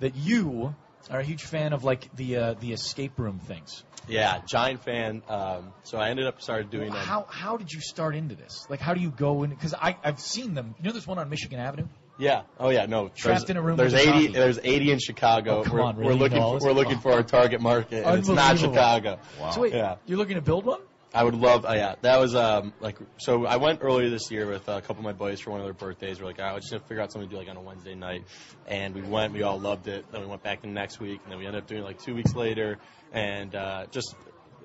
[0.00, 0.74] that you
[1.10, 3.84] are a huge fan of like the uh, the escape room things.
[4.08, 5.22] Yeah, giant fan.
[5.28, 6.96] Um, so I ended up started doing them.
[6.98, 8.66] How how did you start into this?
[8.70, 9.50] Like, how do you go in?
[9.50, 10.74] Because I I've seen them.
[10.78, 11.86] You know, there's one on Michigan Avenue.
[12.18, 12.42] Yeah.
[12.58, 12.86] Oh yeah.
[12.86, 13.08] No.
[13.08, 14.10] Trapped there's- in a room There's with 80.
[14.10, 14.26] zombie.
[14.28, 15.58] There's 80 in Chicago.
[15.58, 16.08] Oh, come we're, on, really?
[16.14, 16.38] we're looking.
[16.38, 18.74] know all For, we're looking for our target market, and it's not Unbelievable.
[18.74, 19.18] Chicago.
[19.52, 19.96] So wait, Yeah.
[20.06, 20.80] you're looking to build one?
[21.16, 21.64] I would love.
[21.64, 23.46] Uh, yeah, that was um like so.
[23.46, 25.72] I went earlier this year with a couple of my buddies for one of their
[25.72, 26.20] birthdays.
[26.20, 27.94] We're like, I was just gonna figure out something to do like on a Wednesday
[27.94, 28.24] night,
[28.66, 29.32] and we went.
[29.32, 30.04] We all loved it.
[30.12, 32.02] Then we went back the next week, and then we ended up doing it like
[32.02, 32.76] two weeks later,
[33.12, 34.14] and uh, just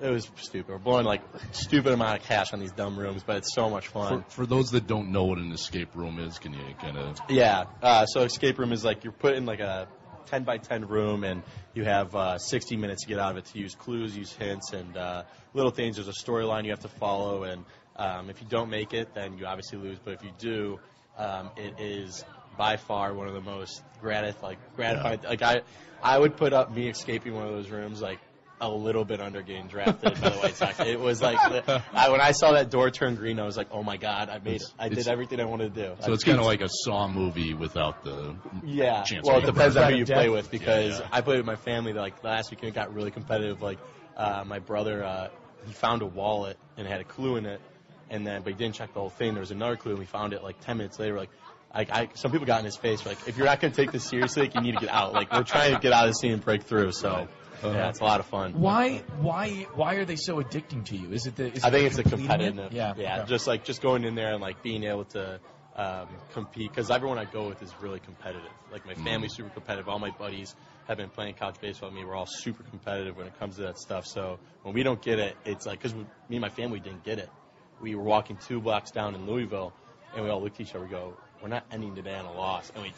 [0.01, 0.71] it was stupid.
[0.71, 1.21] We're blowing like
[1.51, 4.23] stupid amount of cash on these dumb rooms, but it's so much fun.
[4.23, 7.17] For, for those that don't know what an escape room is, can you kind of?
[7.29, 7.65] Yeah.
[7.81, 9.87] Uh, so escape room is like you're put in like a
[10.27, 11.43] 10 by 10 room, and
[11.73, 14.73] you have uh, 60 minutes to get out of it to use clues, use hints,
[14.73, 15.23] and uh,
[15.53, 15.95] little things.
[15.95, 17.63] There's a storyline you have to follow, and
[17.95, 19.97] um, if you don't make it, then you obviously lose.
[20.03, 20.79] But if you do,
[21.17, 22.23] um, it is
[22.57, 25.19] by far one of the most gratif- like gratifying.
[25.23, 25.61] Like I,
[26.01, 28.19] I would put up me escaping one of those rooms like
[28.61, 30.79] a little bit under getting drafted by the White Sox.
[30.79, 31.37] It was like
[31.93, 34.37] I, when I saw that door turn green, I was like, oh my god, I
[34.39, 34.73] made it.
[34.77, 35.95] I did everything I wanted to do.
[36.01, 39.03] So I it's kind of like a Saw movie without the Yeah.
[39.03, 39.27] chance.
[39.27, 41.09] Well, it depends on who you play with because Yeah, yeah.
[41.11, 41.93] I played with my family.
[41.93, 43.61] Like last weekend, it got really competitive.
[43.61, 43.79] Like
[44.15, 45.29] uh, my brother, uh,
[45.65, 47.61] he found a wallet and it had a clue in it,
[48.09, 49.33] and then but he didn't check the whole thing.
[49.33, 51.17] There was another clue, and we found it like ten minutes later.
[51.17, 51.29] Like.
[51.73, 53.93] I, I, some people got in his face like, if you're not going to take
[53.93, 55.13] this seriously, like, you need to get out.
[55.13, 56.91] Like, we're trying to get out of the scene and break through.
[56.91, 57.29] So,
[57.63, 58.53] yeah, it's a lot of fun.
[58.53, 61.11] Why why why are they so addicting to you?
[61.11, 61.53] Is it the?
[61.53, 62.47] Is I it think it's the completing it?
[62.47, 62.73] competitive.
[62.73, 62.93] Yeah.
[62.97, 63.19] yeah.
[63.21, 63.29] okay.
[63.29, 65.39] Just like just going in there and like being able to
[65.75, 68.51] um, compete because everyone I go with is really competitive.
[68.71, 69.87] Like my family's super competitive.
[69.87, 70.55] All my buddies
[70.87, 72.05] have been playing college baseball with me.
[72.05, 74.05] We're all super competitive when it comes to that stuff.
[74.05, 77.19] So when we don't get it, it's like because me and my family didn't get
[77.19, 77.29] it.
[77.81, 79.73] We were walking two blocks down in Louisville,
[80.15, 80.83] and we all looked at each other.
[80.83, 82.93] and go, "We're not ending today on a loss." And we.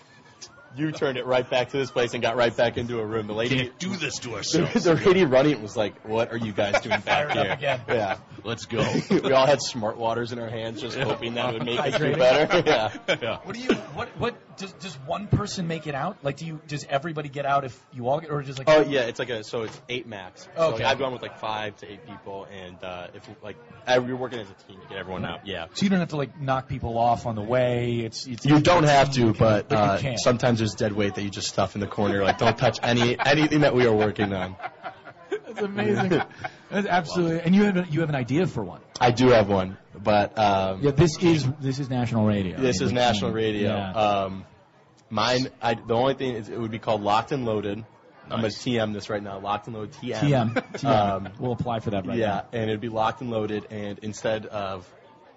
[0.75, 3.27] You turned it right back to this place and got right back into a room.
[3.27, 4.83] The lady Can't do this to the, ourselves.
[4.83, 7.53] the lady running was like, "What are you guys doing back Fire it up here?"
[7.53, 7.81] again.
[7.87, 8.79] Yeah, Let's go.
[9.11, 11.95] we all had smart waters in our hands, just hoping that it would make us
[11.95, 12.63] feel better.
[12.67, 12.97] yeah.
[13.21, 13.37] yeah.
[13.43, 16.17] What do you what what does does one person make it out?
[16.23, 18.81] Like do you does everybody get out if you all get or just like Oh
[18.81, 20.47] yeah, it's like a so it's eight max.
[20.55, 20.83] So Okay.
[20.83, 23.57] like, I've gone with like five to eight people, and uh, if like
[23.87, 25.45] every, you're working as a team to get everyone out.
[25.47, 25.67] Yeah.
[25.73, 27.99] So you don't have to like knock people off on the way.
[28.05, 30.17] It's, it's You don't have to, you can- but you uh, can.
[30.17, 32.23] sometimes there's dead weight that you just stuff in the corner.
[32.23, 34.55] Like don't touch any anything that we are working on.
[35.29, 36.21] That's amazing.
[36.69, 37.41] That's absolutely.
[37.41, 38.81] And you have a, you have an idea for one.
[38.99, 39.77] I do have one.
[40.01, 42.59] But um, Yeah, this is this is national radio.
[42.59, 43.35] This I is mean, national yeah.
[43.35, 43.69] radio.
[43.69, 43.91] Yeah.
[43.91, 44.45] Um,
[45.09, 47.83] mine, I, the only thing is it would be called Locked and Loaded.
[48.25, 49.39] I'm gonna TM this right now.
[49.39, 50.19] Locked and Loaded TM.
[50.19, 50.53] TM.
[50.73, 50.85] TM.
[50.85, 52.45] Um, we'll apply for that right yeah, now.
[52.53, 53.67] and it'd be locked and loaded.
[53.69, 54.87] And instead of,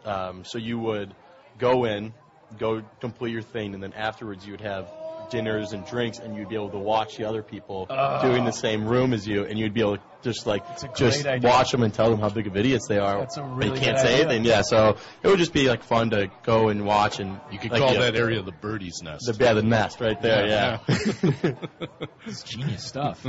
[0.04, 1.14] um, so you would
[1.58, 2.14] go in,
[2.58, 4.88] go complete your thing, and then afterwards you would have
[5.30, 8.22] dinners and drinks, and you'd be able to watch the other people Oh.
[8.22, 10.64] doing the same room as you, and you'd be able to just like
[10.96, 11.48] just idea.
[11.48, 13.20] watch them and tell them how big of idiots they are.
[13.20, 14.24] That's a really you can't good say idea.
[14.26, 14.44] anything.
[14.44, 17.70] Yeah, so it would just be like fun to go and watch, and You could
[17.70, 19.26] like, call yeah, that area the birdie's nest.
[19.26, 20.46] The, yeah, the nest right there.
[20.48, 20.78] Yeah.
[20.88, 21.52] Yeah.
[22.26, 23.24] It's genius stuff.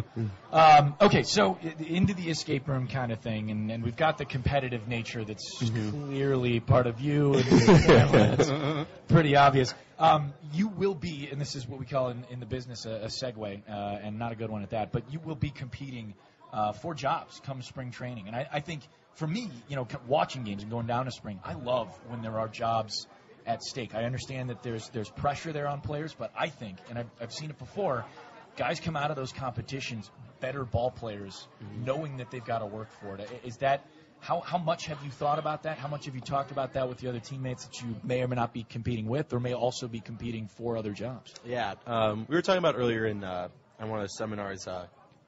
[0.51, 4.25] um, okay, so into the escape room kind of thing, and, and we've got the
[4.25, 5.91] competitive nature that's Mm-hmm.
[6.07, 7.33] clearly part of you.
[7.35, 8.35] And your family.
[8.35, 9.73] That's pretty obvious.
[9.99, 12.91] Um, you will be, and this is what we call in, in the business a,
[12.91, 14.91] a segue, uh, and not a good one at that.
[14.91, 16.13] But you will be competing
[16.53, 18.83] uh, for jobs come spring training, and I, I think
[19.15, 22.37] for me, you know, watching games and going down to spring, I love when there
[22.39, 23.07] are jobs
[23.47, 23.95] at stake.
[23.95, 27.33] I understand that there's there's pressure there on players, but I think, and I've, I've
[27.33, 28.05] seen it before,
[28.55, 31.47] guys come out of those competitions better ball players,
[31.83, 33.27] knowing that they've got to work for it.
[33.43, 33.85] Is that
[34.19, 35.77] how how much have you thought about that?
[35.77, 38.27] How much have you talked about that with the other teammates that you may or
[38.27, 41.33] may not be competing with, or may also be competing for other jobs?
[41.45, 43.49] Yeah, um, we were talking about earlier in uh,
[43.79, 44.67] on one of the seminars.
[44.67, 44.87] Uh,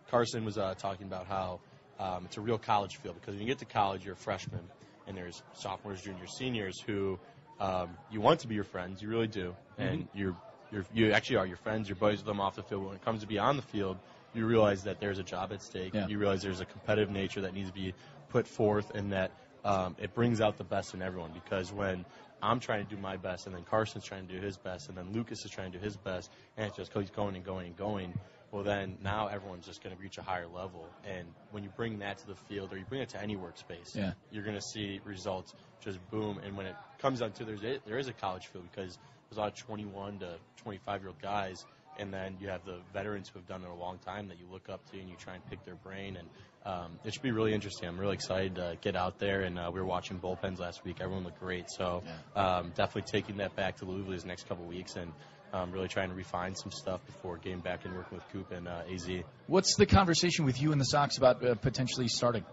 [0.09, 1.59] Carson was uh, talking about how
[1.99, 4.61] um, it's a real college feel because when you get to college, you're a freshman,
[5.07, 7.19] and there's sophomores, juniors, seniors who
[7.59, 10.35] um, you want to be your friends, you really do, and you're,
[10.71, 12.85] you're you actually are your friends, you're buddies with them off the field.
[12.85, 13.97] When it comes to be on the field,
[14.33, 15.93] you realize that there's a job at stake.
[15.93, 16.07] Yeah.
[16.07, 17.93] You realize there's a competitive nature that needs to be
[18.29, 19.31] put forth, and that
[19.65, 21.31] um, it brings out the best in everyone.
[21.33, 22.05] Because when
[22.41, 24.97] I'm trying to do my best, and then Carson's trying to do his best, and
[24.97, 27.67] then Lucas is trying to do his best, and it just keeps going and going
[27.67, 28.13] and going.
[28.51, 31.99] Well, then now everyone's just going to reach a higher level, and when you bring
[31.99, 34.13] that to the field, or you bring it to any workspace, Yeah.
[34.31, 36.39] you're going to see results just boom.
[36.43, 38.97] And when it comes down to there's a, there is a college field because
[39.29, 41.65] there's a lot of 21 to 25 year old guys,
[41.99, 44.45] and then you have the veterans who have done it a long time that you
[44.51, 46.15] look up to and you try and pick their brain.
[46.17, 46.27] And
[46.65, 47.87] um, it should be really interesting.
[47.87, 49.41] I'm really excited to get out there.
[49.41, 50.97] And uh, we were watching bullpens last week.
[51.01, 51.65] Everyone looked great.
[51.69, 52.03] So
[52.35, 55.11] um, definitely taking that back to Louisville these next couple weeks and.
[55.51, 58.67] Um, really trying to refine some stuff before getting back and working with Coop and
[58.67, 59.09] uh, AZ.
[59.47, 62.45] What's the conversation with you and the Sox about uh, potentially starting?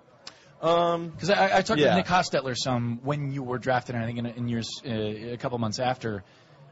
[0.62, 1.90] Um, Because I, I talked yeah.
[1.90, 4.90] to Nick Hostetler some when you were drafted, and I think in, in years uh,
[4.90, 6.24] a couple months after,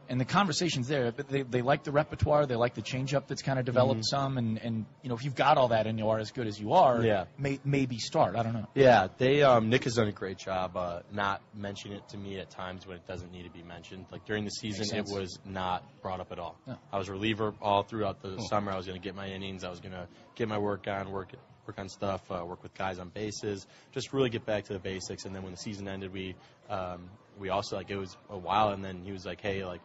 [0.09, 1.11] and the conversations there.
[1.13, 4.05] But they, they like the repertoire, they like the changeup that's kind of developed Mhm.
[4.11, 6.47] some, and, and you know if you've got all that and you are as good
[6.47, 7.25] as you are, Yeah.
[7.39, 8.37] may, maybe start.
[8.37, 8.67] I don't know.
[8.75, 12.39] Yeah, they um, Nick has done a great job uh, not mentioning it to me
[12.39, 14.07] at times when it doesn't need to be mentioned.
[14.13, 16.57] Like during the season, it was not brought up at all.
[16.67, 16.77] No.
[16.93, 18.47] I was a reliever all throughout the Oh.
[18.49, 18.73] summer.
[18.73, 19.65] I was going to get my innings.
[19.65, 21.33] I was going to get my work on, work
[21.67, 24.79] work on stuff, uh, work with guys on bases, just really get back to the
[24.79, 25.25] basics.
[25.25, 26.35] And then when the season ended, we
[26.69, 27.09] um,
[27.39, 29.81] we also like it was a while, and then he was like, "Hey, like."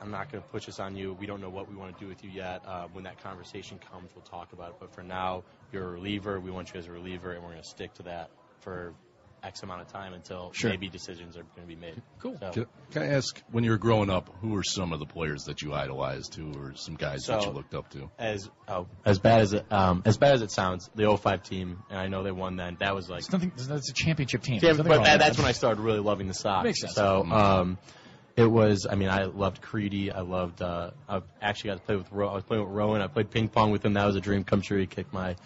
[0.00, 1.14] I'm not going to push this on you.
[1.14, 2.62] We don't know what we want to do with you yet.
[2.66, 4.74] Uh, when that conversation comes, we'll talk about it.
[4.80, 6.38] But for now, you're a reliever.
[6.40, 8.30] We want you as a reliever, and we're going to stick to that
[8.60, 8.94] for
[9.42, 10.70] X amount of time until Sure.
[10.70, 12.00] maybe decisions are going to be made.
[12.20, 12.36] Cool.
[12.40, 15.06] So, Can, can I ask, when you were growing up, who were some of the
[15.06, 16.34] players that you idolized?
[16.34, 18.10] Who were some guys that you looked up to?
[18.18, 21.82] as oh, as bad as it um, as bad as it sounds, the 05 team,
[21.90, 22.76] and I know they won then.
[22.80, 23.52] That was like It's nothing.
[23.56, 24.56] That's a championship team.
[24.56, 26.64] Yeah, There's but nothing that, that's when I started really loving the Sox.
[26.64, 26.94] Makes sense.
[26.94, 27.32] So Mhm.
[27.32, 27.78] um,
[28.38, 28.86] it was.
[28.90, 30.12] I mean, I loved Crede.
[30.14, 30.62] I loved.
[30.62, 32.12] Uh, I actually got to play with.
[32.12, 33.02] Ro- I was playing with Rowand.
[33.02, 33.94] I played ping pong with him.
[33.94, 34.78] That was a dream come true.
[34.78, 35.36] He kicked my.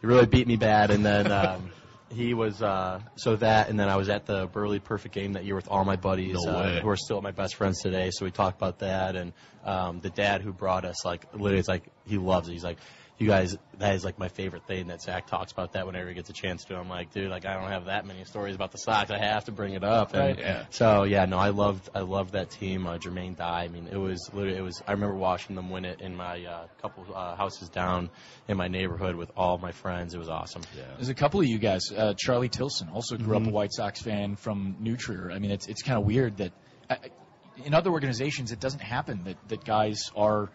[0.00, 1.32] He really beat me bad, and then.
[1.32, 1.70] Um,
[2.08, 5.44] He was uh, so that, and then I was at the Buehrle Perfect Game that
[5.44, 6.80] year with all my buddies No uh, way.
[6.80, 8.10] who are still my best friends today.
[8.12, 9.32] So we talked about that, and
[9.64, 12.52] um, the dad who brought us, like literally, it's like he loves it.
[12.52, 12.78] He's like,
[13.18, 16.14] "You guys, that is like my favorite thing." That Zack talks about that whenever he
[16.14, 16.76] gets a chance to.
[16.76, 19.10] I'm like, dude, like I don't have that many stories about the Sox.
[19.10, 20.12] I have to bring it up.
[20.14, 20.38] And Right.
[20.38, 20.64] Yeah.
[20.70, 22.86] So yeah, no, I loved I loved that team.
[22.86, 23.64] Uh, Jermaine Dye.
[23.64, 24.82] I mean, it was literally it was.
[24.86, 28.10] I remember watching them win it in my uh, couple uh, houses down
[28.48, 30.14] in my neighborhood with all my friends.
[30.14, 30.62] It was awesome.
[30.76, 30.82] Yeah.
[30.96, 31.90] There's a couple of you guys.
[31.90, 33.48] Uh, Charlie Tilson also grew up Mhm.
[33.48, 35.30] a White Sox fan from New Trier.
[35.32, 36.52] I mean, it's it's kind of weird that
[36.90, 36.96] uh,
[37.64, 40.50] in other organizations it doesn't happen that that guys are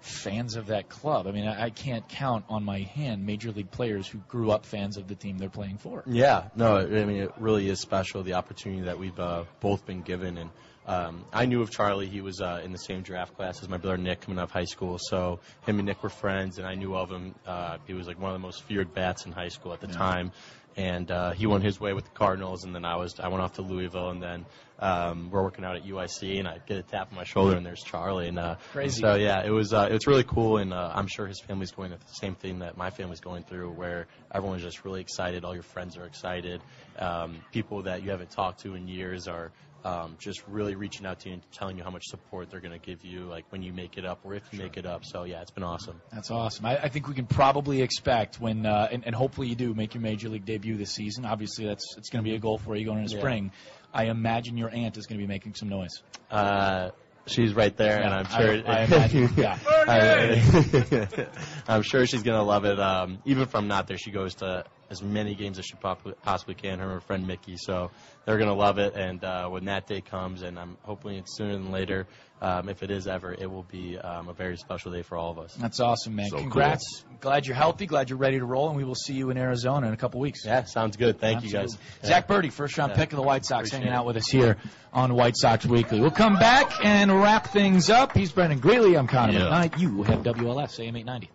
[0.00, 1.26] fans of that club.
[1.26, 4.64] I mean, I, I can't count on my hand major league players who grew up
[4.64, 6.02] fans of the team they're playing for.
[6.06, 10.02] Yeah, no, I mean it really is special the opportunity that we've uh, both been
[10.02, 10.50] given, and
[10.86, 12.08] um, I knew of Charlie.
[12.08, 14.50] He was uh, in the same draft class as my brother Nick coming out of
[14.50, 17.34] high school, so him and Nick were friends, and I knew of him.
[17.46, 19.88] Uh, he was like one of the most feared bats in high school at the
[19.88, 19.96] Yeah.
[19.96, 20.32] time,
[20.76, 23.42] and uh, he went his way with the Cardinals, and then I was I went
[23.42, 24.46] off to Louisville, and then
[24.80, 27.64] um, we're working out at UIC, and I get a tap on my shoulder, and
[27.64, 29.00] there's Charlie, and uh, Crazy.
[29.00, 31.90] So yeah, it was uh, it's really cool, and uh, I'm sure his family's going
[31.90, 35.54] through the same thing that my family's going through, where everyone's just really excited, all
[35.54, 36.62] your friends are excited,
[36.98, 39.52] um, people that you haven't talked to in years are
[39.84, 42.78] um, just really reaching out to you and telling you how much support they're going
[42.78, 45.04] to give you, like when you make it up or if you make it up.
[45.04, 46.00] So yeah, it's been awesome.
[46.12, 46.66] That's awesome.
[46.66, 49.94] I, I think we can probably expect when, uh, and, and hopefully you do make
[49.94, 51.24] your major league debut this season.
[51.24, 53.20] Obviously, that's it's going to be a goal for you going into Yeah.
[53.20, 53.52] spring.
[53.92, 56.02] I imagine your aunt is going to be making some noise.
[56.30, 56.90] Uh,
[57.26, 58.68] she's right there, and I'm sure.
[58.68, 59.58] I- I imagine, yeah.
[61.66, 62.78] I, am sure she's gonna love it.
[62.78, 66.54] Um, even from not there, she goes to as many games as she possibly, possibly
[66.54, 66.78] can.
[66.78, 67.90] Her and her friend Mickey, so
[68.26, 68.94] they're gonna love it.
[68.94, 72.06] And uh, when that day comes, and I'm hoping it's sooner than later,
[72.42, 75.30] um, if it is ever, it will be um, a very special day for all
[75.30, 75.54] of us.
[75.54, 76.28] That's awesome, man.
[76.30, 77.04] So Congrats.
[77.20, 77.84] Glad you're healthy.
[77.86, 80.20] Glad you're ready to roll, and we will see you in Arizona in a couple
[80.20, 80.44] weeks.
[80.44, 81.20] Yeah, sounds good.
[81.20, 81.74] Thank you, guys.
[81.74, 82.08] Absolutely.
[82.08, 82.96] Zack Burdi, first round Yeah.
[82.96, 84.56] pick of the White Sox, Appreciate hanging out with us here
[84.92, 86.00] on White Sox Weekly.
[86.00, 88.16] We'll come back and wrap things up.
[88.16, 88.96] He's Brendan Greeley.
[88.96, 89.40] I'm Connor Yeah.
[89.68, 89.78] McKnight.
[89.78, 91.30] You have WLS AM 890.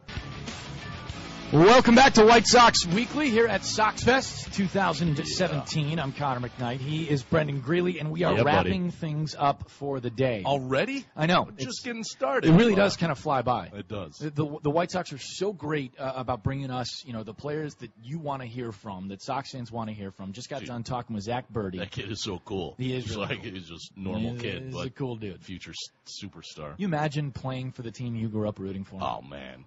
[1.53, 5.99] Welcome back to White Sox Weekly here at SoxFest 2017.
[5.99, 6.79] I'm Connor McKnight.
[6.79, 8.69] He is Brendan Greeley, and we are Yeah, buddy.
[8.69, 10.41] wrapping things up for the day.
[10.43, 11.05] Already?
[11.15, 11.43] I know.
[11.43, 12.49] We're just getting started.
[12.49, 13.67] It really does kind of fly by.
[13.73, 14.15] It does.
[14.17, 17.33] The, the, the White Sox are so great uh, about bringing us, you know, the
[17.35, 20.33] players that you want to hear from, that Sox fans want to hear from.
[20.33, 21.77] Just got done talking with Zack Burdi.
[21.77, 22.73] That kid is so cool.
[22.79, 23.51] He is He's really like cool.
[23.51, 25.43] he's just normal He kid, is but a cool dude.
[25.43, 25.73] future
[26.07, 26.73] superstar.
[26.77, 28.99] You imagine playing for the team you grew up rooting for?
[29.01, 29.63] Oh man,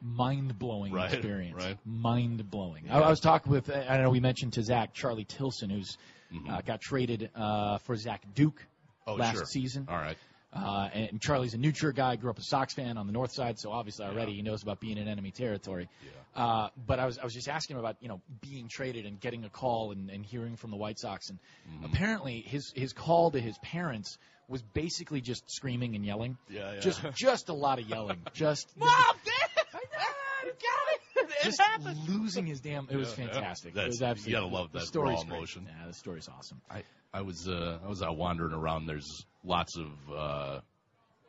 [0.00, 1.62] mind blowing Right, experience.
[1.62, 1.76] right.
[1.84, 2.84] Mind blowing.
[2.86, 2.98] Yeah.
[2.98, 5.96] I, I was talking with, I don't know, we mentioned to Zack Charlie Tilson, who's
[6.32, 6.50] Mhm.
[6.50, 8.62] uh, got traded uh, for Zach Duke
[9.06, 9.44] Oh, last sure.
[9.46, 9.86] season.
[9.88, 10.16] All right.
[10.52, 13.32] Uh, and Charlie's a New Trier guy, grew up a Sox fan on the north
[13.32, 15.88] side, so obviously already he knows about being in enemy territory.
[16.34, 19.20] Uh, but I was I was just asking him about you know being traded and
[19.20, 21.38] getting a call and, and hearing from the White Sox, and
[21.70, 21.84] Mm-hmm.
[21.86, 24.16] apparently his his call to his parents
[24.48, 26.36] was basically just screaming and yelling.
[26.48, 26.80] Yeah, yeah.
[26.80, 28.18] Just just a lot of yelling.
[28.34, 28.88] Just Mom,
[29.24, 31.02] Dad, I got it.
[31.40, 31.98] It just happened.
[32.08, 32.88] losing his damn.
[32.90, 33.32] It was Yeah, yeah.
[33.32, 33.74] fantastic.
[33.74, 34.32] That's- it was absolutely.
[34.32, 35.36] you gotta love the that story's raw great.
[35.38, 35.66] emotion.
[35.68, 36.60] Yeah, the story's awesome.
[36.70, 36.82] I
[37.12, 38.86] I was uh, I was out wandering around.
[38.86, 40.60] There's lots of uh,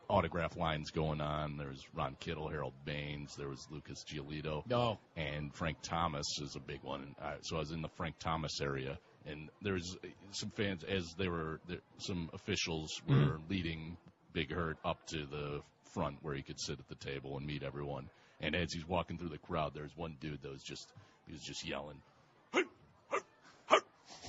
[0.09, 1.57] autograph lines going on.
[1.57, 3.35] There's Ron Kittle, Harold Baines.
[3.37, 4.63] There was Lucas Giolito.
[4.67, 4.99] No.
[5.15, 7.01] And Frank Thomas is a big one.
[7.03, 8.97] And I, so I was in the Frank Thomas area,
[9.27, 9.97] and there was
[10.31, 13.49] some fans as they were there, some officials were Mhm.
[13.49, 13.97] leading
[14.33, 15.61] Big Hurt up to the
[15.93, 18.09] front where he could sit at the table and meet everyone.
[18.41, 20.91] And as he's walking through the crowd, there's one dude that was just
[21.25, 22.01] he was just yelling.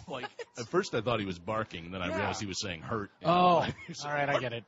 [0.08, 0.28] Like
[0.58, 2.16] at first, I thought he was barking, and then I Yeah.
[2.16, 4.64] realized he was saying "hurt." Oh, know, all like, he was right, I get it.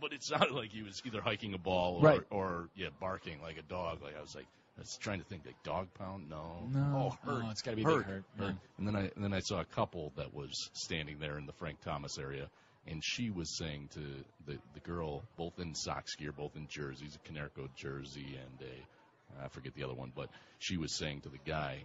[0.00, 2.22] But it sounded like he was either hiking a ball or, Right.
[2.30, 4.02] or yeah, barking like a dog.
[4.02, 6.28] Like I was like, I was trying to think like dog pound.
[6.30, 7.12] No, No.
[7.24, 7.44] oh, hurt.
[7.50, 8.52] It's gotta be big hurt, yeah.
[8.78, 11.52] And then I and then I saw a couple that was standing there in the
[11.54, 12.48] Frank Thomas area,
[12.86, 14.00] and she was saying to
[14.46, 19.44] the the girl, both in Sox gear, both in jerseys, a Konerko jersey and a
[19.44, 21.84] I forget the other one, but she was saying to the guy,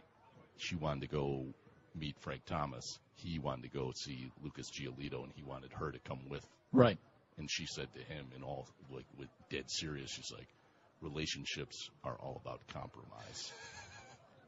[0.57, 1.45] she wanted to go
[1.95, 2.99] meet Frank Thomas.
[3.15, 6.45] He wanted to go see Lucas Giolito, and he wanted her to come with.
[6.71, 6.97] Right.
[7.37, 10.47] And she said to him, in all like with dead serious, she's like,
[11.01, 13.51] relationships are all about compromise.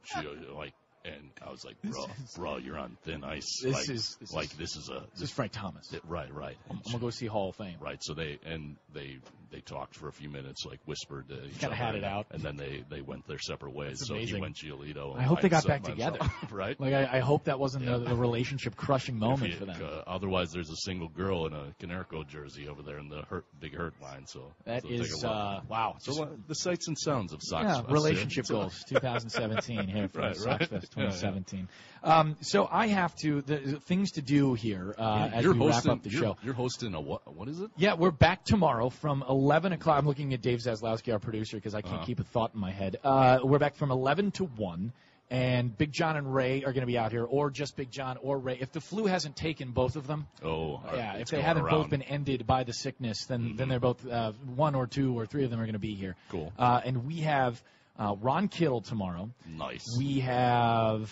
[0.06, 0.20] She
[0.54, 0.74] like,
[1.06, 2.06] and I was like, bro,
[2.36, 3.60] bro, you're on thin ice.
[3.62, 5.88] This like, is- this like is- this is a This is Frank Thomas.
[5.88, 6.58] Th- right, right.
[6.70, 7.76] I'm, I'm gonna go see Hall of Fame.
[7.80, 8.02] Right.
[8.02, 9.18] So they and they
[9.52, 12.26] they talked for a few minutes, like whispered to each other, had it out.
[12.32, 14.00] and then they they went their separate ways.
[14.00, 14.36] That's so amazing.
[14.38, 15.16] he went Giolito.
[15.18, 16.20] I hope they got back together.
[16.52, 16.80] right.
[16.80, 17.98] Like I, I hope that wasn't Yeah.
[17.98, 19.82] the, the relationship crushing moment you- for them.
[19.84, 23.46] uh, otherwise, there's a single girl in a Konerko jersey over there in the hurt,
[23.60, 24.26] big hurt line.
[24.26, 25.98] So That so is, uh, wow.
[26.00, 27.64] So uh, the sights and sounds of Sox.
[27.66, 30.70] Yeah, Fest, relationship goals, 2017 here for Right, Sox right.
[30.70, 31.10] Fest Yeah, yeah.
[31.10, 31.68] 2017.
[32.04, 35.90] Um, so I have to the, things to do here uh, as you're we hosting,
[35.90, 36.38] wrap up the you're, show.
[36.44, 37.34] You're hosting a what?
[37.34, 37.72] What is it?
[37.78, 39.98] Yeah, we're back tomorrow from 11 o'clock.
[40.00, 42.06] I'm looking at Dave Zaslowski, our producer, because I can't Uh-huh.
[42.06, 42.98] keep a thought in my head.
[43.04, 44.92] Uh, we're back from 11 to 1,
[45.30, 48.18] and Big John and Ray are going to be out here, or just Big John
[48.22, 48.58] or Ray.
[48.60, 51.72] If the flu hasn't taken both of them, Oh, yeah, if they haven't around.
[51.74, 51.82] Mm-hmm.
[51.84, 55.26] both been ended by the sickness, then then they're both uh, one or two or
[55.26, 56.16] three of them are going to be here.
[56.30, 56.52] Cool.
[56.60, 57.62] Uh, and we have
[57.98, 59.30] uh, Ron Kittle tomorrow.
[59.48, 59.84] Nice.
[59.98, 61.12] We have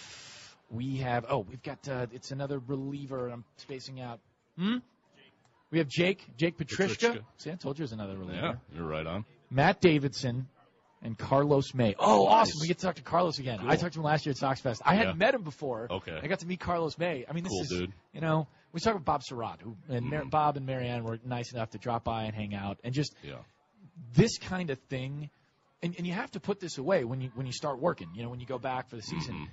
[0.69, 3.29] we have oh we've got uh, it's another reliever.
[3.29, 4.19] I'm spacing out.
[4.57, 4.77] Hmm.
[5.71, 7.19] We have Jake Jake Petricka.
[7.37, 8.41] See, I told you it was another reliever.
[8.41, 9.25] Yeah, you're right on.
[9.49, 10.47] Matt Davidson
[11.03, 11.95] and Carlos May.
[11.97, 12.33] Oh, Nice.
[12.33, 12.57] awesome!
[12.61, 13.59] We get to talk to Carlos again.
[13.59, 13.71] Cool.
[13.71, 14.81] I talked to him last year at Sox Fest.
[14.85, 14.99] I Yeah.
[14.99, 15.87] hadn't met him before.
[15.89, 16.19] Okay.
[16.21, 17.25] I got to meet Carlos May.
[17.27, 17.93] I mean, this Cool is dude.
[18.13, 20.29] you know we talked with Bob Sirott, who and Mar- Mhm.
[20.29, 23.39] Bob and Marianne were nice enough to drop by and hang out, and just Yeah.
[24.13, 25.29] this kind of thing.
[25.83, 28.09] And, and you have to put this away when you when you start working.
[28.13, 29.33] You know, when you go back for the season.
[29.35, 29.47] Mhm.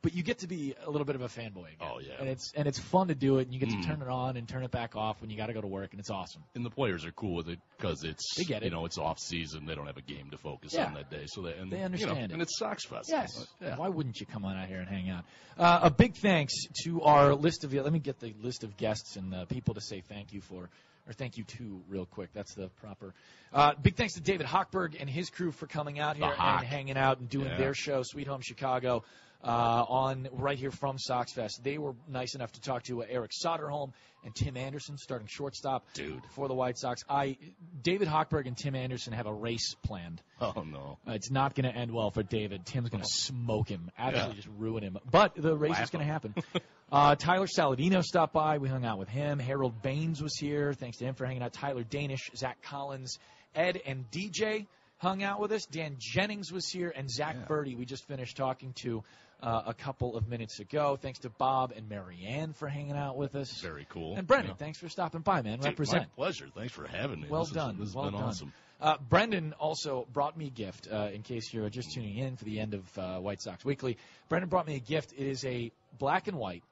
[0.00, 1.72] but you get to be a little bit of a fanboy.
[1.74, 1.76] Again.
[1.92, 3.82] Oh yeah, and it's and it's fun to do it, and you get Mm.
[3.82, 5.66] to turn it on and turn it back off when you got to go to
[5.66, 6.42] work, and it's awesome.
[6.54, 8.66] and the players are cool with it because it's They get it.
[8.66, 9.66] you know it's off season.
[9.66, 10.86] They don't have a game to focus Yeah.
[10.86, 12.32] on that day, so they and They you know, understand it.
[12.32, 13.08] and it's Sox Fest.
[13.08, 13.44] Yes.
[13.60, 13.76] Yeah.
[13.76, 15.24] Why wouldn't you come on out here and hang out?
[15.58, 17.72] Uh, a big thanks to our list of.
[17.74, 20.70] Let me get the list of guests and uh, people to say thank you for,
[21.08, 22.30] or thank you to, real quick.
[22.34, 23.14] That's the proper.
[23.52, 26.98] Uh, big thanks to David Hochberg and his crew for coming out here and hanging
[26.98, 27.56] out and doing Yeah.
[27.56, 29.02] their show, Sweet Home Chicago.
[29.42, 33.06] Uh, on right here from Sox Fest, they were nice enough to talk to uh,
[33.08, 33.92] Eric Soderholm
[34.24, 36.20] and Tim Anderson, starting shortstop Dude.
[36.34, 37.02] for the White Sox.
[37.08, 37.36] I,
[37.80, 40.20] David Hochberg and Tim Anderson have a race planned.
[40.40, 40.98] Oh no.
[41.06, 42.66] Uh, it's not going to end well for David.
[42.66, 44.42] Tim's going to smoke him, absolutely Yeah.
[44.42, 44.98] just ruin him.
[45.08, 46.34] But the race is going to happen.
[46.92, 48.58] uh, Tyler Saladino stopped by.
[48.58, 49.38] We hung out with him.
[49.38, 50.72] Harold Baines was here.
[50.72, 51.52] Thanks to him for hanging out.
[51.52, 53.18] Tyler Danish, Zach Collins,
[53.54, 54.66] Ed, and DJ
[54.98, 55.64] hung out with us.
[55.66, 57.76] Dan Jennings was here, and Zack Burdi.
[57.78, 59.04] We just finished talking to
[59.42, 60.96] uh, a couple of minutes ago.
[61.00, 63.60] Thanks to Bob and Marianne for hanging out with us.
[63.60, 64.16] Very cool.
[64.16, 64.56] And Brendan, Yeah.
[64.56, 65.58] thanks for stopping by, man.
[65.58, 66.02] Dude, Represent.
[66.16, 66.48] My pleasure.
[66.54, 67.28] Thanks for having me.
[67.28, 67.76] Well This is- done.
[67.78, 68.22] this has well been done.
[68.24, 68.52] awesome.
[68.80, 70.86] Uh, Brendan also brought me a gift.
[70.90, 73.96] Uh, in case you're just tuning in for the end of uh, White Sox Weekly,
[74.28, 75.12] Brendan brought me a gift.
[75.16, 76.62] It is a black and white,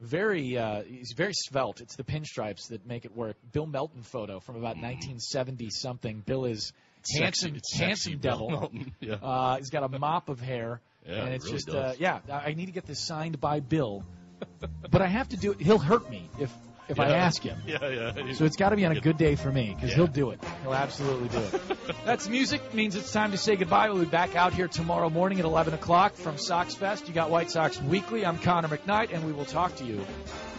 [0.00, 1.80] very uh, he's very svelte.
[1.80, 3.36] It's the pinstripes that make it work.
[3.52, 6.20] Bill Melton photo from about 1970 something.
[6.26, 6.72] Bill is
[7.16, 8.72] handsome, sexy handsome devil.
[9.00, 9.14] Yeah.
[9.14, 11.76] uh, he's got a mop of hair, Yeah, and it it's really just does.
[11.76, 12.20] uh, yeah.
[12.30, 14.04] I I need to get this signed by Bill,
[14.90, 15.60] but I have to do it.
[15.60, 16.52] He'll hurt me if
[16.88, 17.58] if I ask him.
[17.66, 18.32] Yeah, yeah.
[18.34, 19.96] So it's got to be on a good day for me because Yeah.
[19.96, 20.40] he'll do it.
[20.62, 21.62] He'll absolutely do it.
[22.04, 22.74] That's music.
[22.74, 23.88] Means it's time to say goodbye.
[23.88, 27.08] We'll be back out here tomorrow morning at 11 o'clock from Sox Fest.
[27.08, 28.26] You got White Sox Weekly.
[28.26, 30.04] I'm Connor McKnight, and we will talk to you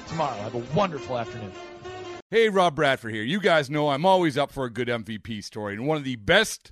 [0.07, 0.35] tomorrow.
[0.37, 1.51] Have a wonderful afternoon.
[2.31, 3.21] Hey, Rob Bradford here.
[3.23, 6.15] You guys know I'm always up for a good MVP story, and one of the
[6.15, 6.71] best